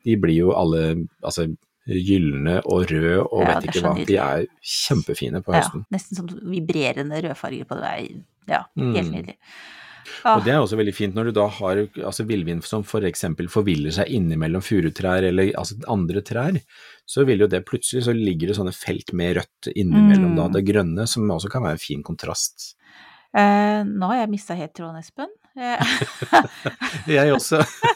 De 0.04 0.14
blir 0.16 0.36
jo 0.36 0.52
alle 0.52 1.08
altså 1.24 1.48
gylne 1.88 2.60
og 2.66 2.90
rød 2.90 3.26
og 3.32 3.40
Ja, 3.46 3.54
vet 3.60 3.68
ikke 3.70 3.82
hva. 3.86 4.06
De 4.06 4.16
er 4.16 4.46
kjempefine 4.62 5.42
på 5.42 5.52
høsten. 5.56 5.84
Ja, 5.88 5.96
nesten 5.96 6.16
som 6.16 6.26
vibrerende 6.28 7.22
rødfarger 7.24 7.64
på 7.66 7.80
det. 7.80 8.22
Ja, 8.48 8.64
Mm. 8.76 8.94
helt 8.94 9.12
nydelig. 9.12 9.36
Ah, 10.24 10.36
Og 10.38 10.44
det 10.44 10.52
er 10.52 10.58
også 10.58 10.76
veldig 10.76 10.94
fint 10.94 11.14
når 11.14 11.24
du 11.26 11.32
da 11.32 11.46
har 11.46 11.76
altså 12.02 12.24
villvin 12.26 12.60
som 12.62 12.82
for 12.82 13.00
eksempel 13.00 13.48
forviller 13.48 13.92
seg 13.92 14.08
innimellom 14.08 14.60
furutrær 14.64 15.22
eller 15.28 15.52
altså 15.56 15.76
andre 15.88 16.20
trær, 16.22 16.56
så 17.06 17.24
vil 17.24 17.38
jo 17.40 17.46
det 17.46 17.64
plutselig 17.66 18.04
så 18.04 18.12
ligger 18.16 18.48
det 18.48 18.56
sånne 18.56 18.74
felt 18.74 19.12
med 19.12 19.36
rødt 19.36 19.68
innimellom 19.76 20.32
Mm. 20.32 20.36
da 20.36 20.48
det 20.48 20.64
grønne, 20.66 21.06
som 21.06 21.28
også 21.30 21.50
kan 21.50 21.62
være 21.62 21.72
en 21.72 21.78
fin 21.78 22.02
kontrast. 22.02 22.74
eh, 23.34 23.84
nå 23.84 24.06
har 24.06 24.16
jeg 24.26 24.30
mista 24.30 24.54
helt 24.56 24.74
tråden, 24.74 24.98
Espen. 24.98 25.28
Jeg 27.06 27.32
også. 27.32 27.60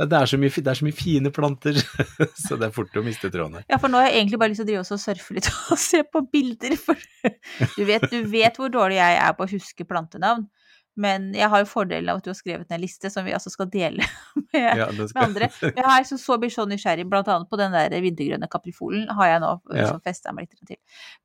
Det 0.00 0.06
det 0.08 0.16
er, 0.16 0.30
så 0.32 0.38
mye, 0.40 0.52
det 0.64 0.70
er 0.72 0.78
så 0.78 0.86
mye 0.86 0.96
fine 0.96 1.30
planter, 1.36 1.76
så 2.46 2.56
det 2.56 2.70
er 2.70 2.72
fort 2.72 2.94
å 2.96 3.02
miste 3.04 3.28
trådene. 3.32 3.60
ja, 3.68 3.76
for 3.82 3.92
nå 3.92 4.00
har 4.00 4.08
jeg 4.08 4.22
egentlig 4.22 4.38
bare 4.40 4.52
lyst 4.54 4.62
til 4.62 4.68
å 4.68 4.70
drive 4.70 4.84
oss 4.86 4.94
og 4.96 5.02
surfe 5.02 5.36
litt 5.36 5.50
og 5.52 5.76
se 5.90 6.00
på 6.08 6.22
bilder, 6.32 6.76
for 6.80 6.96
du 7.76 7.84
vet, 7.88 8.08
du 8.12 8.22
vet 8.32 8.56
hvor 8.56 8.72
dårlig 8.72 8.96
jeg 9.00 9.20
er 9.20 9.36
på 9.36 9.44
å 9.44 9.52
huske 9.52 9.84
plantenavn. 9.88 10.48
Men 11.00 11.28
jeg 11.32 11.46
har 11.48 11.62
jo 11.62 11.68
fordelen 11.70 12.10
av 12.12 12.18
at 12.18 12.24
du 12.26 12.32
har 12.32 12.36
skrevet 12.36 12.66
ned 12.68 12.74
en 12.76 12.82
liste 12.82 13.08
som 13.14 13.22
vi 13.24 13.32
altså 13.32 13.48
skal 13.52 13.68
dele 13.72 14.02
med, 14.50 14.64
Ja, 14.80 14.88
skal. 14.90 15.06
med 15.14 15.22
andre. 15.22 15.48
Jeg 15.62 15.84
har 15.86 16.02
så, 16.08 16.18
så 16.20 16.36
blir 16.42 16.50
så 16.52 16.66
nysgjerrig, 16.68 17.06
blant 17.08 17.28
annet 17.30 17.48
på 17.48 17.56
den 17.60 17.72
der 17.76 17.94
vintergrønne 18.02 18.48
kaprifolen 18.50 19.06
har 19.16 19.30
jeg 19.30 19.42
nå 19.44 19.52
Ja. 19.78 19.86
som 19.92 20.02
festa 20.04 20.34
meg 20.36 20.50
litt 20.50 20.66
til. 20.72 20.80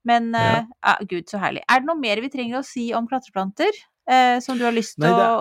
Men 0.07 0.29
Ja. 0.37 0.61
uh, 0.85 1.01
gud, 1.09 1.25
så 1.31 1.41
herlig. 1.41 1.63
Er 1.67 1.81
det 1.81 1.89
noe 1.89 1.97
mer 1.99 2.21
vi 2.23 2.29
trenger 2.31 2.61
å 2.61 2.63
si 2.67 2.91
om 2.95 3.09
klatreplanter? 3.09 3.73
Eh, 4.05 4.39
som 4.39 4.57
du 4.57 4.65
har 4.67 4.75
lyst 4.75 4.99
til 5.01 5.09
å 5.09 5.31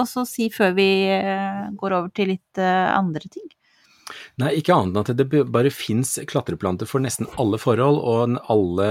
å 0.00 0.02
å 0.02 0.24
si 0.26 0.48
før 0.50 0.74
vi 0.74 0.90
eh, 1.12 1.68
går 1.78 1.94
over 2.00 2.10
til 2.14 2.34
litt 2.34 2.58
eh, 2.58 2.88
andre 2.90 3.30
ting? 3.30 3.46
Nei, 4.38 4.52
ikke 4.60 4.74
annet 4.74 4.94
enn 4.94 5.02
at 5.02 5.18
det 5.18 5.42
bare 5.50 5.70
fins 5.74 6.14
klatreplanter 6.30 6.88
for 6.88 7.02
nesten 7.02 7.26
alle 7.42 7.58
forhold, 7.60 7.98
og 7.98 8.36
alle 8.52 8.86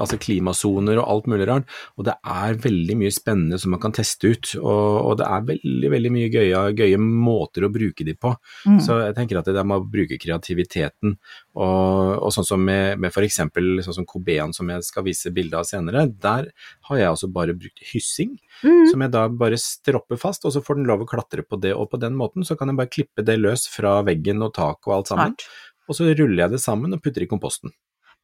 altså 0.00 0.18
klimasoner 0.20 0.96
og 1.00 1.10
alt 1.12 1.28
mulig 1.30 1.48
rart. 1.50 1.68
Og 2.00 2.06
det 2.08 2.16
er 2.16 2.56
veldig 2.64 2.96
mye 3.02 3.12
spennende 3.14 3.60
som 3.60 3.74
man 3.74 3.82
kan 3.82 3.94
teste 3.96 4.32
ut, 4.32 4.54
og, 4.62 4.86
og 5.02 5.18
det 5.20 5.28
er 5.28 5.46
veldig 5.52 5.92
veldig 5.92 6.12
mye 6.16 6.30
gøye, 6.32 6.62
gøye 6.80 7.00
måter 7.02 7.66
å 7.66 7.72
bruke 7.72 8.06
de 8.08 8.16
på. 8.16 8.32
Mm. 8.64 8.80
Så 8.86 8.98
jeg 9.04 9.16
tenker 9.18 9.40
at 9.40 9.50
det 9.50 9.56
der 9.58 9.68
med 9.68 9.84
å 9.84 9.90
bruke 9.96 10.18
kreativiteten, 10.22 11.18
og, 11.56 12.10
og 12.26 12.32
sånn 12.36 12.46
som 12.46 12.60
med, 12.62 13.00
med 13.00 13.08
f.eks. 13.14 13.38
sånn 13.40 13.96
som 13.96 14.06
Kobean 14.08 14.52
som 14.56 14.68
jeg 14.70 14.84
skal 14.84 15.06
vise 15.06 15.32
bilde 15.34 15.56
av 15.56 15.64
senere, 15.68 16.04
der 16.12 16.50
har 16.90 17.00
jeg 17.00 17.08
altså 17.10 17.30
bare 17.32 17.56
brukt 17.56 17.82
hyssing, 17.92 18.36
Mm. 18.64 18.86
som 18.88 19.02
jeg 19.04 19.10
da 19.12 19.26
bare 19.28 19.58
stropper 19.60 20.16
fast, 20.16 20.46
og 20.48 20.52
så 20.54 20.62
får 20.64 20.78
den 20.78 20.86
lov 20.88 21.02
å 21.04 21.06
klatre 21.10 21.42
på 21.44 21.58
det, 21.60 21.74
og 21.76 21.90
på 21.92 21.98
den 22.00 22.14
måten 22.16 22.40
så 22.46 22.56
kan 22.56 22.70
jeg 22.72 22.78
bare 22.78 22.88
klippe 22.88 23.24
det 23.26 23.34
løs 23.36 23.66
fra 23.68 23.98
veggen 24.06 24.40
og 24.46 24.54
tak 24.56 24.86
og 24.88 24.94
alt 24.94 25.10
sammen, 25.10 25.34
Smart. 25.36 25.44
og 25.88 25.98
så 25.98 26.06
ruller 26.16 26.46
jeg 26.46 26.54
det 26.54 26.60
sammen 26.62 26.96
og 26.96 27.02
putter 27.04 27.26
i 27.26 27.28
komposten. 27.28 27.74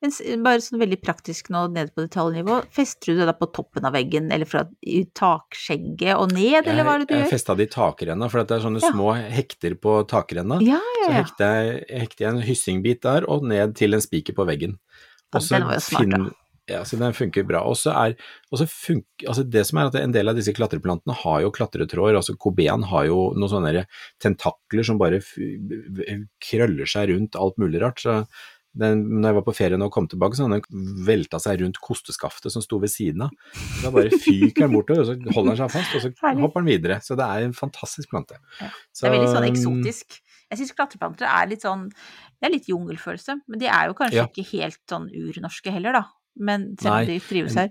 Men 0.03 0.43
bare 0.43 0.59
sånn 0.65 0.81
veldig 0.83 0.99
praktisk 1.05 1.49
nå 1.55 1.69
ned 1.71 1.93
på 1.95 2.03
detaljnivå, 2.09 2.57
fester 2.75 3.13
du 3.13 3.21
det 3.21 3.29
da 3.31 3.35
på 3.39 3.47
toppen 3.55 3.87
av 3.87 3.95
veggen, 3.95 4.33
eller 4.35 4.49
fra 4.51 4.65
takskjegget 5.15 6.17
og 6.19 6.33
ned, 6.35 6.67
eller 6.67 6.83
hva 6.87 6.97
er 6.97 7.05
det 7.05 7.09
du 7.09 7.15
gjør? 7.15 7.23
jeg 7.29 7.33
festa 7.37 7.57
det 7.59 7.69
i 7.69 7.73
takrenna, 7.73 8.29
for 8.33 8.43
det 8.43 8.57
er 8.59 8.65
sånne 8.67 8.83
Ja. 8.83 8.91
små 8.91 9.15
hekter 9.15 9.79
på 9.79 9.97
takrenna. 10.11 10.59
Ja, 10.61 10.81
Så 10.83 11.07
ja, 11.07 11.09
ja. 11.09 11.23
hekter 11.23 11.57
jeg, 11.57 11.85
hekter 12.03 12.25
jeg 12.27 12.35
en 12.35 12.43
hyssingbit 12.49 13.03
der, 13.07 13.29
og 13.31 13.45
ned 13.47 13.77
til 13.79 13.95
en 13.95 14.01
spiker 14.01 14.35
på 14.35 14.47
veggen. 14.47 14.79
Og 15.35 15.41
så 15.41 15.59
den 15.59 15.69
var 15.71 15.79
jo 15.79 15.85
smart, 15.87 16.11
da. 16.11 16.31
Ja, 16.71 16.85
så 16.87 16.97
den 16.97 17.13
funker 17.13 17.43
bra. 17.45 17.61
Og 17.67 17.75
så 17.77 17.91
er, 17.91 18.15
funker, 18.55 19.27
altså 19.27 19.43
det 19.51 19.65
som 19.67 19.79
er 19.79 19.89
at 19.91 19.97
en 19.99 20.13
del 20.15 20.29
av 20.31 20.37
disse 20.39 20.53
klatreplantene 20.55 21.13
har 21.25 21.41
jo 21.43 21.51
klatretråder, 21.51 22.15
altså 22.17 22.37
kobean 22.39 22.85
har 22.85 23.07
jo 23.09 23.33
noen 23.35 23.51
sånne 23.51 23.83
tentakler 24.23 24.87
som 24.87 24.97
bare 24.97 25.19
krøller 26.43 26.87
seg 26.89 27.11
rundt 27.11 27.37
alt 27.37 27.59
mulig 27.59 27.83
rart. 27.83 27.99
så 28.01 28.25
den, 28.79 29.03
når 29.21 29.29
jeg 29.29 29.37
var 29.37 29.45
på 29.47 29.55
ferie 29.57 29.79
nå 29.81 29.89
og 29.91 29.93
kom 29.95 30.07
tilbake, 30.09 30.37
så 30.39 30.47
hadde 30.47 30.61
den 30.65 30.93
velta 31.07 31.41
seg 31.43 31.61
rundt 31.61 31.81
kosteskaftet 31.85 32.55
som 32.55 32.65
sto 32.65 32.79
ved 32.81 32.93
siden 32.93 33.27
av. 33.27 33.35
Da 33.83 33.91
bare 33.93 34.13
fyker 34.25 34.65
den 34.65 34.73
bortover, 34.73 35.03
og 35.05 35.11
så 35.11 35.35
holder 35.37 35.51
den 35.53 35.61
seg 35.61 35.75
fast, 35.75 35.97
og 35.99 36.05
så 36.07 36.33
hopper 36.41 36.65
den 36.65 36.71
videre. 36.71 36.99
Så 37.05 37.19
det 37.21 37.27
er 37.27 37.45
en 37.49 37.57
fantastisk 37.57 38.13
plante. 38.15 38.41
Ja. 38.63 38.71
Det 38.73 39.09
er 39.09 39.17
veldig 39.19 39.29
sånn 39.35 39.45
um, 39.45 39.51
eksotisk. 39.51 40.19
Jeg 40.53 40.61
syns 40.61 40.75
klatreplanter 40.77 41.29
er 41.29 41.47
litt 41.49 41.63
sånn 41.65 41.87
Det 41.93 42.49
er 42.49 42.53
litt 42.53 42.67
jungelfølelse, 42.69 43.39
men 43.49 43.61
de 43.61 43.69
er 43.73 43.89
jo 43.89 43.95
kanskje 44.01 44.21
Ja. 44.21 44.27
ikke 44.29 44.49
helt 44.57 44.81
sånn 44.91 45.07
urnorske 45.09 45.73
heller, 45.73 46.01
da. 46.01 46.05
Men 46.41 46.73
selv 46.81 47.03
om 47.03 47.13
de 47.13 47.21
trives 47.29 47.57
her. 47.61 47.71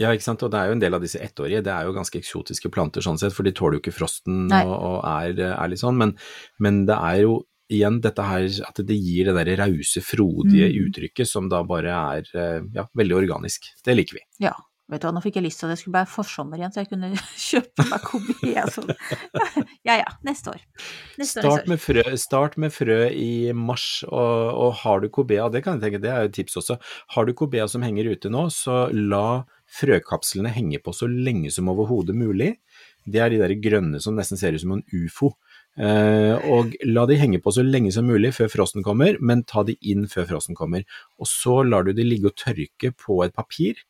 Ja, 0.00 0.14
ikke 0.16 0.24
sant, 0.24 0.40
og 0.46 0.48
det 0.54 0.56
er 0.56 0.70
jo 0.70 0.78
en 0.78 0.80
del 0.80 0.96
av 0.96 1.02
disse 1.04 1.20
ettårige, 1.20 1.60
det 1.66 1.72
er 1.74 1.84
jo 1.84 1.92
ganske 1.92 2.16
eksotiske 2.16 2.70
planter 2.72 3.04
sånn 3.04 3.18
sett, 3.20 3.34
for 3.36 3.44
de 3.44 3.52
tåler 3.52 3.76
jo 3.76 3.82
ikke 3.82 3.92
frosten 3.92 4.46
og, 4.48 4.70
og 4.72 4.96
er, 5.04 5.34
er 5.50 5.68
litt 5.68 5.82
sånn, 5.82 5.98
men, 6.00 6.14
men 6.62 6.86
det 6.88 6.96
er 6.96 7.18
jo 7.26 7.34
igjen 7.70 8.00
dette 8.02 8.24
her 8.26 8.48
at 8.68 8.80
det 8.86 8.96
gir 8.98 9.30
det 9.30 9.36
derre 9.38 9.58
rause, 9.64 10.02
frodige 10.04 10.70
Mm. 10.70 10.88
uttrykket 10.88 11.28
som 11.30 11.48
da 11.48 11.62
bare 11.64 11.94
er 12.18 12.26
eh, 12.34 12.60
ja, 12.74 12.86
veldig 12.96 13.16
organisk. 13.22 13.70
Det 13.86 13.94
liker 13.96 14.18
vi. 14.20 14.26
Ja. 14.46 14.54
Vet 14.90 15.04
du 15.04 15.06
hva, 15.06 15.12
nå 15.14 15.20
fikk 15.22 15.36
jeg 15.38 15.44
lyst 15.44 15.60
til 15.62 15.68
at 15.68 15.76
det 15.76 15.78
skulle 15.84 16.00
være 16.00 16.10
forsommer 16.10 16.58
igjen, 16.58 16.72
så 16.74 16.80
jeg 16.82 16.88
kunne 16.90 17.10
kjøpe 17.48 17.84
meg 17.92 18.00
kobia 18.08 18.64
sånn. 18.74 18.90
Ja 19.86 19.94
ja, 20.00 20.08
neste 20.26 20.50
år. 20.50 20.64
Neste 21.16 21.40
Start 21.44 21.62
år. 21.62 21.68
med 21.70 21.78
frø, 21.80 22.02
start 22.18 22.56
med 22.60 22.74
frø 22.74 22.96
i 23.14 23.52
mars, 23.56 24.02
og, 24.10 24.50
og 24.64 24.74
har 24.82 25.00
du 25.00 25.06
kobea, 25.14 25.46
det 25.54 25.62
kan 25.64 25.78
jeg 25.78 25.84
tenke, 25.86 26.02
det 26.02 26.10
er 26.10 26.26
jo 26.26 26.30
et 26.32 26.34
tips 26.36 26.58
også, 26.60 26.76
har 27.14 27.24
du 27.24 27.32
kobea 27.38 27.68
som 27.70 27.86
henger 27.86 28.10
ute 28.10 28.28
nå, 28.34 28.48
så 28.52 28.88
la 28.92 29.44
frøkapslene 29.78 30.50
henge 30.52 30.82
på 30.82 30.92
så 30.96 31.06
lenge 31.08 31.52
som 31.54 31.70
overhodet 31.70 32.16
mulig. 32.18 32.56
Det 33.06 33.22
er 33.22 33.30
de 33.32 33.38
der 33.40 33.54
grønne 33.62 34.00
som 34.02 34.18
nesten 34.18 34.36
ser 34.42 34.52
ut 34.58 34.60
som 34.64 34.74
en 34.76 34.82
ufo. 34.92 35.32
Eh, 35.80 36.48
og 36.52 36.74
la 36.84 37.06
de 37.08 37.16
henge 37.20 37.40
på 37.40 37.52
så 37.54 37.64
lenge 37.64 37.92
som 37.94 38.08
mulig 38.08 38.34
før 38.36 38.50
frosten 38.52 38.84
kommer, 38.84 39.16
men 39.20 39.46
ta 39.48 39.64
de 39.64 39.78
inn 39.80 40.04
før 40.10 40.28
frosten 40.34 40.58
kommer. 40.58 40.84
Og 41.20 41.30
så 41.30 41.62
lar 41.64 41.86
du 41.86 41.94
de 41.96 42.04
ligge 42.06 42.32
og 42.32 42.36
tørke 42.40 42.92
på 42.96 43.22
et 43.24 43.36
papir 43.36 43.80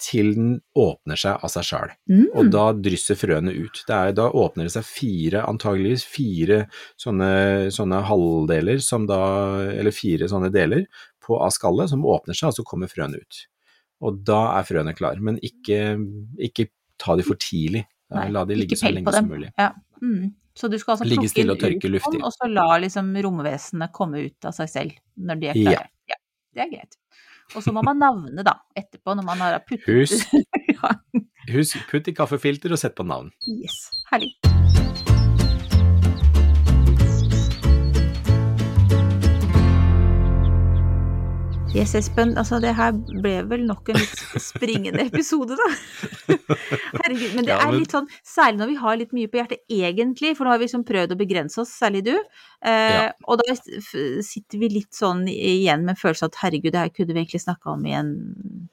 til 0.00 0.32
den 0.34 0.54
åpner 0.76 1.18
seg 1.18 1.42
av 1.44 1.50
seg 1.52 1.66
sjøl. 1.68 1.92
Mm. 2.10 2.26
Og 2.34 2.50
da 2.52 2.64
drysser 2.76 3.18
frøene 3.18 3.54
ut. 3.54 3.82
Det 3.86 3.94
er, 3.94 4.14
da 4.16 4.26
åpner 4.34 4.66
det 4.66 4.74
seg 4.74 4.86
fire, 4.88 5.44
antageligvis 5.46 6.04
fire 6.10 6.64
sånne, 7.00 7.30
sånne 7.74 8.02
halvdeler, 8.08 8.82
som 8.84 9.06
da, 9.08 9.20
eller 9.70 9.94
fire 9.94 10.28
sånne 10.30 10.50
deler 10.54 10.86
på, 11.24 11.38
av 11.38 11.54
skallet 11.54 11.92
som 11.92 12.04
åpner 12.04 12.36
seg, 12.36 12.50
og 12.50 12.58
så 12.58 12.66
kommer 12.66 12.90
frøene 12.90 13.22
ut. 13.22 13.44
Og 14.04 14.18
da 14.26 14.40
er 14.58 14.66
frøene 14.68 14.96
klar, 14.98 15.20
men 15.22 15.38
ikke, 15.46 15.94
ikke 16.50 16.68
ta 17.00 17.16
de 17.16 17.26
for 17.26 17.40
tidlig. 17.40 17.86
Nei, 18.14 18.28
La 18.34 18.44
de 18.46 18.58
ligge 18.58 18.76
så 18.78 18.90
lenge 18.92 19.14
som 19.14 19.30
mulig. 19.30 19.54
Ja. 19.58 19.70
Mm. 20.02 20.34
Så 20.54 20.68
du 20.70 20.76
skal 20.78 20.94
altså 20.94 21.04
Ligge 21.08 21.24
plukke 21.24 21.32
stille 21.32 21.52
og 21.56 21.58
tørke 21.58 21.88
ut 21.88 21.94
luftig. 21.96 22.20
og 22.22 22.30
så 22.32 22.46
la 22.50 22.66
liksom 22.78 23.08
romvesenet 23.26 23.92
komme 23.92 24.22
ut 24.28 24.44
av 24.46 24.54
seg 24.54 24.68
selv 24.70 24.92
når 25.18 25.40
de 25.40 25.48
er 25.50 25.58
Ja. 25.58 25.72
klare. 25.72 25.88
Ja. 26.08 26.16
Det 26.54 26.62
er 26.62 26.70
greit. 26.76 26.96
Og 27.56 27.62
så 27.62 27.72
må 27.74 27.82
man 27.84 27.98
navne, 27.98 28.42
da, 28.46 28.54
etterpå, 28.78 29.16
når 29.18 29.24
man 29.26 29.38
har 29.38 29.58
puttet 29.68 29.84
Husk. 29.84 30.30
ja. 30.78 30.94
Husk, 31.52 31.76
putt 31.90 32.08
i 32.08 32.14
kaffefilter 32.16 32.72
og 32.72 32.78
sett 32.78 32.94
på 32.96 33.04
navn. 33.06 33.30
Yes. 33.50 33.90
Herlig. 34.12 34.30
Yes, 41.74 41.90
Espen. 41.98 42.36
Altså, 42.38 42.60
det 42.62 42.70
her 42.78 42.92
ble 42.94 43.32
vel 43.50 43.64
nok 43.66 43.88
en 43.90 43.96
litt 43.98 44.20
springende 44.42 45.02
episode, 45.08 45.56
da. 45.58 45.66
Herregud. 46.28 47.32
Men 47.34 47.48
det 47.48 47.50
Ja, 47.50 47.58
er 47.66 47.74
litt 47.74 47.94
sånn, 47.94 48.06
særlig 48.22 48.60
når 48.60 48.70
vi 48.70 48.76
har 48.84 49.00
litt 49.00 49.14
mye 49.16 49.30
på 49.32 49.40
hjertet, 49.40 49.64
egentlig, 49.74 50.36
for 50.38 50.46
nå 50.46 50.52
har 50.54 50.60
vi 50.62 50.68
liksom 50.68 50.84
prøvd 50.86 51.16
å 51.16 51.18
begrense 51.18 51.58
oss, 51.64 51.72
særlig 51.74 52.04
du. 52.06 52.14
Eh, 52.14 52.94
Ja. 52.94 53.08
Og 53.26 53.42
da 53.42 53.56
sitter 53.58 54.60
vi 54.62 54.70
litt 54.76 54.94
sånn 54.94 55.26
igjen 55.30 55.82
med 55.88 55.98
følelsen 55.98 56.30
at 56.30 56.38
herregud, 56.44 56.70
det 56.76 56.84
her 56.84 56.94
kunne 56.94 57.10
vi 57.16 57.24
egentlig 57.24 57.42
snakka 57.42 57.74
om 57.74 57.84
i 57.90 57.96
en 57.98 58.14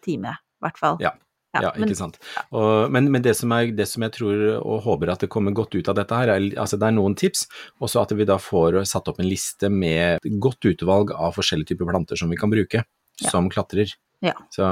time, 0.06 0.38
i 0.38 0.66
hvert 0.68 0.78
fall. 0.78 1.02
Ja. 1.02 1.16
Ja, 1.54 1.72
men- 1.76 1.90
ikke 1.90 1.98
sant. 2.00 2.18
Og, 2.56 2.90
men 2.92 3.10
men 3.12 3.22
det, 3.22 3.36
som 3.36 3.52
er, 3.52 3.72
det 3.76 3.88
som 3.92 4.02
jeg 4.04 4.12
tror 4.16 4.62
og 4.62 4.82
håper 4.86 5.10
at 5.12 5.20
det 5.20 5.30
kommer 5.30 5.52
godt 5.52 5.76
ut 5.76 5.90
av 5.92 5.96
dette 5.96 6.16
her, 6.16 6.30
er, 6.30 6.40
altså 6.56 6.80
det 6.80 6.88
er 6.88 6.96
noen 6.96 7.16
tips, 7.20 7.48
og 7.82 7.90
så 7.92 8.02
at 8.06 8.12
vi 8.16 8.24
da 8.26 8.38
får 8.40 8.80
satt 8.88 9.08
opp 9.12 9.20
en 9.20 9.28
liste 9.28 9.70
med 9.70 10.20
godt 10.40 10.64
utvalg 10.64 11.12
av 11.12 11.34
forskjellige 11.36 11.74
typer 11.74 11.92
planter 11.92 12.16
som 12.16 12.30
vi 12.32 12.38
kan 12.40 12.50
bruke 12.50 12.86
Ja. 13.22 13.30
som 13.30 13.50
klatrer. 13.50 13.92
Ja. 14.24 14.34
Så 14.54 14.64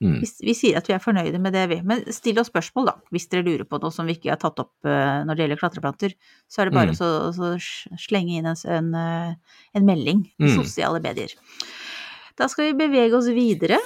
mm, 0.00 0.20
Vi, 0.22 0.26
vi 0.46 0.54
sier 0.54 0.76
at 0.78 0.86
vi 0.88 0.94
er 0.94 0.98
fornøyde 1.02 1.38
med 1.38 1.52
det, 1.52 1.68
vi. 1.68 1.80
Men 1.82 2.04
still 2.12 2.38
oss 2.40 2.48
spørsmål, 2.48 2.86
da, 2.86 2.94
hvis 3.12 3.28
dere 3.28 3.42
lurer 3.44 3.64
på 3.68 3.78
noe 3.82 3.90
som 3.92 4.06
vi 4.06 4.14
ikke 4.16 4.30
har 4.32 4.38
tatt 4.40 4.58
opp 4.62 4.72
uh, 4.86 5.22
når 5.26 5.34
det 5.36 5.42
gjelder 5.44 5.60
klatreplanter. 5.60 6.14
Så 6.48 6.62
er 6.62 6.70
det 6.70 6.74
bare 6.74 6.94
Mm. 6.94 7.02
å 7.02 7.98
slenge 7.98 8.38
inn 8.38 8.46
en, 8.46 8.56
en, 8.66 8.94
eh, 8.94 9.34
en 9.74 9.84
melding 9.86 10.24
i 10.40 10.44
Mm. 10.48 10.56
sosiale 10.64 11.00
medier. 11.02 11.34
Da 12.38 12.46
skal 12.48 12.72
vi 12.72 12.86
bevege 12.86 13.12
oss 13.14 13.26
videre 13.28 13.78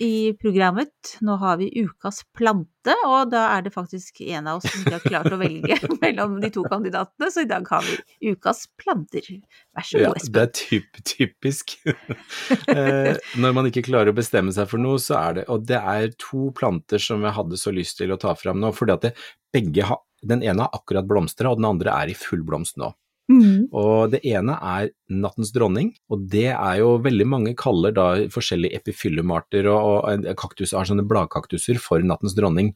i 0.00 0.32
programmet. 0.40 1.16
Nå 1.20 1.36
har 1.40 1.56
vi 1.60 1.68
ukas 1.82 2.22
plante, 2.36 2.94
og 3.06 3.30
da 3.32 3.44
er 3.56 3.64
det 3.66 3.72
faktisk 3.74 4.20
en 4.24 4.48
av 4.50 4.60
oss 4.60 4.68
som 4.68 4.82
ikke 4.82 4.94
har 4.96 5.04
klart 5.04 5.34
å 5.34 5.38
velge 5.40 5.78
mellom 6.02 6.38
de 6.42 6.50
to 6.54 6.64
kandidatene, 6.68 7.30
så 7.32 7.44
i 7.44 7.50
dag 7.50 7.66
har 7.70 7.84
vi 7.86 8.32
ukas 8.32 8.64
planter. 8.80 9.28
Vær 9.76 9.88
så 9.88 10.02
god, 10.02 10.20
Espen. 10.20 10.34
det 10.36 10.44
er 10.44 10.54
typ, 10.60 11.02
typisk. 11.12 11.76
eh, 12.76 13.12
når 13.42 13.58
man 13.58 13.70
ikke 13.70 13.84
klarer 13.86 14.12
å 14.12 14.16
bestemme 14.16 14.54
seg 14.54 14.70
for 14.70 14.82
noe, 14.82 15.00
så 15.02 15.18
er 15.20 15.40
det 15.40 15.46
Og 15.52 15.66
det 15.68 15.78
er 15.78 16.16
to 16.20 16.50
planter 16.56 17.02
som 17.02 17.22
jeg 17.24 17.36
hadde 17.36 17.60
så 17.60 17.74
lyst 17.74 18.00
til 18.00 18.14
å 18.14 18.20
ta 18.20 18.34
fram 18.38 18.60
nå, 18.62 18.72
fordi 18.76 18.96
at 18.96 19.06
det, 19.08 19.14
begge 19.52 19.86
har 19.88 20.02
Den 20.22 20.42
ene 20.46 20.62
har 20.62 20.76
akkurat 20.76 21.06
blomstra, 21.08 21.50
og 21.50 21.58
den 21.58 21.66
andre 21.66 21.94
er 21.98 22.12
i 22.12 22.14
full 22.14 22.44
blomst 22.46 22.76
nå. 22.78 22.92
Mm. 23.30 23.68
Og 23.70 24.10
det 24.12 24.20
ene 24.28 24.56
er 24.58 24.90
nattens 25.12 25.52
dronning, 25.54 25.92
og 26.12 26.24
det 26.32 26.48
er 26.52 26.80
jo 26.80 26.96
veldig 27.04 27.26
mange 27.28 27.54
kaller 27.58 27.94
da 27.94 28.06
forskjellige 28.32 28.80
epifyllumarter 28.80 29.68
og, 29.70 30.08
og 30.08 30.26
kaktus, 30.40 30.74
har 30.76 30.88
sånne 30.88 31.06
bladkaktuser 31.08 31.78
for 31.82 32.02
nattens 32.04 32.34
dronning. 32.38 32.72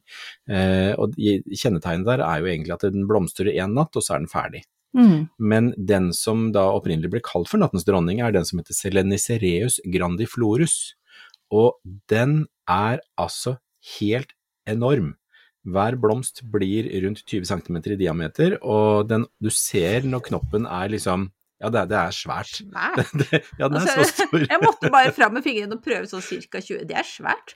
Eh, 0.49 0.93
og 0.95 1.17
kjennetegnet 1.17 2.07
der 2.07 2.23
er 2.25 2.41
jo 2.41 2.49
egentlig 2.53 2.77
at 2.77 2.87
den 2.87 3.07
blomstrer 3.09 3.51
én 3.53 3.75
natt, 3.77 3.95
og 3.97 4.05
så 4.05 4.15
er 4.15 4.23
den 4.23 4.31
ferdig. 4.31 4.63
Mm. 4.97 5.27
Men 5.37 5.73
den 5.77 6.09
som 6.15 6.47
da 6.55 6.69
opprinnelig 6.73 7.11
ble 7.13 7.23
kalt 7.25 7.51
for 7.51 7.61
nattens 7.61 7.85
dronning, 7.87 8.23
er 8.23 8.33
den 8.33 8.47
som 8.47 8.61
heter 8.61 8.77
Selenicereus 8.77 9.81
grandiflorus. 9.93 10.95
Og 11.53 11.77
den 12.11 12.45
er 12.71 13.03
altså 13.19 13.57
helt 13.99 14.33
enorm. 14.67 15.16
Hver 15.67 15.97
blomst 15.99 16.45
blir 16.51 16.87
rundt 17.03 17.25
20 17.27 17.47
cm 17.49 17.79
i 17.91 17.99
diameter, 17.99 18.55
og 18.63 19.09
den, 19.09 19.25
du 19.43 19.49
ser 19.51 20.07
når 20.07 20.23
knoppen 20.29 20.67
er 20.69 20.93
liksom 20.93 21.27
Ja, 21.57 21.71
det 21.73 21.79
er, 21.79 21.89
det 21.89 21.97
er 21.97 22.13
svært. 22.13 22.51
Svært. 22.59 23.13
Det, 23.17 23.41
ja, 23.57 23.65
den 23.65 23.79
er 23.79 23.87
Altså, 23.87 24.03
så 24.05 24.25
stor. 24.27 24.43
Jeg 24.45 24.61
måtte 24.61 24.91
bare 24.93 25.13
fram 25.15 25.33
med 25.37 25.45
fingrene 25.45 25.77
og 25.77 25.81
prøve 25.81 26.05
sånn 26.09 26.21
ca. 26.21 26.61
20. 26.61 26.83
Det 26.89 26.97
er 26.97 27.07
svært. 27.07 27.55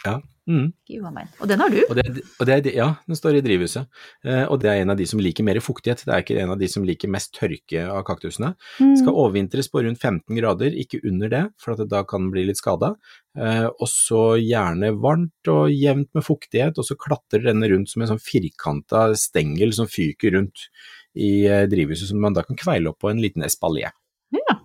Mm. 0.49 0.71
Gud 0.89 1.05
a 1.05 1.11
meg. 1.13 1.29
Og 1.37 1.49
den 1.51 1.61
har 1.61 1.69
du. 1.69 1.77
Og 1.85 1.93
det, 1.99 2.05
og 2.41 2.49
det 2.49 2.55
er, 2.55 2.69
ja, 2.73 2.87
den 3.05 3.19
står 3.19 3.37
i 3.37 3.43
drivhuset. 3.45 4.01
Eh, 4.25 4.43
og 4.47 4.57
det 4.63 4.71
er 4.71 4.81
en 4.81 4.93
av 4.93 4.97
de 4.97 5.05
som 5.09 5.21
liker 5.21 5.45
mer 5.45 5.61
fuktighet. 5.61 6.01
Det 6.07 6.15
er 6.15 6.25
ikke 6.25 6.39
en 6.41 6.53
av 6.55 6.61
de 6.61 6.69
som 6.71 6.85
liker 6.87 7.11
mest 7.13 7.33
tørke 7.37 7.83
av 7.85 8.01
kaktusene. 8.07 8.55
Mm. 8.81 8.95
Skal 9.03 9.13
overvintres 9.13 9.69
på 9.69 9.85
rundt 9.85 10.01
15 10.01 10.39
grader, 10.39 10.73
ikke 10.81 11.03
under 11.05 11.31
det, 11.31 11.43
for 11.61 11.85
da 11.85 12.01
kan 12.09 12.25
den 12.25 12.33
bli 12.33 12.47
litt 12.49 12.61
skada. 12.61 12.95
Eh, 13.37 13.67
og 13.69 13.87
så 13.87 14.23
gjerne 14.41 14.95
varmt 14.97 15.51
og 15.53 15.69
jevnt 15.71 16.09
med 16.17 16.25
fuktighet, 16.25 16.81
og 16.81 16.89
så 16.89 16.97
klatrer 16.99 17.45
denne 17.51 17.69
rundt 17.71 17.93
som 17.93 18.01
en 18.01 18.15
sånn 18.15 18.25
firkanta 18.25 19.11
stengel 19.19 19.77
som 19.77 19.89
fyker 19.91 20.35
rundt 20.39 20.65
i 21.15 21.45
eh, 21.47 21.65
drivhuset, 21.67 22.07
som 22.09 22.19
man 22.23 22.33
da 22.37 22.43
kan 22.47 22.55
kveile 22.59 22.89
opp 22.93 22.99
på 23.03 23.09
en 23.11 23.19
liten 23.21 23.43
espalier. 23.43 23.91
Ja. 24.31 24.59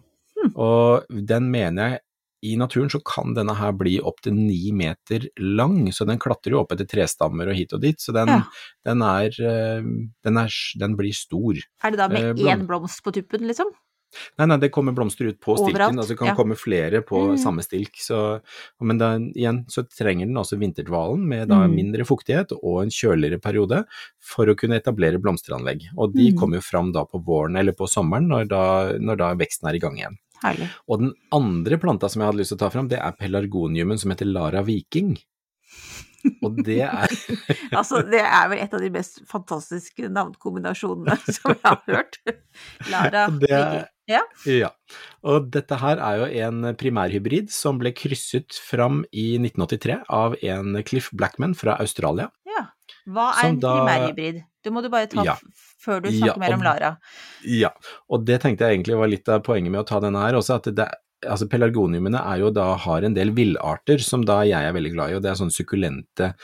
Og 0.54 1.06
den 1.10 1.48
mener 1.50 1.88
jeg 1.96 2.02
i 2.46 2.52
naturen 2.60 2.90
så 2.92 3.00
kan 3.02 3.32
denne 3.34 3.54
her 3.58 3.72
bli 3.74 3.96
opptil 4.06 4.34
ni 4.36 4.70
meter 4.76 5.24
lang, 5.40 5.88
så 5.90 6.04
den 6.06 6.20
klatrer 6.22 6.52
jo 6.54 6.60
opp 6.60 6.74
etter 6.76 6.86
trestammer 6.86 7.48
og 7.50 7.56
hit 7.58 7.72
og 7.74 7.80
dit, 7.82 7.98
så 7.98 8.12
den, 8.14 8.28
Ja. 8.28 8.42
den, 8.86 9.02
er, 9.02 9.32
eh, 9.40 9.82
den, 10.22 10.36
er, 10.38 10.52
den 10.78 10.94
blir 10.96 11.16
stor. 11.16 11.56
Er 11.82 11.90
det 11.90 11.98
da 11.98 12.06
med 12.12 12.22
Eh, 12.22 12.32
blom- 12.34 12.52
én 12.52 12.66
blomst 12.68 13.02
på 13.02 13.10
tuppen, 13.16 13.46
liksom? 13.48 13.72
Nei, 14.38 14.46
nei, 14.46 14.56
det 14.62 14.70
kommer 14.74 14.92
blomster 14.96 15.26
ut 15.28 15.38
på 15.40 15.56
stilken, 15.56 15.74
Overalt, 15.76 15.98
altså 15.98 16.14
det 16.14 16.18
kan 16.18 16.28
ja. 16.32 16.34
komme 16.38 16.56
flere 16.56 17.02
på 17.02 17.22
Mm. 17.32 17.38
samme 17.38 17.62
stilk. 17.64 17.94
Så, 18.00 18.40
men 18.80 18.98
da, 18.98 19.12
igjen 19.18 19.64
så 19.68 19.84
trenger 19.88 20.26
den 20.26 20.36
også 20.36 20.58
vinterdvalen 20.58 21.24
med 21.26 21.48
da 21.48 21.62
Mm. 21.66 21.74
mindre 21.74 22.04
fuktighet 22.04 22.52
og 22.62 22.82
en 22.82 22.90
kjøligere 22.90 23.40
periode 23.40 23.84
for 24.20 24.46
å 24.46 24.56
kunne 24.56 24.76
etablere 24.80 25.18
blomsteranlegg. 25.20 25.88
Og 25.96 26.12
de 26.14 26.30
Mm. 26.32 26.38
kommer 26.38 26.56
jo 26.56 26.62
fram 26.62 26.92
da 26.92 27.04
på 27.04 27.22
våren 27.24 27.56
eller 27.58 27.72
på 27.72 27.88
sommeren 27.88 28.26
når 28.28 28.48
da, 28.48 28.92
når 28.98 29.16
da 29.16 29.34
veksten 29.34 29.68
er 29.68 29.74
i 29.74 29.78
gang 29.78 29.96
igjen. 29.98 30.18
Herlig. 30.42 30.68
Og 30.88 30.98
den 31.00 31.12
andre 31.32 31.78
planta 31.78 32.10
som 32.10 32.20
jeg 32.20 32.28
hadde 32.30 32.38
lyst 32.38 32.48
til 32.52 32.58
å 32.58 32.60
ta 32.60 32.68
fram, 32.68 32.88
det 32.88 32.98
er 33.00 33.12
pelargoniumen 33.12 33.98
som 33.98 34.10
heter 34.10 34.26
Lara 34.26 34.62
Viking. 34.62 35.16
Og 36.42 36.56
det 36.64 36.80
er 36.82 37.06
Altså, 37.78 38.02
det 38.10 38.20
er 38.20 38.48
vel 38.50 38.58
et 38.58 38.72
av 38.74 38.80
de 38.82 38.90
mest 38.90 39.20
fantastiske 39.30 40.08
navnkombinasjonene 40.10 41.16
som 41.36 41.52
jeg 41.54 41.60
har 41.64 41.82
hørt. 41.86 42.18
Lara 42.90 43.26
Det 43.30 43.50
er- 43.50 43.70
Viking. 43.70 43.92
Ja. 44.08 44.20
Ja. 44.46 44.70
Og 45.26 45.48
dette 45.50 45.76
her 45.80 45.98
er 45.98 46.18
jo 46.20 46.26
en 46.46 46.62
primærhybrid 46.78 47.50
som 47.50 47.78
ble 47.80 47.90
krysset 47.96 48.54
fram 48.62 49.00
i 49.12 49.32
1983 49.40 50.00
av 50.08 50.36
en 50.46 50.82
Cliff 50.86 51.10
Blackman 51.12 51.54
fra 51.58 51.76
Australia. 51.80 52.30
ja. 52.46 52.66
Hva 53.06 53.28
er 53.38 53.48
en 53.52 53.58
da- 53.62 53.72
primærhybrid? 53.86 54.44
Det 54.64 54.72
må 54.74 54.80
du 54.82 54.88
bare 54.90 55.06
ta 55.06 55.22
Ja. 55.22 55.36
før 55.84 56.00
du 56.02 56.08
Ja, 56.10 56.26
snakker 56.34 56.38
mer 56.42 56.54
om 56.54 56.62
Lara. 56.62 56.96
Ja, 57.44 57.70
og 58.10 58.24
det 58.26 58.40
tenkte 58.42 58.66
jeg 58.66 58.78
egentlig 58.80 58.96
var 58.98 59.06
litt 59.06 59.28
av 59.28 59.42
poenget 59.44 59.70
med 59.70 59.80
å 59.84 59.86
ta 59.86 60.00
denne 60.00 60.18
her 60.18 60.34
også, 60.34 60.56
at 60.56 60.64
det, 60.74 60.88
altså 61.24 61.46
pelargoniumene 61.48 62.18
er 62.18 62.40
jo 62.40 62.50
da, 62.50 62.74
har 62.76 63.02
en 63.04 63.14
del 63.14 63.30
villarter 63.30 64.00
som 64.02 64.24
da 64.26 64.40
jeg 64.42 64.58
er 64.58 64.72
veldig 64.74 64.92
glad 64.92 65.10
i, 65.10 65.14
og 65.14 65.22
det 65.22 65.30
er 65.30 65.38
sånne 65.38 65.54
sukkulente 65.54 66.34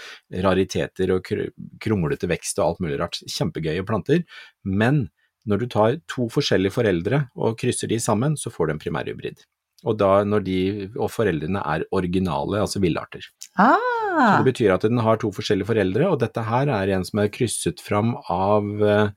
rariteter 0.43 1.11
og 1.17 1.25
kr 1.25 1.49
kronglete 1.83 2.29
vekst 2.31 2.59
og 2.61 2.67
alt 2.69 2.81
mulig 2.85 2.99
rart, 3.03 3.19
kjempegøye 3.27 3.85
planter, 3.87 4.23
men 4.65 5.09
Når 5.49 5.59
du 5.63 5.67
tar 5.73 5.97
to 6.11 6.29
forskjellige 6.31 6.75
foreldre 6.75 7.25
og 7.37 7.57
krysser 7.59 7.91
de 7.91 7.99
sammen, 8.03 8.37
så 8.39 8.53
får 8.53 8.69
du 8.69 8.75
en 8.77 8.83
primærhybrid. 8.83 9.43
Og 9.83 9.97
da 9.99 10.21
når 10.23 10.45
de 10.47 10.59
og 10.95 11.09
foreldrene 11.11 11.59
er 11.67 11.83
originale, 11.91 12.61
altså 12.63 12.79
villarter. 12.83 13.25
Så 13.43 13.51
Ah, 13.59 14.37
det 14.39 14.53
betyr 14.53 14.75
at 14.75 14.85
den 14.87 15.01
har 15.03 15.17
to 15.19 15.31
forskjellige 15.33 15.67
foreldre, 15.67 16.07
og 16.13 16.21
dette 16.21 16.43
her 16.45 16.69
er 16.69 16.93
en 16.95 17.05
som 17.09 17.19
er 17.23 17.31
krysset 17.33 17.81
fram 17.83 18.15
av 18.31 18.69
eh, 18.85 19.11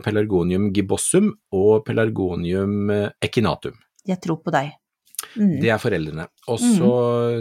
Pelargonium 0.00 0.70
gibossum 0.72 1.30
og 1.52 1.84
Pelargonium 1.86 2.90
eh, 2.90 3.10
echinatum. 3.22 3.76
jeg 4.08 4.20
tror 4.24 4.40
på 4.42 4.50
deg. 4.54 4.72
Mm. 5.36 5.60
Det 5.60 5.68
er 5.70 5.78
foreldrene. 5.78 6.24
Og 6.48 6.58
så, 6.58 6.90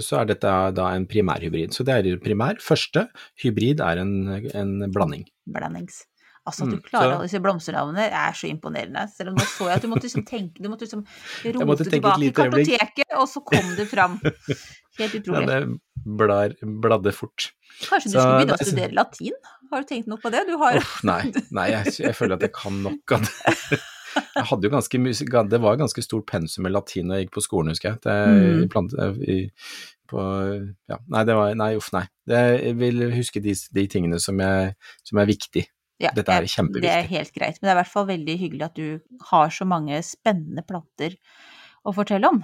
så 0.04 0.20
er 0.20 0.26
dette 0.34 0.52
da 0.76 0.90
en 0.94 1.08
primærhybrid. 1.10 1.72
Så 1.74 1.86
det 1.88 1.96
er 1.96 2.20
primær. 2.22 2.60
Første 2.62 3.08
hybrid 3.42 3.80
er 3.82 4.02
en, 4.04 4.12
en 4.54 4.92
blanding. 4.92 5.24
Blandings. 5.48 6.04
Altså 6.50 6.66
at 6.66 6.72
du 6.74 6.78
Mm, 6.80 6.84
klarer 6.90 7.12
så- 7.12 7.16
alle 7.20 7.28
disse 7.30 7.42
blomsternavnene 7.46 8.06
er 8.10 8.34
så 8.40 8.50
imponerende. 8.50 9.06
Selv 9.14 9.30
om 9.30 9.36
nå 9.40 9.46
så 9.46 9.68
jeg 9.70 9.76
at 9.78 9.82
du 9.86 9.88
måtte 9.92 10.08
liksom 10.10 10.26
tenke, 10.26 10.58
du 10.62 10.70
måtte 10.70 10.86
liksom 10.88 11.06
rote 11.46 11.66
måtte 11.70 11.86
tilbake 11.90 12.26
i 12.28 12.32
kartoteket, 12.34 13.14
og 13.16 13.28
så 13.30 13.44
kom 13.46 13.76
det 13.78 13.88
fram. 13.92 14.20
Helt 15.00 15.14
Ja, 15.14 15.20
utrolig. 15.22 15.48
det 15.48 16.16
blar, 16.20 16.56
bladde 16.84 17.14
fort. 17.16 17.52
Kanskje 17.86 18.10
du 18.12 18.18
så- 18.18 18.26
skulle 18.26 18.40
begynne 18.42 18.58
å 18.58 18.60
er 18.60 18.66
studere 18.66 18.94
latin? 18.98 19.34
Har 19.72 19.82
du 19.82 19.88
tenkt 19.94 20.08
noe 20.10 20.18
på 20.18 20.32
det? 20.34 20.42
Du 20.50 20.58
har 20.58 20.76
Uff, 20.82 21.04
nei, 21.04 21.32
nei 21.52 21.70
jeg, 21.72 21.94
jeg 22.02 22.16
føler 22.18 22.34
at 22.34 22.42
jeg 22.42 22.52
kan 22.58 22.82
nok 22.84 23.12
av 23.16 23.22
det. 23.22 23.80
Jeg 24.36 24.44
hadde 24.50 24.64
jo 24.66 24.70
ganske 24.74 24.98
det 25.50 25.60
var 25.62 25.76
ganske 25.78 26.02
stort 26.02 26.26
pensum 26.26 26.64
med 26.66 26.72
latin 26.74 27.08
da 27.12 27.16
jeg 27.20 27.28
gikk 27.28 27.36
på 27.36 27.44
skolen, 27.46 27.70
husker 27.70 27.92
jeg. 27.92 28.00
Det, 28.02 28.16
Mm. 28.28 28.64
i 28.64 28.68
plant, 28.68 28.94
i, 29.22 29.52
på, 30.10 30.24
ja, 30.90 30.98
nei, 31.14 31.24
det 31.24 31.36
var, 31.38 31.54
nei, 31.54 31.76
uff, 31.78 31.92
nei. 31.94 32.02
Det, 32.28 32.64
jeg 32.64 32.76
vil 32.80 33.12
huske 33.14 33.40
de, 33.44 33.54
de 33.54 33.84
tingene 33.88 34.20
som, 34.20 34.36
jeg, 34.42 34.74
som 35.06 35.20
er 35.22 35.30
viktig. 35.30 35.68
Ja, 36.00 36.14
Dette 36.16 36.32
er 36.32 36.48
kjempeviktig. 36.48 36.86
Det 36.86 36.94
er 36.96 37.10
helt 37.12 37.34
greit, 37.36 37.58
men 37.60 37.68
det 37.68 37.74
er 37.74 37.78
i 37.78 37.82
hvert 37.82 37.92
fall 37.92 38.08
veldig 38.08 38.38
hyggelig 38.40 38.68
at 38.70 38.80
du 38.80 39.20
har 39.32 39.52
så 39.52 39.68
mange 39.68 40.00
spennende 40.08 40.64
planter 40.68 41.18
å 41.84 41.96
fortelle 41.96 42.32
om. 42.32 42.40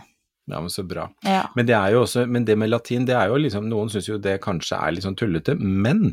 Ja, 0.47 0.59
men 0.61 0.69
så 0.69 0.83
bra. 0.83 1.07
Ja. 1.25 1.47
Men 1.55 1.65
det 1.65 1.73
er 1.73 1.95
jo 1.95 2.03
også, 2.03 2.27
men 2.29 2.43
det 2.45 2.53
med 2.61 2.69
latin, 2.69 3.07
det 3.07 3.15
er 3.17 3.31
jo 3.31 3.39
liksom, 3.41 3.65
noen 3.65 3.89
syns 3.89 4.05
jo 4.11 4.19
det 4.21 4.35
kanskje 4.43 4.77
er 4.77 4.93
litt 4.93 5.05
sånn 5.07 5.17
tullete, 5.17 5.55
men 5.57 6.11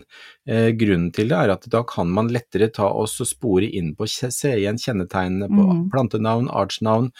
eh, 0.49 0.71
grunnen 0.73 1.11
til 1.13 1.29
det 1.29 1.37
er 1.37 1.53
at 1.53 1.67
da 1.73 1.83
kan 1.89 2.09
man 2.09 2.31
lettere 2.33 2.71
ta 2.73 2.89
oss 2.97 3.19
og 3.21 3.29
spore 3.29 3.69
inn 3.69 3.91
på, 3.99 4.09
se 4.09 4.55
igjen 4.55 4.81
kjennetegnene 4.81 5.51
på 5.53 5.67
mm. 5.69 5.85
plantenavn, 5.93 6.49
artsnavn, 6.49 7.11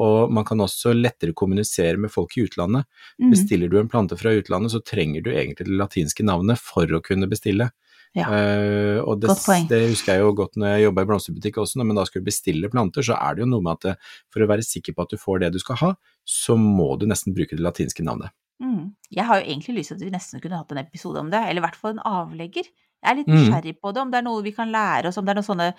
og 0.00 0.32
man 0.32 0.48
kan 0.48 0.64
også 0.64 0.94
lettere 0.96 1.36
kommunisere 1.36 2.00
med 2.00 2.14
folk 2.14 2.38
i 2.38 2.46
utlandet. 2.46 2.88
Mm. 3.20 3.28
Bestiller 3.34 3.68
du 3.68 3.76
en 3.82 3.92
plante 3.92 4.16
fra 4.16 4.32
utlandet, 4.32 4.72
så 4.72 4.80
trenger 4.80 5.26
du 5.26 5.32
egentlig 5.34 5.68
det 5.68 5.76
latinske 5.76 6.24
navnet 6.24 6.62
for 6.62 6.88
å 6.88 7.04
kunne 7.04 7.28
bestille. 7.28 7.68
Ja. 8.14 8.26
Eh, 8.28 8.98
og 9.00 9.20
det, 9.22 9.32
det 9.70 9.78
husker 9.88 10.12
jeg 10.18 10.20
jo 10.20 10.32
godt 10.36 10.58
når 10.60 10.74
jeg 10.74 10.84
jobba 10.84 11.00
i 11.02 11.08
blomsterbutikk 11.08 11.56
også, 11.62 11.78
når 11.80 11.86
man 11.88 11.96
da 11.96 12.04
skulle 12.04 12.26
bestille 12.26 12.68
planter, 12.68 13.02
så 13.06 13.16
er 13.16 13.34
det 13.38 13.40
jo 13.46 13.48
noe 13.48 13.64
med 13.64 13.72
at 13.78 13.86
det, 13.86 13.94
for 14.28 14.44
å 14.44 14.48
være 14.50 14.66
sikker 14.66 14.92
på 14.92 15.06
at 15.06 15.14
du 15.14 15.16
får 15.16 15.40
det 15.40 15.52
du 15.54 15.58
skal 15.62 15.80
ha, 15.80 15.90
så 16.28 16.58
må 16.60 16.90
du 17.00 17.06
nesten 17.08 17.32
bruke 17.32 17.56
det 17.56 17.64
latinske 17.64 18.04
navnet. 18.04 18.34
Mm. 18.62 18.92
Jeg 19.10 19.24
har 19.26 19.40
jo 19.40 19.48
egentlig 19.48 19.78
lyst 19.80 19.88
til 19.94 19.96
at 19.96 20.04
vi 20.04 20.12
nesten 20.12 20.42
kunne 20.44 20.60
hatt 20.60 20.70
en 20.76 20.82
episode 20.84 21.18
om 21.24 21.30
det, 21.32 21.40
eller 21.40 21.62
i 21.62 21.64
hvert 21.64 21.80
fall 21.80 21.96
en 21.96 22.04
avlegger. 22.04 22.68
Jeg 23.02 23.10
er 23.10 23.16
litt 23.18 23.26
Mm. 23.32 23.80
på 23.82 23.92
det, 23.94 24.02
om 24.04 24.10
det 24.12 24.18
er 24.20 24.28
noe 24.28 24.42
vi 24.44 24.52
kan 24.52 24.70
lære 24.70 25.08
oss, 25.08 25.16
om 25.18 25.24
det 25.24 25.32
er 25.32 25.40
noen 25.40 25.48
sånne 25.50 25.72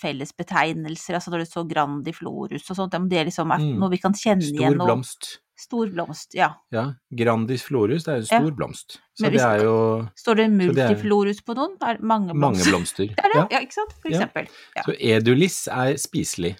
fellesbetegnelser, 0.00 1.16
altså 1.16 1.30
når 1.32 1.42
det 1.44 1.48
står 1.50 1.68
grandiflorus 1.70 2.68
og 2.70 2.76
sånt, 2.78 2.94
om 2.98 3.08
det 3.08 3.26
liksom 3.28 3.50
er 3.52 3.58
Mm. 3.60 3.78
noe 3.78 3.90
vi 3.90 3.98
kan 3.98 4.12
kjenne 4.12 4.42
Stor 4.42 4.56
igjen. 4.58 4.74
Stor 4.76 4.86
blomst. 4.86 5.38
Stor 5.62 5.86
blomst, 5.94 6.34
ja. 6.34 6.48
Ja, 6.74 6.88
Grandis 7.14 7.62
florus, 7.62 8.02
det 8.08 8.12
er 8.12 8.20
jo 8.22 8.26
Ja. 8.32 8.40
stor 8.40 8.54
blomst. 8.58 8.96
Så 9.14 9.30
det 9.30 9.40
er 9.40 9.62
jo 9.62 10.08
Står 10.18 10.34
det 10.40 10.46
er- 10.48 10.56
multiflorus 10.58 11.40
på 11.46 11.54
noen? 11.54 11.76
Er 11.80 11.94
det 11.94 12.02
blomster. 12.02 12.34
mange 12.34 12.64
blomster? 12.66 13.06
Det 13.16 13.24
er 13.24 13.30
det, 13.30 13.36
Ja. 13.36 13.46
ja, 13.52 13.58
ikke 13.60 13.72
sant? 13.78 13.92
For 14.02 14.08
Ja. 14.10 14.18
eksempel. 14.18 14.48
Ja. 14.76 14.82
Så 14.82 14.96
edulis 14.98 15.68
er 15.70 15.94
spiselig. 16.02 16.56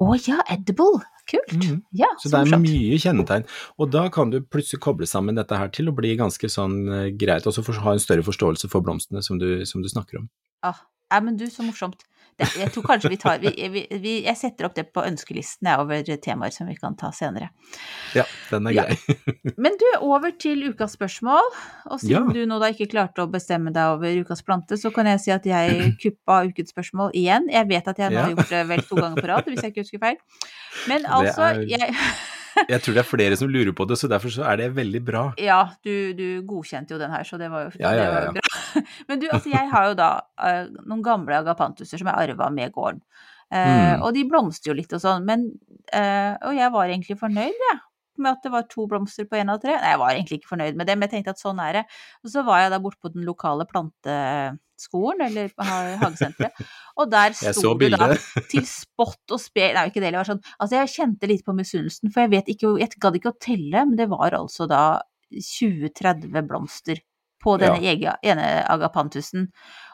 Å 0.00 0.16
ja, 0.28 0.38
edible! 0.50 1.02
Kult! 1.28 1.52
Mm. 1.54 1.82
Ja, 1.92 2.06
Så 2.18 2.28
så 2.28 2.30
det 2.30 2.34
er 2.34 2.56
morsomt. 2.58 2.66
mye 2.66 2.98
kjennetegn. 2.98 3.44
Og 3.78 3.90
da 3.90 4.08
kan 4.08 4.30
du 4.30 4.40
plutselig 4.40 4.80
koble 4.80 5.06
sammen 5.06 5.36
dette 5.36 5.56
her 5.56 5.68
til 5.68 5.86
å 5.86 5.94
bli 5.94 6.16
ganske 6.16 6.48
sånn 6.50 6.88
eh, 6.92 7.10
greit, 7.16 7.46
og 7.46 7.52
så 7.54 7.62
ha 7.80 7.92
en 7.92 7.98
større 8.02 8.24
forståelse 8.26 8.68
for 8.68 8.80
blomstene 8.82 9.22
som 9.22 9.38
du, 9.38 9.64
som 9.64 9.80
du 9.82 9.88
snakker 9.88 10.18
om. 10.18 10.28
Ah, 10.62 10.74
ja, 11.12 11.20
men 11.20 11.36
du, 11.36 11.46
så 11.46 11.62
morsomt. 11.62 12.02
Det, 12.38 12.46
jeg 12.58 12.70
tror 12.72 12.84
kanskje 12.88 13.10
vi 13.12 13.16
tar 13.20 13.38
vi, 13.42 13.50
vi, 13.74 13.82
vi, 14.02 14.12
Jeg 14.24 14.36
setter 14.40 14.66
opp 14.66 14.74
det 14.74 14.86
på 14.94 15.02
ønskelisten 15.04 15.68
over 15.76 16.02
temaer 16.24 16.50
som 16.54 16.66
vi 16.66 16.74
kan 16.80 16.96
ta 16.98 17.10
senere. 17.14 17.50
Ja, 18.16 18.24
den 18.50 18.66
er 18.70 18.72
Ja. 18.76 18.84
grei. 18.88 18.96
Men 19.62 19.76
du, 19.78 19.84
over 20.00 20.32
til 20.40 20.64
ukas 20.70 20.96
spørsmål. 20.96 21.44
Og 21.92 22.00
siden 22.00 22.30
Ja. 22.30 22.32
du 22.32 22.46
nå 22.48 22.58
da 22.62 22.72
ikke 22.72 22.88
klarte 22.90 23.22
å 23.22 23.30
bestemme 23.30 23.70
deg 23.74 23.94
over 23.98 24.16
ukas 24.24 24.42
plante, 24.42 24.78
så 24.80 24.90
kan 24.94 25.06
jeg 25.12 25.20
si 25.20 25.30
at 25.34 25.44
jeg 25.46 25.92
kuppa 26.02 26.42
ukens 26.48 26.72
spørsmål 26.74 27.12
igjen. 27.14 27.50
Jeg 27.52 27.68
vet 27.68 27.88
at 27.88 27.98
jeg 27.98 28.10
nå 28.16 28.22
har 28.24 28.34
gjort 28.34 28.48
det 28.56 28.66
vel 28.72 28.82
to 28.88 28.96
ganger 28.96 29.22
på 29.22 29.28
rad, 29.32 29.44
hvis 29.52 29.62
jeg 29.62 29.74
ikke 29.74 29.84
husker 29.86 30.02
feil. 30.02 30.16
Men 30.88 31.04
altså, 31.06 31.52
er- 31.52 31.66
jeg 31.68 31.94
Jeg 32.68 32.82
tror 32.84 32.92
det 32.92 33.00
er 33.00 33.06
flere 33.08 33.36
som 33.40 33.48
lurer 33.48 33.72
på 33.72 33.86
det, 33.88 33.96
så 33.96 34.08
derfor 34.12 34.28
så 34.28 34.42
er 34.44 34.58
det 34.60 34.66
veldig 34.76 35.00
bra. 35.06 35.22
Ja, 35.40 35.62
du, 35.84 36.12
du 36.12 36.42
godkjente 36.44 36.92
jo 36.92 36.98
den 37.00 37.08
her, 37.10 37.24
så 37.24 37.38
det 37.40 37.48
var 37.48 37.62
jo, 37.64 37.70
Ja, 37.80 37.94
ja, 37.96 38.02
det 38.02 38.10
var 38.12 38.26
ja, 38.26 38.32
bra. 38.36 38.61
Men 39.08 39.20
du, 39.22 39.28
altså 39.30 39.52
jeg 39.52 39.70
har 39.72 39.90
jo 39.90 39.94
da 39.98 40.10
uh, 40.40 40.64
noen 40.86 41.02
gamle 41.06 41.38
agapantuser 41.42 42.00
som 42.00 42.08
jeg 42.10 42.30
arva 42.32 42.50
med 42.54 42.72
gården. 42.74 43.02
Uh, 43.02 43.30
Mm. 43.52 44.02
Og 44.06 44.14
de 44.16 44.22
blomstrer 44.24 44.70
jo 44.72 44.74
litt 44.78 44.92
og 44.96 45.00
sånn, 45.02 45.26
men 45.28 45.42
uh, 45.92 46.38
Og 46.48 46.54
jeg 46.56 46.70
var 46.72 46.88
egentlig 46.88 47.18
fornøyd, 47.20 47.52
jeg. 47.68 47.80
Med 48.22 48.30
at 48.30 48.46
det 48.46 48.52
var 48.52 48.64
to 48.70 48.86
blomster 48.88 49.26
på 49.28 49.36
én 49.36 49.50
av 49.52 49.58
tre. 49.60 49.74
Nei, 49.76 49.90
jeg 49.92 50.00
var 50.00 50.12
egentlig 50.14 50.38
ikke 50.38 50.50
fornøyd 50.54 50.76
med 50.80 50.88
det, 50.88 50.94
men 50.96 51.04
jeg 51.04 51.12
tenkte 51.18 51.32
at 51.34 51.40
sånn 51.42 51.60
er 51.60 51.78
det. 51.78 51.82
Og 52.24 52.32
så 52.32 52.42
var 52.48 52.62
jeg 52.62 52.72
da 52.72 52.78
borte 52.84 53.00
på 53.04 53.10
den 53.12 53.24
lokale 53.28 53.64
planteskolen, 53.68 55.22
eller 55.28 55.52
ha- 55.60 55.96
hagesenteret, 56.00 56.64
og 56.96 57.10
der 57.12 57.36
sto 57.36 57.72
det 57.80 57.92
da 57.92 58.08
til 58.52 58.64
spott 58.68 59.32
og 59.36 59.40
spe 59.40 59.68
Nei, 59.76 59.86
ikke 59.90 60.00
det, 60.04 60.12
det 60.12 60.20
var 60.20 60.28
sånn 60.32 60.42
Altså, 60.58 60.74
jeg 60.78 60.92
kjente 60.96 61.28
litt 61.30 61.44
på 61.44 61.54
misunnelsen, 61.56 62.12
for 62.12 62.24
jeg 62.24 62.32
vet 62.38 62.48
ikke 62.52 62.74
Jeg 62.80 62.96
gadd 63.00 63.16
ikke 63.20 63.32
å 63.32 63.40
telle, 63.40 63.84
men 63.88 63.96
det 64.00 64.08
var 64.12 64.36
altså 64.40 64.68
da 64.70 64.82
20-30 65.32 66.40
blomster 66.48 67.00
på 67.42 67.56
denne 67.60 67.80
ege- 67.82 68.16
ene 68.22 68.48
agapantusen. 68.70 69.48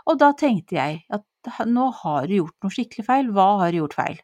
Og 0.09 0.19
da 0.21 0.33
tenkte 0.37 0.77
jeg 0.79 1.03
at 1.13 1.25
nå 1.69 1.89
har 2.03 2.27
du 2.29 2.39
gjort 2.43 2.57
noe 2.65 2.75
skikkelig 2.75 3.07
feil. 3.07 3.33
Hva 3.33 3.49
har 3.63 3.73
du 3.73 3.81
gjort 3.83 3.97
feil? 3.99 4.21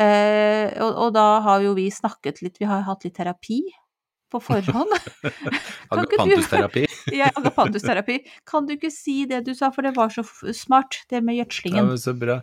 Eh, 0.00 0.72
og, 0.80 0.90
og 1.06 1.14
da 1.16 1.26
har 1.44 1.64
jo 1.64 1.74
vi 1.76 1.90
snakket 1.92 2.40
litt, 2.44 2.60
vi 2.60 2.68
har 2.68 2.84
hatt 2.86 3.04
litt 3.04 3.16
terapi 3.18 3.60
på 4.32 4.40
forhånd. 4.40 4.92
Agapantusterapi. 5.92 6.86
Ja, 7.12 7.26
agapantusterapi. 7.34 8.20
Kan 8.46 8.68
du 8.68 8.76
ikke 8.76 8.88
si 8.94 9.24
det 9.26 9.40
du 9.48 9.50
sa, 9.58 9.72
for 9.74 9.82
det 9.82 9.90
var 9.96 10.12
så 10.14 10.22
smart, 10.54 11.00
det 11.10 11.18
med 11.26 11.34
Ja, 11.34 11.42
gjødslingen. 11.42 11.88
Ja, 11.90 11.96
så 11.98 12.12
bra. 12.14 12.36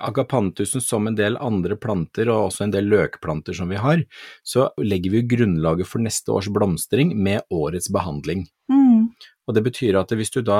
Agapantusen, 0.00 0.80
som 0.80 1.10
en 1.10 1.18
del 1.18 1.36
andre 1.36 1.76
planter, 1.76 2.30
og 2.32 2.48
også 2.48 2.64
en 2.64 2.72
del 2.72 2.88
løkplanter 2.88 3.52
som 3.56 3.68
vi 3.68 3.76
har, 3.82 4.00
så 4.42 4.70
legger 4.80 5.12
vi 5.18 5.22
grunnlaget 5.34 5.90
for 5.90 6.00
neste 6.00 6.32
års 6.32 6.48
blomstring 6.48 7.12
med 7.20 7.44
årets 7.52 7.92
behandling. 7.92 8.46
Og 9.48 9.56
det 9.56 9.64
betyr 9.66 9.98
at 9.98 10.12
hvis 10.14 10.30
da, 10.46 10.58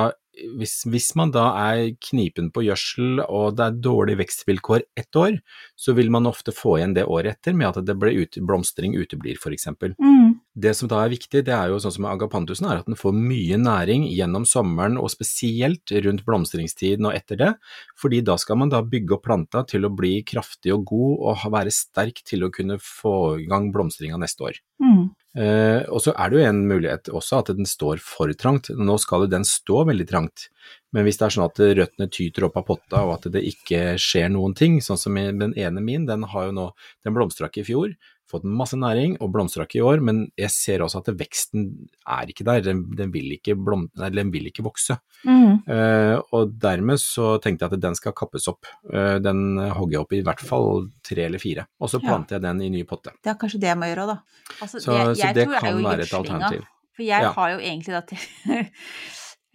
hvis, 0.59 0.83
hvis 0.91 1.13
man 1.19 1.31
da 1.35 1.45
er 1.61 1.93
knipen 2.03 2.51
på 2.55 2.65
gjødsel 2.67 3.23
og 3.29 3.59
det 3.59 3.67
er 3.67 3.83
dårlige 3.85 4.21
vekstvilkår 4.23 4.87
ett 4.99 5.19
år, 5.19 5.39
så 5.77 5.95
vil 5.95 6.11
man 6.11 6.27
ofte 6.27 6.55
få 6.55 6.79
igjen 6.79 6.97
det 6.99 7.07
året 7.07 7.39
etter 7.39 7.55
med 7.55 7.71
at 7.71 7.87
det 7.87 7.99
ble 8.01 8.15
ut, 8.19 8.41
blomstring 8.43 8.97
uteblir, 8.99 9.39
eksempel. 9.55 9.95
Mm. 10.03 10.32
Det 10.53 10.75
som 10.77 10.89
da 10.91 10.99
er 11.01 11.13
viktig, 11.15 11.41
det 11.47 11.53
er 11.57 11.71
jo 11.73 11.79
sånn 11.81 11.95
som 11.95 12.07
agapantusen, 12.11 12.67
er 12.69 12.83
at 12.83 12.89
den 12.89 12.99
får 12.99 13.15
mye 13.17 13.57
næring 13.57 14.05
gjennom 14.13 14.45
sommeren, 14.49 14.99
og 15.01 15.09
spesielt 15.13 15.95
rundt 16.05 16.27
blomstringstiden 16.27 17.09
og 17.09 17.17
etter 17.17 17.41
det, 17.41 17.51
fordi 17.97 18.21
da 18.27 18.37
skal 18.41 18.61
man 18.61 18.73
da 18.73 18.83
bygge 18.85 19.17
opp 19.17 19.25
planta 19.25 19.65
til 19.69 19.89
å 19.89 19.93
bli 19.97 20.19
kraftig 20.29 20.75
og 20.77 20.85
god 20.93 21.25
og 21.33 21.49
være 21.57 21.73
sterk 21.73 22.21
til 22.29 22.45
å 22.45 22.53
kunne 22.53 22.77
få 22.85 23.17
i 23.41 23.49
gang 23.49 23.71
blomstringa 23.73 24.21
neste 24.21 24.51
år. 24.51 24.61
Mm. 24.83 25.03
Eh, 25.33 25.89
og 25.89 26.03
så 26.05 26.13
er 26.13 26.29
det 26.29 26.37
jo 26.37 26.45
en 26.45 26.59
mulighet 26.69 27.09
også 27.09 27.39
at 27.41 27.55
den 27.57 27.65
står 27.69 28.03
for 28.05 28.29
trangt. 28.37 28.69
Nå 28.77 28.99
skal 29.01 29.25
jo 29.25 29.33
den 29.33 29.49
stå 29.49 29.87
veldig 29.89 30.09
trangt, 30.11 30.51
men 30.93 31.07
hvis 31.07 31.17
det 31.17 31.31
er 31.31 31.37
sånn 31.39 31.49
at 31.49 31.63
røttene 31.81 32.13
tyter 32.13 32.51
opp 32.51 32.61
av 32.61 32.69
potta 32.69 33.07
og 33.07 33.15
at 33.17 33.31
det 33.33 33.41
ikke 33.49 33.95
skjer 33.97 34.29
noen 34.35 34.53
ting, 34.59 34.83
sånn 34.85 35.01
som 35.01 35.17
den 35.17 35.57
ene 35.57 35.81
min, 35.81 36.05
den 36.05 36.29
har 36.29 36.51
jo 36.51 36.59
nå, 36.61 36.73
den 37.07 37.17
blomstra 37.17 37.49
ikke 37.49 37.65
i 37.65 37.71
fjor, 37.73 37.95
fått 38.33 38.47
masse 38.49 38.79
næring 38.79 39.19
og 39.23 39.31
blomstra 39.35 39.67
ikke 39.67 39.79
i 39.81 39.85
år, 39.87 40.03
men 40.05 40.25
jeg 40.41 40.53
ser 40.55 40.85
også 40.85 41.03
at 41.03 41.11
veksten 41.21 41.69
er 42.09 42.33
ikke 42.33 42.47
der, 42.49 42.63
den, 42.65 42.83
den, 42.99 43.13
vil, 43.15 43.31
ikke 43.37 43.57
blom, 43.59 43.87
nei, 44.01 44.11
den 44.15 44.33
vil 44.35 44.49
ikke 44.51 44.65
vokse. 44.67 44.99
Mm. 45.23 45.63
Uh, 45.69 46.17
og 46.35 46.55
dermed 46.63 47.01
så 47.03 47.37
tenkte 47.43 47.67
jeg 47.67 47.77
at 47.77 47.85
den 47.85 47.99
skal 47.99 48.17
kappes 48.19 48.49
opp. 48.51 48.67
Uh, 48.89 49.19
den 49.23 49.61
hogger 49.61 49.99
jeg 49.99 50.05
opp 50.07 50.17
i 50.19 50.23
hvert 50.27 50.45
fall 50.45 50.87
tre 51.07 51.29
eller 51.29 51.43
fire, 51.43 51.67
og 51.81 51.93
så 51.93 52.01
Ja. 52.03 52.19
jeg 52.33 52.43
den 52.43 52.63
i 52.63 52.71
ny 52.73 52.85
potte. 52.89 53.13
Det 53.23 53.31
er 53.31 53.39
kanskje 53.39 53.61
det 53.61 53.71
jeg 53.71 53.79
må 53.79 53.89
gjøre 53.91 54.07
da. 54.11 54.17
Altså, 54.61 54.81
Så, 54.81 54.93
jeg, 54.93 55.17
så 55.17 55.35
det 55.35 55.49
kan 55.53 55.85
være 55.85 56.03
et 56.03 56.15
alternativ. 56.19 56.65
For 56.97 57.03
jeg 57.07 57.23
Ja. 57.23 57.33
har 57.33 57.51
jo 57.55 57.59
egentlig 57.59 57.95
da 57.95 58.01
til 58.01 58.19
Jeg 58.49 58.71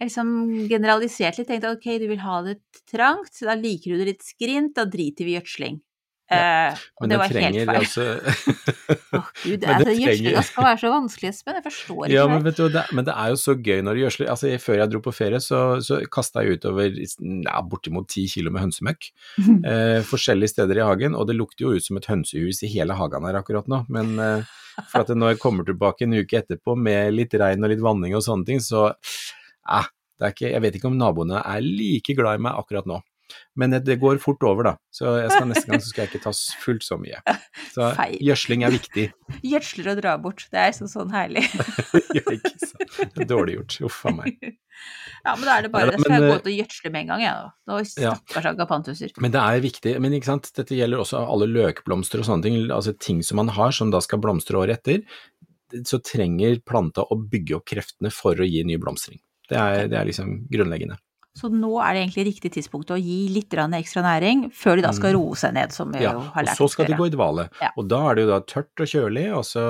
liksom 0.06 0.68
generalisert 0.70 1.38
litt, 1.38 1.48
tenkte 1.48 1.70
at 1.72 1.76
ok, 1.78 1.98
du 1.98 2.06
vil 2.08 2.22
ha 2.22 2.42
det 2.42 2.60
trangt, 2.86 3.32
så 3.34 3.46
da 3.50 3.54
liker 3.58 3.92
du 3.92 3.98
det 3.98 4.06
litt 4.12 4.22
skrint, 4.22 4.74
da 4.74 4.84
driter 4.86 5.26
vi 5.26 5.34
i 5.34 5.40
gjødsling. 5.40 5.80
Eh, 6.28 6.74
og 6.98 7.04
Men 7.06 7.08
det 7.10 7.18
var 7.18 7.30
helt 7.32 7.54
feil. 7.56 7.70
altså 7.78 8.02
oh, 9.16 9.28
Gud, 9.44 9.62
Men 9.64 9.70
altså, 9.72 9.84
trenger- 9.86 10.02
gjødslinga 10.02 10.42
skal 10.44 10.66
være 10.66 10.80
så 10.82 10.90
vanskelig, 10.92 11.30
Espen. 11.32 11.54
Jeg 11.56 11.64
forstår 11.64 12.02
ikke 12.04 12.12
Ja, 12.18 12.26
men 12.28 12.44
vet 12.44 12.58
du, 12.60 12.64
det, 12.74 12.82
men 12.92 13.06
det 13.08 13.14
er 13.16 13.30
jo 13.32 13.38
så 13.40 13.54
gøy 13.56 13.80
når 13.86 13.96
du 13.96 14.02
gjødsler. 14.02 14.30
Altså, 14.34 14.50
jeg- 14.52 14.60
før 14.60 14.78
jeg 14.82 14.92
dro 14.92 15.00
på 15.08 15.14
ferie, 15.16 15.40
så, 15.40 15.60
så 15.84 16.00
kasta 16.12 16.44
jeg 16.44 16.58
utover 16.60 16.92
ja, 17.00 17.62
bortimot 17.64 18.08
ti 18.12 18.26
kilo 18.28 18.52
med 18.54 18.66
hønsemøkk. 18.66 19.10
Eh, 19.68 20.00
forskjellige 20.06 20.52
steder 20.52 20.78
i 20.78 20.84
hagen, 20.86 21.14
og 21.18 21.26
det 21.28 21.34
lukter 21.36 21.64
jo 21.66 21.72
ut 21.76 21.84
som 21.84 21.96
et 21.98 22.06
hønsehus 22.08 22.60
i 22.64 22.68
hele 22.72 22.94
hagen 22.96 23.24
her 23.26 23.36
akkurat 23.40 23.66
nå. 23.68 23.82
Men 23.92 24.14
eh, 24.22 24.44
for 24.92 25.02
at 25.02 25.10
når 25.16 25.34
jeg 25.34 25.40
kommer 25.42 25.64
tilbake 25.66 26.04
en 26.06 26.14
uke 26.20 26.38
etterpå 26.42 26.76
med 26.78 27.12
litt 27.16 27.34
regn 27.40 27.64
og 27.66 27.72
litt 27.72 27.82
vanning 27.84 28.14
og 28.16 28.22
sånne 28.24 28.46
ting, 28.48 28.60
så 28.62 28.90
eh, 28.92 29.88
det 30.18 30.26
er 30.28 30.32
ikke, 30.34 30.50
Jeg 30.50 30.62
vet 30.64 30.76
ikke 30.78 30.88
om 30.90 30.96
naboene 30.98 31.40
er 31.44 31.60
like 31.64 32.14
glad 32.18 32.38
i 32.40 32.42
meg 32.48 32.56
akkurat 32.58 32.86
nå. 32.90 33.00
Men 33.58 33.74
det, 33.76 33.98
går 34.00 34.20
fort 34.22 34.42
over, 34.46 34.70
da. 34.70 34.74
Så 34.94 35.14
skal, 35.28 35.48
neste 35.50 35.70
gang 35.70 35.82
så 35.82 35.90
skal 35.90 36.04
jeg 36.04 36.12
ikke 36.12 36.24
ta 36.26 36.32
fullt 36.62 36.86
så 36.86 36.98
mye. 37.00 37.20
Så 37.74 37.90
Feil. 37.98 38.16
gjødsling 38.28 38.64
er 38.66 38.74
viktig. 38.74 39.06
Gjødsler 39.52 39.92
og 39.92 40.00
drar 40.02 40.22
bort. 40.22 40.46
Det 40.52 40.62
er 40.62 40.74
sånn, 40.76 40.90
sånn 40.92 41.12
herlig. 41.14 41.44
ja, 42.16 42.24
ikke 42.24 42.54
sant. 42.62 43.20
Dårlig 43.28 43.58
gjort. 43.58 43.78
Uff 43.88 44.00
a 44.08 44.14
meg. 44.20 44.38
Ja, 45.24 45.34
men 45.34 45.44
da 45.44 45.56
er 45.56 45.66
det 45.66 45.72
bare 45.74 45.90
det. 45.90 45.98
Skal 46.00 46.12
men, 46.12 46.22
jeg 46.22 46.30
gå 46.30 46.36
ut 46.38 46.50
og 46.50 46.54
gjødsle 46.54 46.92
med 46.94 47.00
en 47.02 47.10
gang, 47.12 47.24
jeg 47.24 47.34
nå. 47.34 47.48
Nå 47.68 47.80
Ja. 47.98 48.12
stakkars 48.14 48.50
agapantuser. 48.52 49.14
Men 49.18 49.34
det 49.34 49.42
er 49.42 49.64
viktig, 49.64 49.96
men 50.04 50.14
ikke 50.16 50.30
sant, 50.30 50.52
dette 50.56 50.78
gjelder 50.78 51.02
også 51.02 51.24
alle 51.24 51.48
løkblomster 51.50 52.22
og 52.22 52.28
sånne 52.28 52.46
ting, 52.46 52.60
altså 52.70 52.94
ting 52.94 53.24
som 53.26 53.40
man 53.42 53.50
har 53.58 53.74
som 53.74 53.90
da 53.94 54.00
skal 54.04 54.22
blomstre 54.22 54.60
året 54.60 54.78
etter, 54.78 55.02
så 55.84 55.98
trenger 56.00 56.62
planta 56.64 57.04
å 57.04 57.18
bygge 57.18 57.58
opp 57.58 57.66
kreftene 57.68 58.12
for 58.14 58.38
å 58.38 58.46
gi 58.46 58.62
ny 58.64 58.78
blomstring. 58.80 59.18
Det 59.48 59.58
er, 59.58 59.88
det 59.90 59.98
er 59.98 60.08
liksom 60.08 60.46
grunnleggende. 60.52 60.98
Så 61.38 61.50
nå 61.54 61.70
er 61.84 61.94
det 61.94 62.00
egentlig 62.02 62.26
riktig 62.32 62.50
tidspunkt 62.56 62.90
å 62.90 62.98
gi 62.98 63.28
litt 63.30 63.54
ekstra 63.54 64.02
næring, 64.02 64.48
før 64.52 64.76
de 64.80 64.82
da 64.88 64.92
skal 64.96 65.14
roe 65.14 65.38
seg 65.38 65.54
ned, 65.54 65.72
som 65.72 65.92
vi 65.92 65.98
Mm. 65.98 66.02
Ja, 66.08 66.12
jo 66.12 66.20
har 66.34 66.42
og 66.42 66.56
så 66.58 66.68
skal 66.70 66.86
de 66.86 66.98
gå 66.98 67.06
i 67.06 67.14
dvale, 67.14 67.48
Ja. 67.62 67.70
og 67.76 67.88
da 67.88 68.10
er 68.10 68.14
det 68.14 68.24
jo 68.24 68.30
da 68.32 68.40
tørt 68.40 68.82
og 68.82 68.86
kjølig, 68.90 69.26
altså 69.32 69.62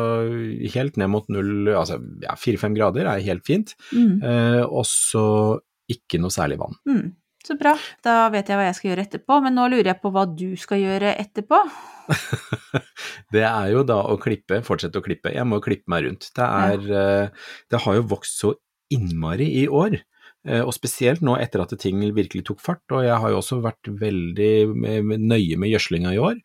helt 0.72 0.96
ned 0.96 1.08
mot 1.10 1.28
null, 1.28 1.68
altså 1.68 2.00
ja, 2.22 2.34
fire-fem 2.34 2.74
grader 2.74 3.06
er 3.06 3.20
helt 3.20 3.44
fint, 3.44 3.74
Mm, 3.92 4.22
eh, 4.22 4.62
og 4.64 4.84
så 4.84 5.60
ikke 5.90 6.20
noe 6.20 6.30
særlig 6.30 6.58
vann. 6.58 6.74
mm. 6.86 7.12
Så 7.44 7.54
bra. 7.56 7.78
Da 8.04 8.28
vet 8.28 8.48
jeg 8.50 8.58
hva 8.58 8.64
jeg 8.66 8.74
skal 8.74 8.90
gjøre 8.90 9.04
etterpå, 9.06 9.42
men 9.42 9.54
nå 9.54 9.68
lurer 9.70 9.84
jeg 9.94 10.00
på 10.02 10.10
hva 10.12 10.26
du 10.36 10.56
skal 10.56 10.78
gjøre 10.82 11.14
etterpå. 11.16 11.60
Det 13.32 13.44
er 13.44 13.70
jo 13.72 13.82
da 13.86 14.02
å 14.10 14.18
klippe, 14.20 14.60
fortsette 14.66 15.00
å 15.00 15.04
klippe. 15.04 15.32
Jeg 15.32 15.46
må 15.48 15.60
klippe 15.64 15.88
meg 15.92 16.04
rundt. 16.04 16.28
Det 16.36 16.44
er 16.44 16.82
ja. 16.88 17.28
Det 17.70 17.80
har 17.84 17.94
jo 18.00 18.02
vokst 18.10 18.40
så 18.42 18.54
innmari 18.92 19.48
i 19.62 19.66
år. 19.68 19.98
Eh, 20.46 20.62
Og 20.62 20.74
spesielt 20.76 21.22
nå 21.24 21.36
etter 21.40 21.62
at 21.64 21.74
ting 21.80 22.00
virkelig 22.14 22.46
tok 22.48 22.60
fart, 22.62 22.84
og 22.92 23.06
jeg 23.06 23.16
har 23.22 23.32
jo 23.32 23.40
også 23.40 23.60
vært 23.64 23.90
veldig 24.00 24.52
eh, 24.88 25.14
nøye 25.16 25.58
med 25.60 25.72
gjødslinga 25.72 26.14
i 26.14 26.20
år, 26.22 26.38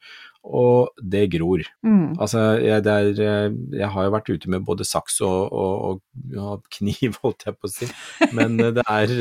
og 0.43 0.97
det 0.99 1.29
gror. 1.31 1.63
Mm. 1.87 2.17
Altså, 2.19 2.41
jeg, 2.59 2.83
det 2.83 2.95
er, 2.95 3.21
eh, 3.27 3.59
jeg 3.79 3.91
har 3.95 4.07
jo 4.07 4.15
vært 4.15 4.33
ute 4.33 4.51
med 4.51 4.65
både 4.67 4.87
saks 4.87 5.21
og, 5.23 5.53
og, 5.53 6.01
og 6.39 6.67
kniv, 6.79 7.15
holdt 7.23 7.47
jeg 7.47 7.59
på 7.59 7.69
å 7.69 7.73
si, 7.73 7.91
men 8.35 8.57
det 8.59 8.83
er, 8.87 9.15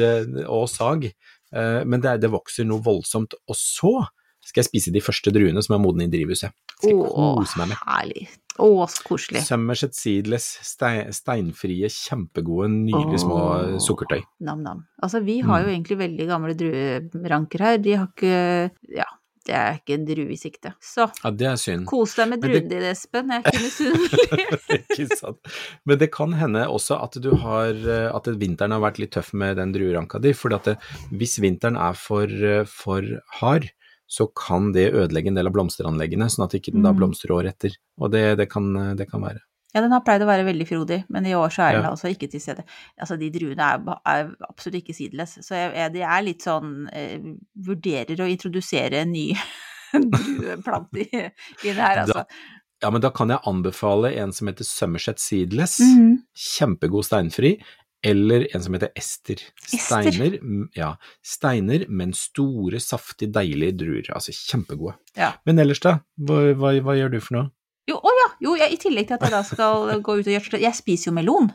og 0.49 0.69
sag. 0.73 1.13
Men 1.53 2.01
det, 2.01 2.09
er, 2.09 2.21
det 2.23 2.31
vokser 2.33 2.65
noe 2.65 2.81
voldsomt. 2.81 3.35
Og 3.45 3.57
så 3.61 3.91
skal 4.45 4.63
jeg 4.63 4.69
spise 4.71 4.93
de 4.93 5.01
første 5.01 5.33
druene 5.35 5.63
som 5.63 5.77
er 5.77 5.83
modne 5.85 6.05
i 6.09 6.11
drivhuset. 6.13 6.53
Skal 6.79 6.91
jeg 6.91 7.13
kose 7.15 7.59
meg 7.63 7.69
med. 7.73 7.77
herlig. 7.87 8.29
Å, 8.61 8.67
så 8.91 9.01
koselig. 9.07 9.41
Summerset 9.47 9.95
Seedless, 9.97 10.59
stein, 10.67 11.09
steinfrie, 11.17 11.89
kjempegode, 11.89 12.69
nydelige 12.69 13.23
små 13.23 13.39
sukkertøy. 13.81 14.21
Nam-nam. 14.45 14.83
Altså, 15.03 15.23
vi 15.25 15.39
har 15.41 15.63
jo 15.63 15.71
Mm. 15.71 15.75
egentlig 15.79 15.99
veldig 16.03 16.27
gamle 16.29 16.55
drueranker 16.59 17.59
her. 17.61 17.79
De 17.79 17.95
har 17.97 18.09
ikke 18.09 18.71
Ja, 18.93 19.07
det 19.47 19.55
er 19.57 19.79
ikke 19.81 19.95
en 19.95 20.05
drue 20.05 20.29
i 20.31 20.37
sikte. 20.37 20.75
Så 20.83 21.09
Ja, 21.25 21.31
det 21.31 21.47
er 21.49 21.57
synd. 21.57 21.87
kos 21.87 22.15
deg 22.15 22.29
med 22.29 22.43
druene 22.43 22.69
dine, 22.69 22.91
Espen. 22.93 23.31
Jeg 23.31 23.43
er 23.43 23.51
ikke 23.51 23.65
misunnelig. 23.65 25.39
Men 25.87 25.99
det 25.99 26.11
kan 26.13 26.33
hende 26.37 26.67
også 26.69 26.99
at 27.03 27.17
du 27.23 27.31
har 27.43 27.71
eh, 27.73 28.11
At 28.15 28.27
vinteren 28.39 28.73
har 28.77 28.81
vært 28.85 28.99
litt 29.03 29.13
tøff 29.17 29.33
med 29.33 29.57
den 29.57 29.73
drueranka 29.73 30.21
di. 30.21 30.33
For 30.37 30.53
at 30.55 30.69
hvis 31.11 31.39
vinteren 31.43 31.77
er 31.81 31.95
for, 31.99 32.27
eh, 32.27 32.65
for 32.69 33.03
hard, 33.41 33.71
så 34.13 34.27
kan 34.37 34.73
det 34.75 34.91
ødelegge 34.93 35.31
en 35.33 35.39
del 35.39 35.49
av 35.49 35.55
blomsteranleggene, 35.57 36.27
sånn 36.29 36.45
at 36.45 36.59
ikke 36.59 36.75
den 36.75 36.85
da 36.85 36.93
Mm. 36.93 36.99
blomstrer 37.01 37.33
året 37.33 37.55
etter. 37.57 37.79
Og 37.99 38.11
det, 38.13 38.25
det, 38.43 38.49
kan, 38.53 38.67
det 38.99 39.07
kan 39.09 39.23
være. 39.25 39.41
Ja, 39.73 39.81
den 39.81 39.95
har 39.95 40.03
pleid 40.05 40.21
å 40.21 40.27
være 40.29 40.45
veldig 40.45 40.67
frodig, 40.69 40.99
men 41.09 41.25
i 41.25 41.33
år 41.33 41.49
så 41.55 41.63
er 41.65 41.79
den 41.79 41.87
Ja. 41.87 41.91
altså 41.95 42.11
ikke 42.13 42.29
til 42.29 42.43
stede. 42.45 42.65
Altså, 43.01 43.17
de 43.17 43.31
druene 43.33 43.65
er, 43.73 43.81
er 44.05 44.35
absolutt 44.51 44.83
ikke 44.83 44.93
seedless, 44.99 45.39
så 45.47 45.57
jeg, 45.57 45.71
jeg, 45.81 45.93
de 45.95 46.03
er 46.05 46.23
litt 46.27 46.45
sånn 46.45 46.75
eh, 46.93 47.17
Vurderer 47.57 48.21
å 48.21 48.29
introdusere 48.29 49.01
en 49.07 49.13
ny 49.17 49.31
drueplante 49.93 51.01
i, 51.07 51.23
i 51.65 51.73
det 51.73 51.79
her, 51.81 52.03
altså. 52.05 52.27
Ja, 52.83 52.91
men 52.91 53.01
da 53.05 53.13
kan 53.15 53.31
jeg 53.31 53.39
anbefale 53.47 54.11
en 54.19 54.33
som 54.35 54.49
heter 54.51 54.67
Somerset 54.67 55.21
Seedless. 55.23 55.77
Mhm. 55.81 56.17
Kjempegod 56.35 57.07
steinfri. 57.07 57.53
Eller 58.05 58.49
en 58.55 58.63
som 58.65 58.75
heter 58.75 58.91
Ester. 58.99 59.39
Steiner, 59.63 60.39
ja, 60.75 60.97
steiner, 61.23 61.85
men 61.89 62.11
store, 62.19 62.81
saftige, 62.83 63.31
deilige 63.37 63.77
druer. 63.85 64.09
Altså 64.17 64.35
kjempegode. 64.35 64.97
Ja. 65.17 65.33
Men 65.47 65.63
ellers 65.63 65.79
da, 65.85 65.99
hva, 66.19 66.41
hva, 66.59 66.73
hva 66.83 66.97
gjør 66.99 67.13
du 67.15 67.21
for 67.23 67.37
noe? 67.39 67.51
Jo, 67.91 67.97
å 67.99 68.11
ja, 68.15 68.27
jo, 68.43 68.57
jeg, 68.59 68.75
i 68.75 68.81
tillegg 68.83 69.07
til 69.11 69.19
at 69.19 69.25
jeg 69.27 69.35
da 69.35 69.43
skal 69.47 69.89
gå 70.07 70.19
ut 70.19 70.27
og 70.27 70.35
gjøre 70.35 70.61
Jeg 70.63 70.75
spiser 70.79 71.11
jo 71.13 71.15
melon. 71.21 71.49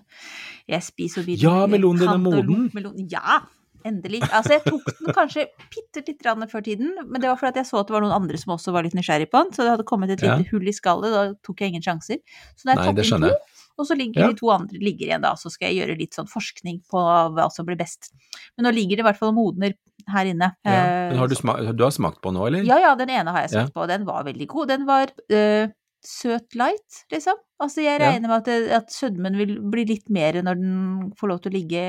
Jeg 0.67 0.83
spiser 0.87 1.23
jo 1.27 1.35
Ja, 1.39 1.57
melonen 1.71 1.99
din 2.05 2.11
er 2.15 2.23
moden. 2.23 2.65
melon. 2.75 2.95
Ja, 3.11 3.41
endelig. 3.87 4.19
Altså, 4.31 4.57
jeg 4.57 4.63
tok 4.67 4.87
den 5.01 5.13
kanskje 5.15 5.45
bitte 5.71 6.03
litt 6.07 6.19
grann 6.23 6.43
før 6.51 6.63
tiden, 6.65 6.95
men 7.07 7.23
det 7.23 7.29
var 7.31 7.39
fordi 7.39 7.61
jeg 7.63 7.69
så 7.69 7.79
at 7.83 7.87
det 7.91 7.95
var 7.95 8.03
noen 8.03 8.15
andre 8.21 8.39
som 8.39 8.55
også 8.55 8.73
var 8.75 8.83
litt 8.87 8.95
nysgjerrig 8.97 9.29
på 9.31 9.43
den, 9.45 9.53
så 9.55 9.63
det 9.63 9.75
hadde 9.75 9.85
kommet 9.87 10.11
et 10.15 10.23
Ja. 10.27 10.35
hull 10.51 10.67
i 10.67 10.75
skallet, 10.75 11.11
da 11.15 11.21
tok 11.47 11.59
jeg 11.63 11.71
ingen 11.75 11.83
sjanser. 11.85 12.19
Så 12.55 12.67
da 12.67 12.73
jeg 12.75 12.81
Nei, 12.81 12.87
tok 12.89 12.99
det 12.99 13.05
skjønner 13.11 13.35
to. 13.35 13.53
Og 13.77 13.85
så 13.87 13.95
ligger 13.97 14.21
Ja. 14.21 14.27
de 14.31 14.39
to 14.39 14.49
andre 14.51 14.79
ligger 14.81 15.07
igjen 15.07 15.21
da, 15.21 15.33
så 15.35 15.51
skal 15.53 15.69
jeg 15.73 15.87
gjøre 15.87 15.97
litt 15.99 16.13
sånn 16.17 16.27
forskning 16.29 16.81
på 16.89 16.97
hva 17.35 17.49
som 17.53 17.65
blir 17.65 17.77
best. 17.77 18.11
Men 18.57 18.65
nå 18.65 18.73
ligger 18.75 18.97
det 18.97 19.05
i 19.05 19.07
hvert 19.11 19.17
fall 19.19 19.29
og 19.29 19.35
modner 19.39 19.73
her 20.09 20.25
inne. 20.25 20.51
Ja. 20.65 20.71
Eh, 20.71 21.09
Men 21.11 21.17
har 21.19 21.27
du, 21.27 21.35
smakt, 21.35 21.75
du 21.77 21.83
har 21.83 21.91
smakt 21.91 22.21
på 22.21 22.31
nå, 22.33 22.47
eller? 22.47 22.63
ja, 22.63 22.77
ja, 22.79 22.95
den 22.95 23.09
ene 23.09 23.31
har 23.31 23.41
jeg 23.47 23.51
Ja. 23.51 23.61
smakt 23.65 23.73
på, 23.73 23.81
og 23.83 23.87
den 23.89 24.05
var 24.05 24.23
veldig 24.23 24.47
god. 24.47 24.67
Den 24.67 24.85
var 24.85 25.07
øh, 25.31 25.67
søt 26.07 26.53
light, 26.55 27.03
liksom. 27.11 27.35
Altså, 27.59 27.81
jeg 27.81 27.99
Ja. 27.99 28.11
regner 28.11 28.27
med 28.29 28.37
at, 28.37 28.45
det, 28.45 28.71
at 28.71 28.87
sødmen 28.93 29.35
vil 29.35 29.59
bli 29.59 29.83
litt 29.83 30.09
mer 30.09 30.33
når 30.43 30.55
den 30.55 31.11
får 31.19 31.27
lov 31.27 31.41
til 31.41 31.51
å 31.51 31.55
ligge 31.57 31.81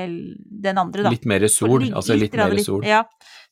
den 0.61 0.77
andre, 0.77 1.03
da. 1.03 1.09
Litt 1.13 1.25
mer 1.25 1.47
sol, 1.47 1.79
ligge 1.79 1.93
altså 1.95 2.17
litt 2.17 2.33
litt 2.33 2.33
mer 2.33 2.57
sol. 2.57 2.81
Ja. 2.83 3.03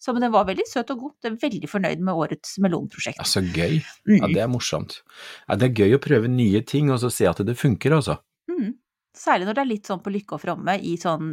Så 0.02 0.14
men 0.14 0.22
den 0.24 0.32
var 0.32 0.46
veldig 0.46 0.66
søt 0.68 0.90
og 0.92 1.00
god. 1.00 1.12
Jeg 1.24 1.32
er 1.32 1.50
veldig 1.50 1.70
fornøyd 1.70 2.00
med 2.00 2.14
årets 2.14 2.58
melonprosjekt. 2.60 3.18
Ja, 3.18 3.24
så 3.24 3.42
gøy. 3.46 3.80
Mm. 4.10 4.18
Ja, 4.20 4.28
det 4.34 4.38
er 4.44 4.48
morsomt. 4.48 5.02
Ja, 5.48 5.56
det 5.56 5.70
er 5.78 5.86
gøy 5.86 5.96
å 5.96 6.02
prøve 6.02 6.28
nye 6.28 6.62
ting 6.66 6.90
og 6.92 7.00
så 7.00 7.12
se 7.12 7.26
at 7.30 7.38
det 7.38 7.56
funker, 7.56 7.92
altså. 7.94 8.18
Mm. 8.52 8.76
Særlig 9.18 9.48
når 9.48 9.58
det 9.58 9.62
er 9.64 9.70
litt 9.72 9.90
sånn 9.90 10.02
på 10.04 10.12
lykke 10.14 10.38
og 10.38 10.42
fromme 10.44 10.76
i 10.86 10.94
sånn 11.02 11.30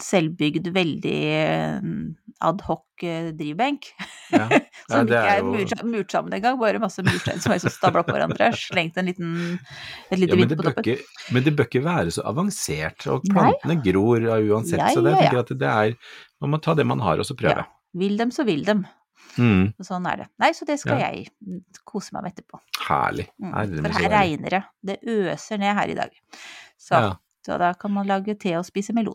selvbygd, 0.00 0.70
veldig 0.72 1.18
adhoc 2.38 2.38
ad 2.38 2.60
hoc 2.68 3.02
eh, 3.04 3.30
drivbenk. 3.36 3.90
Ja, 4.30 4.46
ja 4.54 4.60
Som 4.86 5.08
ikke 5.10 5.20
er 5.20 5.40
jo 5.42 5.88
murt, 5.90 6.12
sammen 6.12 6.36
engang, 6.36 6.56
bare 6.60 6.80
masse 6.80 7.02
murstein 7.04 7.42
som 7.42 7.52
er 7.52 7.60
så 7.62 7.72
stabla 7.74 8.04
på 8.06 8.14
hverandre. 8.14 8.52
Slengt 8.68 8.96
en 9.00 9.10
liten, 9.10 9.32
et 10.08 10.22
lite 10.22 10.38
ja, 10.38 10.46
på 10.54 10.62
toppen. 10.62 10.86
ikke, 10.86 11.24
men 11.34 11.44
det 11.44 11.54
bør 11.58 11.68
ikke 11.68 11.84
være 11.84 12.14
så 12.14 12.24
avansert, 12.30 13.08
og 13.10 13.26
Nei. 13.26 13.34
plantene 13.34 13.78
gror 13.84 14.28
ja, 14.30 14.38
uansett, 14.38 14.86
så 14.94 15.02
det, 15.04 15.16
jeg 15.16 15.26
tenker 15.26 15.42
at 15.42 15.52
det 15.58 15.74
er 15.74 16.14
Man 16.38 16.54
må 16.54 16.62
ta 16.62 16.76
det 16.78 16.86
man 16.86 17.02
har, 17.02 17.18
og 17.18 17.26
så 17.26 17.34
prøve. 17.36 17.66
Ja. 17.66 17.98
Vil 17.98 18.16
dem, 18.20 18.30
så 18.30 18.46
vil 18.46 18.62
dem. 18.64 18.86
Mm, 19.36 19.74
Og 19.78 19.84
sånn 19.86 20.06
er 20.10 20.16
det. 20.16 20.26
Nei, 20.40 20.50
så 20.56 20.64
det 20.66 20.78
skal 20.80 20.98
Ja. 20.98 21.10
jeg 21.12 21.28
kose 21.84 22.12
meg 22.12 22.22
med 22.22 22.32
etterpå. 22.34 22.60
herlig. 22.88 23.28
Mm. 23.42 23.82
For 23.82 24.00
her 24.00 24.10
regner 24.10 24.50
det. 24.50 24.62
Det 24.84 24.98
øser 25.06 25.58
ned 25.58 25.74
her 25.76 25.88
i 25.88 25.94
dag. 25.94 26.10
Så, 26.78 26.94
Ja. 26.94 27.14
så 27.46 27.58
da 27.58 27.72
kan 27.74 27.92
man 27.92 28.06
lage 28.06 28.38
te 28.38 28.54
og 28.56 28.64
spise 28.64 28.92
melon. 28.94 29.14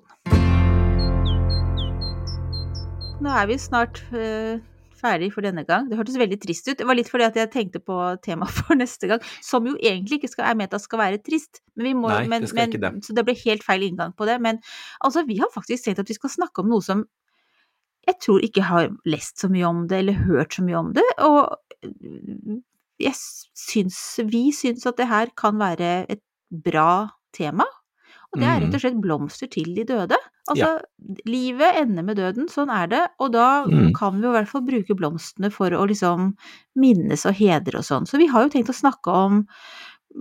Nå 3.24 3.30
er 3.32 3.46
vi 3.48 3.56
snart 3.62 4.02
øh, 4.12 4.60
ferdig 5.00 5.30
for 5.34 5.42
denne 5.46 5.64
gang. 5.68 5.88
Det 5.90 5.98
hørtes 5.98 6.18
veldig 6.20 6.40
trist 6.44 6.68
ut. 6.68 6.78
Det 6.80 6.88
var 6.88 6.98
litt 6.98 7.10
fordi 7.12 7.24
at 7.30 7.36
jeg 7.40 7.52
tenkte 7.54 7.80
på 7.80 7.96
temaet 8.26 8.52
for 8.60 8.76
neste 8.76 9.08
gang, 9.08 9.22
som 9.42 9.66
jo 9.70 9.76
egentlig 9.80 10.20
ikke 10.22 10.32
skal, 10.34 10.50
er 10.52 10.56
ment 10.60 10.74
at 10.76 10.84
skal 10.84 11.00
være 11.00 11.22
trist. 11.24 11.62
Men 11.78 11.86
vi 11.88 11.94
må, 11.94 12.10
Nei, 12.12 12.28
men, 12.28 12.42
det 12.44 12.50
skal 12.52 12.66
men, 12.66 12.74
ikke 12.74 12.82
det. 12.84 12.92
Så 13.08 13.16
det 13.16 13.26
ble 13.28 13.36
helt 13.46 13.64
feil 13.64 13.86
inngang 13.88 14.16
på 14.18 14.28
det. 14.30 14.40
Men 14.44 14.60
altså, 15.04 15.24
vi 15.30 15.38
har 15.40 15.52
faktisk 15.56 15.86
tenkt 15.88 16.04
at 16.04 16.12
vi 16.12 16.18
skal 16.20 16.34
snakke 16.36 16.64
om 16.66 16.72
noe 16.74 16.84
som 16.84 17.06
jeg 18.08 18.18
tror 18.20 18.42
ikke 18.44 18.64
har 18.68 18.90
lest 19.06 19.40
så 19.40 19.50
mye 19.52 19.66
om 19.70 19.88
det, 19.88 20.00
eller 20.04 20.14
hørt 20.28 20.54
så 20.58 20.64
mye 20.66 20.80
om 20.80 20.92
det. 20.94 21.06
Og 21.24 21.56
jeg 23.04 23.16
syns, 23.18 24.00
vi 24.30 24.50
syns 24.56 24.86
at 24.90 24.98
det 25.00 25.08
her 25.10 25.32
kan 25.40 25.58
være 25.60 26.06
et 26.12 26.22
bra 26.52 27.10
tema. 27.36 27.66
Og 28.34 28.40
det 28.42 28.48
er 28.50 28.62
rett 28.64 28.74
og 28.74 28.82
slett 28.82 29.02
blomster 29.02 29.50
til 29.54 29.76
de 29.78 29.84
døde. 29.86 30.18
Altså, 30.50 30.82
livet 31.30 31.76
ender 31.84 32.04
med 32.04 32.18
døden, 32.18 32.48
sånn 32.50 32.72
er 32.74 32.88
det. 32.90 33.02
Og 33.22 33.32
da 33.32 33.64
Mm. 33.66 33.94
kan 33.94 34.16
vi 34.20 34.26
jo 34.26 34.32
i 34.34 34.38
hvert 34.40 34.50
fall 34.50 34.62
bruke 34.66 34.96
blomstene 34.98 35.52
for 35.54 35.70
å 35.70 35.86
liksom 35.88 36.36
minnes 36.76 37.26
og 37.30 37.34
hedre 37.36 37.78
og 37.78 37.86
sånn. 37.86 38.08
Så 38.10 38.18
vi 38.18 38.26
har 38.28 38.44
jo 38.44 38.50
tenkt 38.50 38.70
å 38.70 38.74
snakke 38.82 39.08
om 39.14 39.48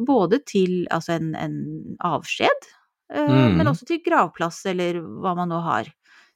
både 0.06 0.44
til 0.44 0.86
altså 0.90 1.14
en, 1.16 1.34
en 1.34 1.96
avskjed, 2.04 2.68
eh, 3.10 3.26
Mm. 3.28 3.56
men 3.56 3.66
også 3.66 3.86
til 3.86 4.00
gravplass, 4.04 4.64
eller 4.66 5.00
hva 5.00 5.34
man 5.34 5.48
nå 5.48 5.62
har. 5.62 5.84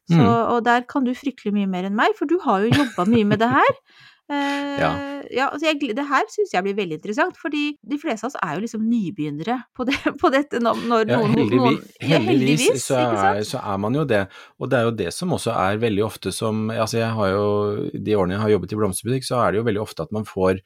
Så, 0.06 0.18
Mm. 0.18 0.26
Og 0.54 0.64
der 0.64 0.84
kan 0.86 1.04
du 1.04 1.14
fryktelig 1.18 1.52
mye 1.56 1.66
mer 1.66 1.88
enn 1.88 1.96
meg, 1.98 2.12
for 2.18 2.26
du 2.30 2.38
har 2.44 2.62
jo 2.62 2.70
jobba 2.70 3.08
mye 3.10 3.24
med 3.26 3.42
det 3.42 3.48
her. 3.50 3.72
Eh, 4.26 4.80
Ja. 4.82 5.22
ja, 5.30 5.44
altså 5.52 5.68
jeg, 5.68 5.94
det 5.94 6.02
her 6.08 6.24
syns 6.26 6.50
jeg 6.50 6.64
blir 6.66 6.74
veldig 6.74 6.96
interessant, 6.98 7.36
fordi 7.38 7.76
de 7.86 7.94
fleste 8.02 8.26
av 8.26 8.32
oss 8.32 8.38
er 8.42 8.56
jo 8.56 8.62
liksom 8.64 8.82
nybegynnere 8.82 9.54
på, 9.70 9.84
det, 9.86 9.94
på 10.20 10.30
dette 10.34 10.58
når, 10.58 10.80
når 10.90 11.12
Ja, 11.12 11.20
noen, 11.20 11.36
heldigvis, 11.36 11.84
noen 12.02 12.10
ja, 12.10 12.18
heldigvis 12.24 12.86
så, 12.88 12.98
er, 12.98 13.38
så 13.46 13.60
er 13.62 13.78
man 13.78 13.94
jo 13.94 14.02
det. 14.02 14.24
Og 14.58 14.72
det 14.72 14.80
er 14.80 14.88
jo 14.88 14.96
det 14.98 15.12
som 15.14 15.30
også 15.36 15.54
er 15.54 15.78
veldig 15.78 16.02
ofte 16.08 16.32
som 16.34 16.66
Altså 16.74 16.98
jeg 16.98 17.12
har 17.20 17.30
jo, 17.36 17.46
de 17.94 18.16
årene 18.18 18.34
jeg 18.34 18.42
har 18.42 18.52
jobbet 18.56 18.74
i 18.74 18.80
blomsterbutikk, 18.82 19.28
så 19.30 19.38
er 19.44 19.54
det 19.54 19.60
jo 19.62 19.68
veldig 19.70 19.84
ofte 19.86 20.02
at 20.02 20.18
man 20.18 20.26
får, 20.26 20.58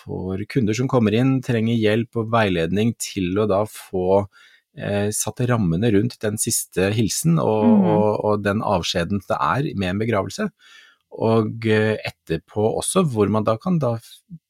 får 0.00 0.46
kunder 0.56 0.80
som 0.80 0.88
kommer 0.88 1.12
inn, 1.12 1.42
trenger 1.44 1.76
hjelp 1.76 2.24
og 2.24 2.32
veiledning 2.32 2.96
til 2.96 3.36
å 3.36 3.44
da 3.52 3.66
få 3.68 4.24
eh, 4.76 5.10
satt 5.14 5.40
rammene 5.48 5.90
rundt 5.94 6.18
den 6.22 6.36
siste 6.38 6.90
hilsen 6.94 7.38
og, 7.38 7.64
mm. 7.64 7.84
og, 7.94 8.24
og 8.24 8.42
den 8.44 8.62
avskjeden 8.62 9.20
det 9.28 9.36
er 9.40 9.68
med 9.76 9.94
en 9.94 10.02
begravelse. 10.04 10.48
Og 11.14 11.66
eh, 11.70 11.96
etterpå 12.04 12.64
også, 12.80 13.04
hvor 13.06 13.28
man 13.30 13.44
da 13.46 13.56
kan 13.56 13.78
da 13.78 13.96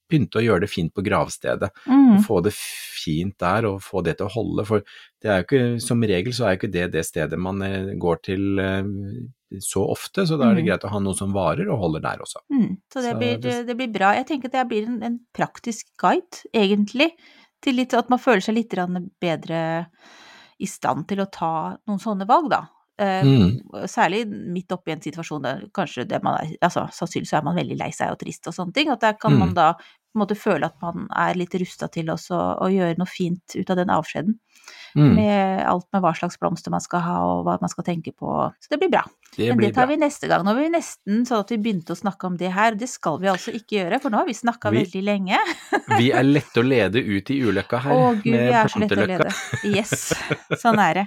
pynte 0.09 0.37
og 0.41 0.45
gjøre 0.45 0.61
det 0.67 0.71
fint 0.71 0.93
på 0.95 1.03
gravstedet 1.05 1.71
Mm. 1.89 2.21
få 2.23 2.41
det 2.45 2.53
fint 2.55 3.35
der 3.41 3.65
og 3.67 3.81
få 3.83 4.03
det 4.05 4.19
til 4.19 4.27
å 4.29 4.33
holde. 4.33 4.65
For 4.69 4.83
det 5.21 5.29
er 5.31 5.41
jo 5.41 5.45
ikke, 5.47 5.81
som 5.83 6.01
regel 6.07 6.33
så 6.37 6.45
er 6.47 6.55
jo 6.55 6.59
ikke 6.61 6.73
det 6.73 6.85
det 6.93 7.03
stedet 7.09 7.39
man 7.41 7.61
eh, 7.65 7.95
går 8.01 8.21
til 8.25 8.61
så 9.63 9.85
ofte, 9.93 10.25
så 10.27 10.37
da 10.39 10.49
er 10.51 10.55
det 10.57 10.65
Mhm. 10.65 10.69
greit 10.69 10.85
å 10.85 10.91
ha 10.91 10.99
noe 11.01 11.15
som 11.15 11.33
varer 11.33 11.69
og 11.71 11.79
holder 11.79 12.01
der 12.03 12.19
også. 12.25 12.41
Mm, 12.51 12.77
så 12.93 13.03
det, 13.03 13.13
Så 13.13 13.19
blir, 13.19 13.37
det- 13.41 13.67
det... 13.67 13.77
blir 13.77 13.93
bra. 13.93 14.13
Jeg 14.15 14.27
tenker 14.27 14.47
at 14.49 14.53
det 14.53 14.69
blir 14.69 14.87
en, 14.89 15.03
en 15.03 15.21
praktisk 15.35 15.87
guide, 15.99 16.43
egentlig, 16.53 17.11
til 17.65 17.77
litt, 17.81 17.95
at 17.97 18.11
man 18.13 18.21
føler 18.23 18.45
seg 18.45 18.57
litt 18.59 18.75
bedre 19.21 19.61
i 20.63 20.67
stand 20.71 21.09
til 21.11 21.23
å 21.25 21.31
ta 21.33 21.53
noen 21.89 22.01
sånne 22.03 22.27
valg, 22.29 22.51
da. 22.53 22.63
Eh, 22.99 23.25
Mm. 23.25 23.59
Særlig 23.91 24.21
midt 24.29 24.71
oppi 24.71 24.93
en 24.93 25.01
situasjon 25.03 25.43
der 25.43 25.65
kanskje 25.75 26.05
det 26.07 26.23
man 26.23 26.37
er 26.39 26.53
Altså, 26.63 26.87
sannsynligvis 26.95 27.33
er 27.35 27.43
man 27.43 27.57
veldig 27.57 27.79
lei 27.81 27.91
seg 27.91 28.13
og 28.13 28.21
trist 28.21 28.47
og 28.47 28.55
sånne 28.55 28.73
ting. 28.77 28.89
At 28.91 29.01
der 29.01 29.15
kan 29.19 29.33
Mm. 29.35 29.39
man 29.39 29.55
da 29.55 29.73
på 29.75 30.15
en 30.15 30.21
måte 30.23 30.37
føle 30.39 30.67
at 30.67 30.77
man 30.81 31.09
er 31.11 31.35
litt 31.35 31.55
rusta 31.59 31.89
til 31.91 32.07
også 32.07 32.39
å 32.63 32.69
gjøre 32.71 32.97
noe 32.99 33.07
fint 33.11 33.57
ut 33.57 33.71
av 33.71 33.77
den 33.77 33.89
avskjeden. 33.91 34.39
Mm. 34.95 35.15
Med 35.17 35.65
alt 35.67 35.87
med 35.93 36.05
hva 36.05 36.13
slags 36.15 36.39
blomster 36.39 36.71
man 36.71 36.83
skal 36.85 37.03
ha 37.03 37.19
og 37.27 37.45
hva 37.47 37.59
man 37.63 37.71
skal 37.73 37.87
tenke 37.87 38.13
på. 38.15 38.31
Så 38.63 38.71
det 38.71 38.79
blir 38.83 38.93
bra. 38.93 39.03
Det 39.35 39.49
Men 39.49 39.59
blir 39.59 39.73
det 39.73 39.75
tar 39.75 39.89
bra. 39.89 39.95
vi 39.97 40.01
neste 40.05 40.29
gang. 40.31 40.45
Nå 40.47 40.53
var 40.55 40.63
vi 40.63 40.71
nesten 40.71 41.25
sånn 41.27 41.43
at 41.43 41.51
vi 41.51 41.59
begynte 41.59 41.97
å 41.97 41.99
snakke 41.99 42.29
om 42.29 42.37
det 42.39 42.53
her. 42.55 42.77
Det 42.79 42.87
skal 42.91 43.19
vi 43.23 43.31
altså 43.33 43.51
ikke 43.57 43.81
gjøre, 43.81 43.99
for 44.03 44.15
nå 44.15 44.21
har 44.23 44.29
vi 44.29 44.37
snakka 44.39 44.71
veldig 44.75 45.03
lenge. 45.03 45.41
Vi 45.99 46.09
er 46.15 46.25
lette 46.27 46.63
å 46.63 46.65
lede 46.65 47.01
ut 47.03 47.29
i 47.31 47.37
ulykka 47.45 47.79
her, 47.85 47.95
Å 47.95 48.13
gud, 48.19 48.35
med 48.35 48.71
planteløkka. 48.73 49.33
Yes, 49.69 50.15
sånn 50.63 50.79
er 50.83 51.01
det. 51.01 51.05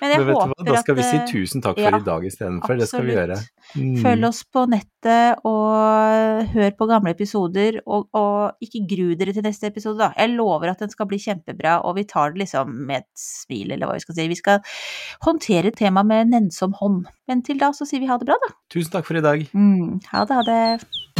Men 0.00 0.12
jeg 0.14 0.20
Men 0.20 0.28
vet 0.28 0.36
du 0.36 0.52
hva, 0.52 0.66
da 0.70 0.82
skal 0.84 0.96
vi 0.96 1.04
si 1.04 1.16
eh, 1.18 1.26
tusen 1.28 1.64
takk 1.64 1.76
for 1.80 1.88
ja, 1.88 1.98
i 1.98 2.06
dag 2.06 2.26
istedenfor, 2.28 2.78
det 2.80 2.88
skal 2.88 3.04
vi 3.08 3.16
gjøre. 3.16 3.38
Mm. 3.74 3.90
Følg 4.04 4.28
oss 4.30 4.40
på 4.50 4.64
nettet 4.70 5.44
og 5.48 6.50
hør 6.54 6.72
på 6.78 6.88
gamle 6.90 7.12
episoder, 7.16 7.80
og, 7.86 8.08
og 8.16 8.64
ikke 8.64 8.84
gru 8.94 9.04
dere 9.20 9.34
til 9.36 9.46
neste 9.46 9.70
episode, 9.70 9.98
da. 10.00 10.10
Jeg 10.16 10.34
lover 10.36 10.72
at 10.72 10.84
den 10.84 10.92
skal 10.92 11.08
bli 11.10 11.20
kjempebra, 11.22 11.80
og 11.86 11.98
vi 11.98 12.06
tar 12.08 12.34
det 12.34 12.44
liksom 12.44 12.72
med 12.88 13.04
et 13.04 13.26
smil, 13.30 13.70
eller 13.70 13.88
hva 13.88 13.98
vi 13.98 14.04
skal 14.04 14.18
si. 14.18 14.28
Vi 14.30 14.40
skal 14.40 14.60
håndtere 15.26 15.74
temaet 15.76 16.10
med 16.10 16.34
nennsom 16.34 16.76
hånd. 16.80 17.04
Men 17.30 17.44
til 17.46 17.60
da 17.62 17.72
så 17.76 17.88
sier 17.88 18.02
vi 18.02 18.10
ha 18.10 18.18
det 18.20 18.28
bra, 18.30 18.38
da. 18.46 18.52
Tusen 18.72 18.92
takk 18.96 19.08
for 19.08 19.20
i 19.20 19.24
dag. 19.24 19.46
Mm, 19.54 20.00
ha 20.12 20.26
det, 20.26 20.40
ha 20.40 20.46
det. 20.48 21.19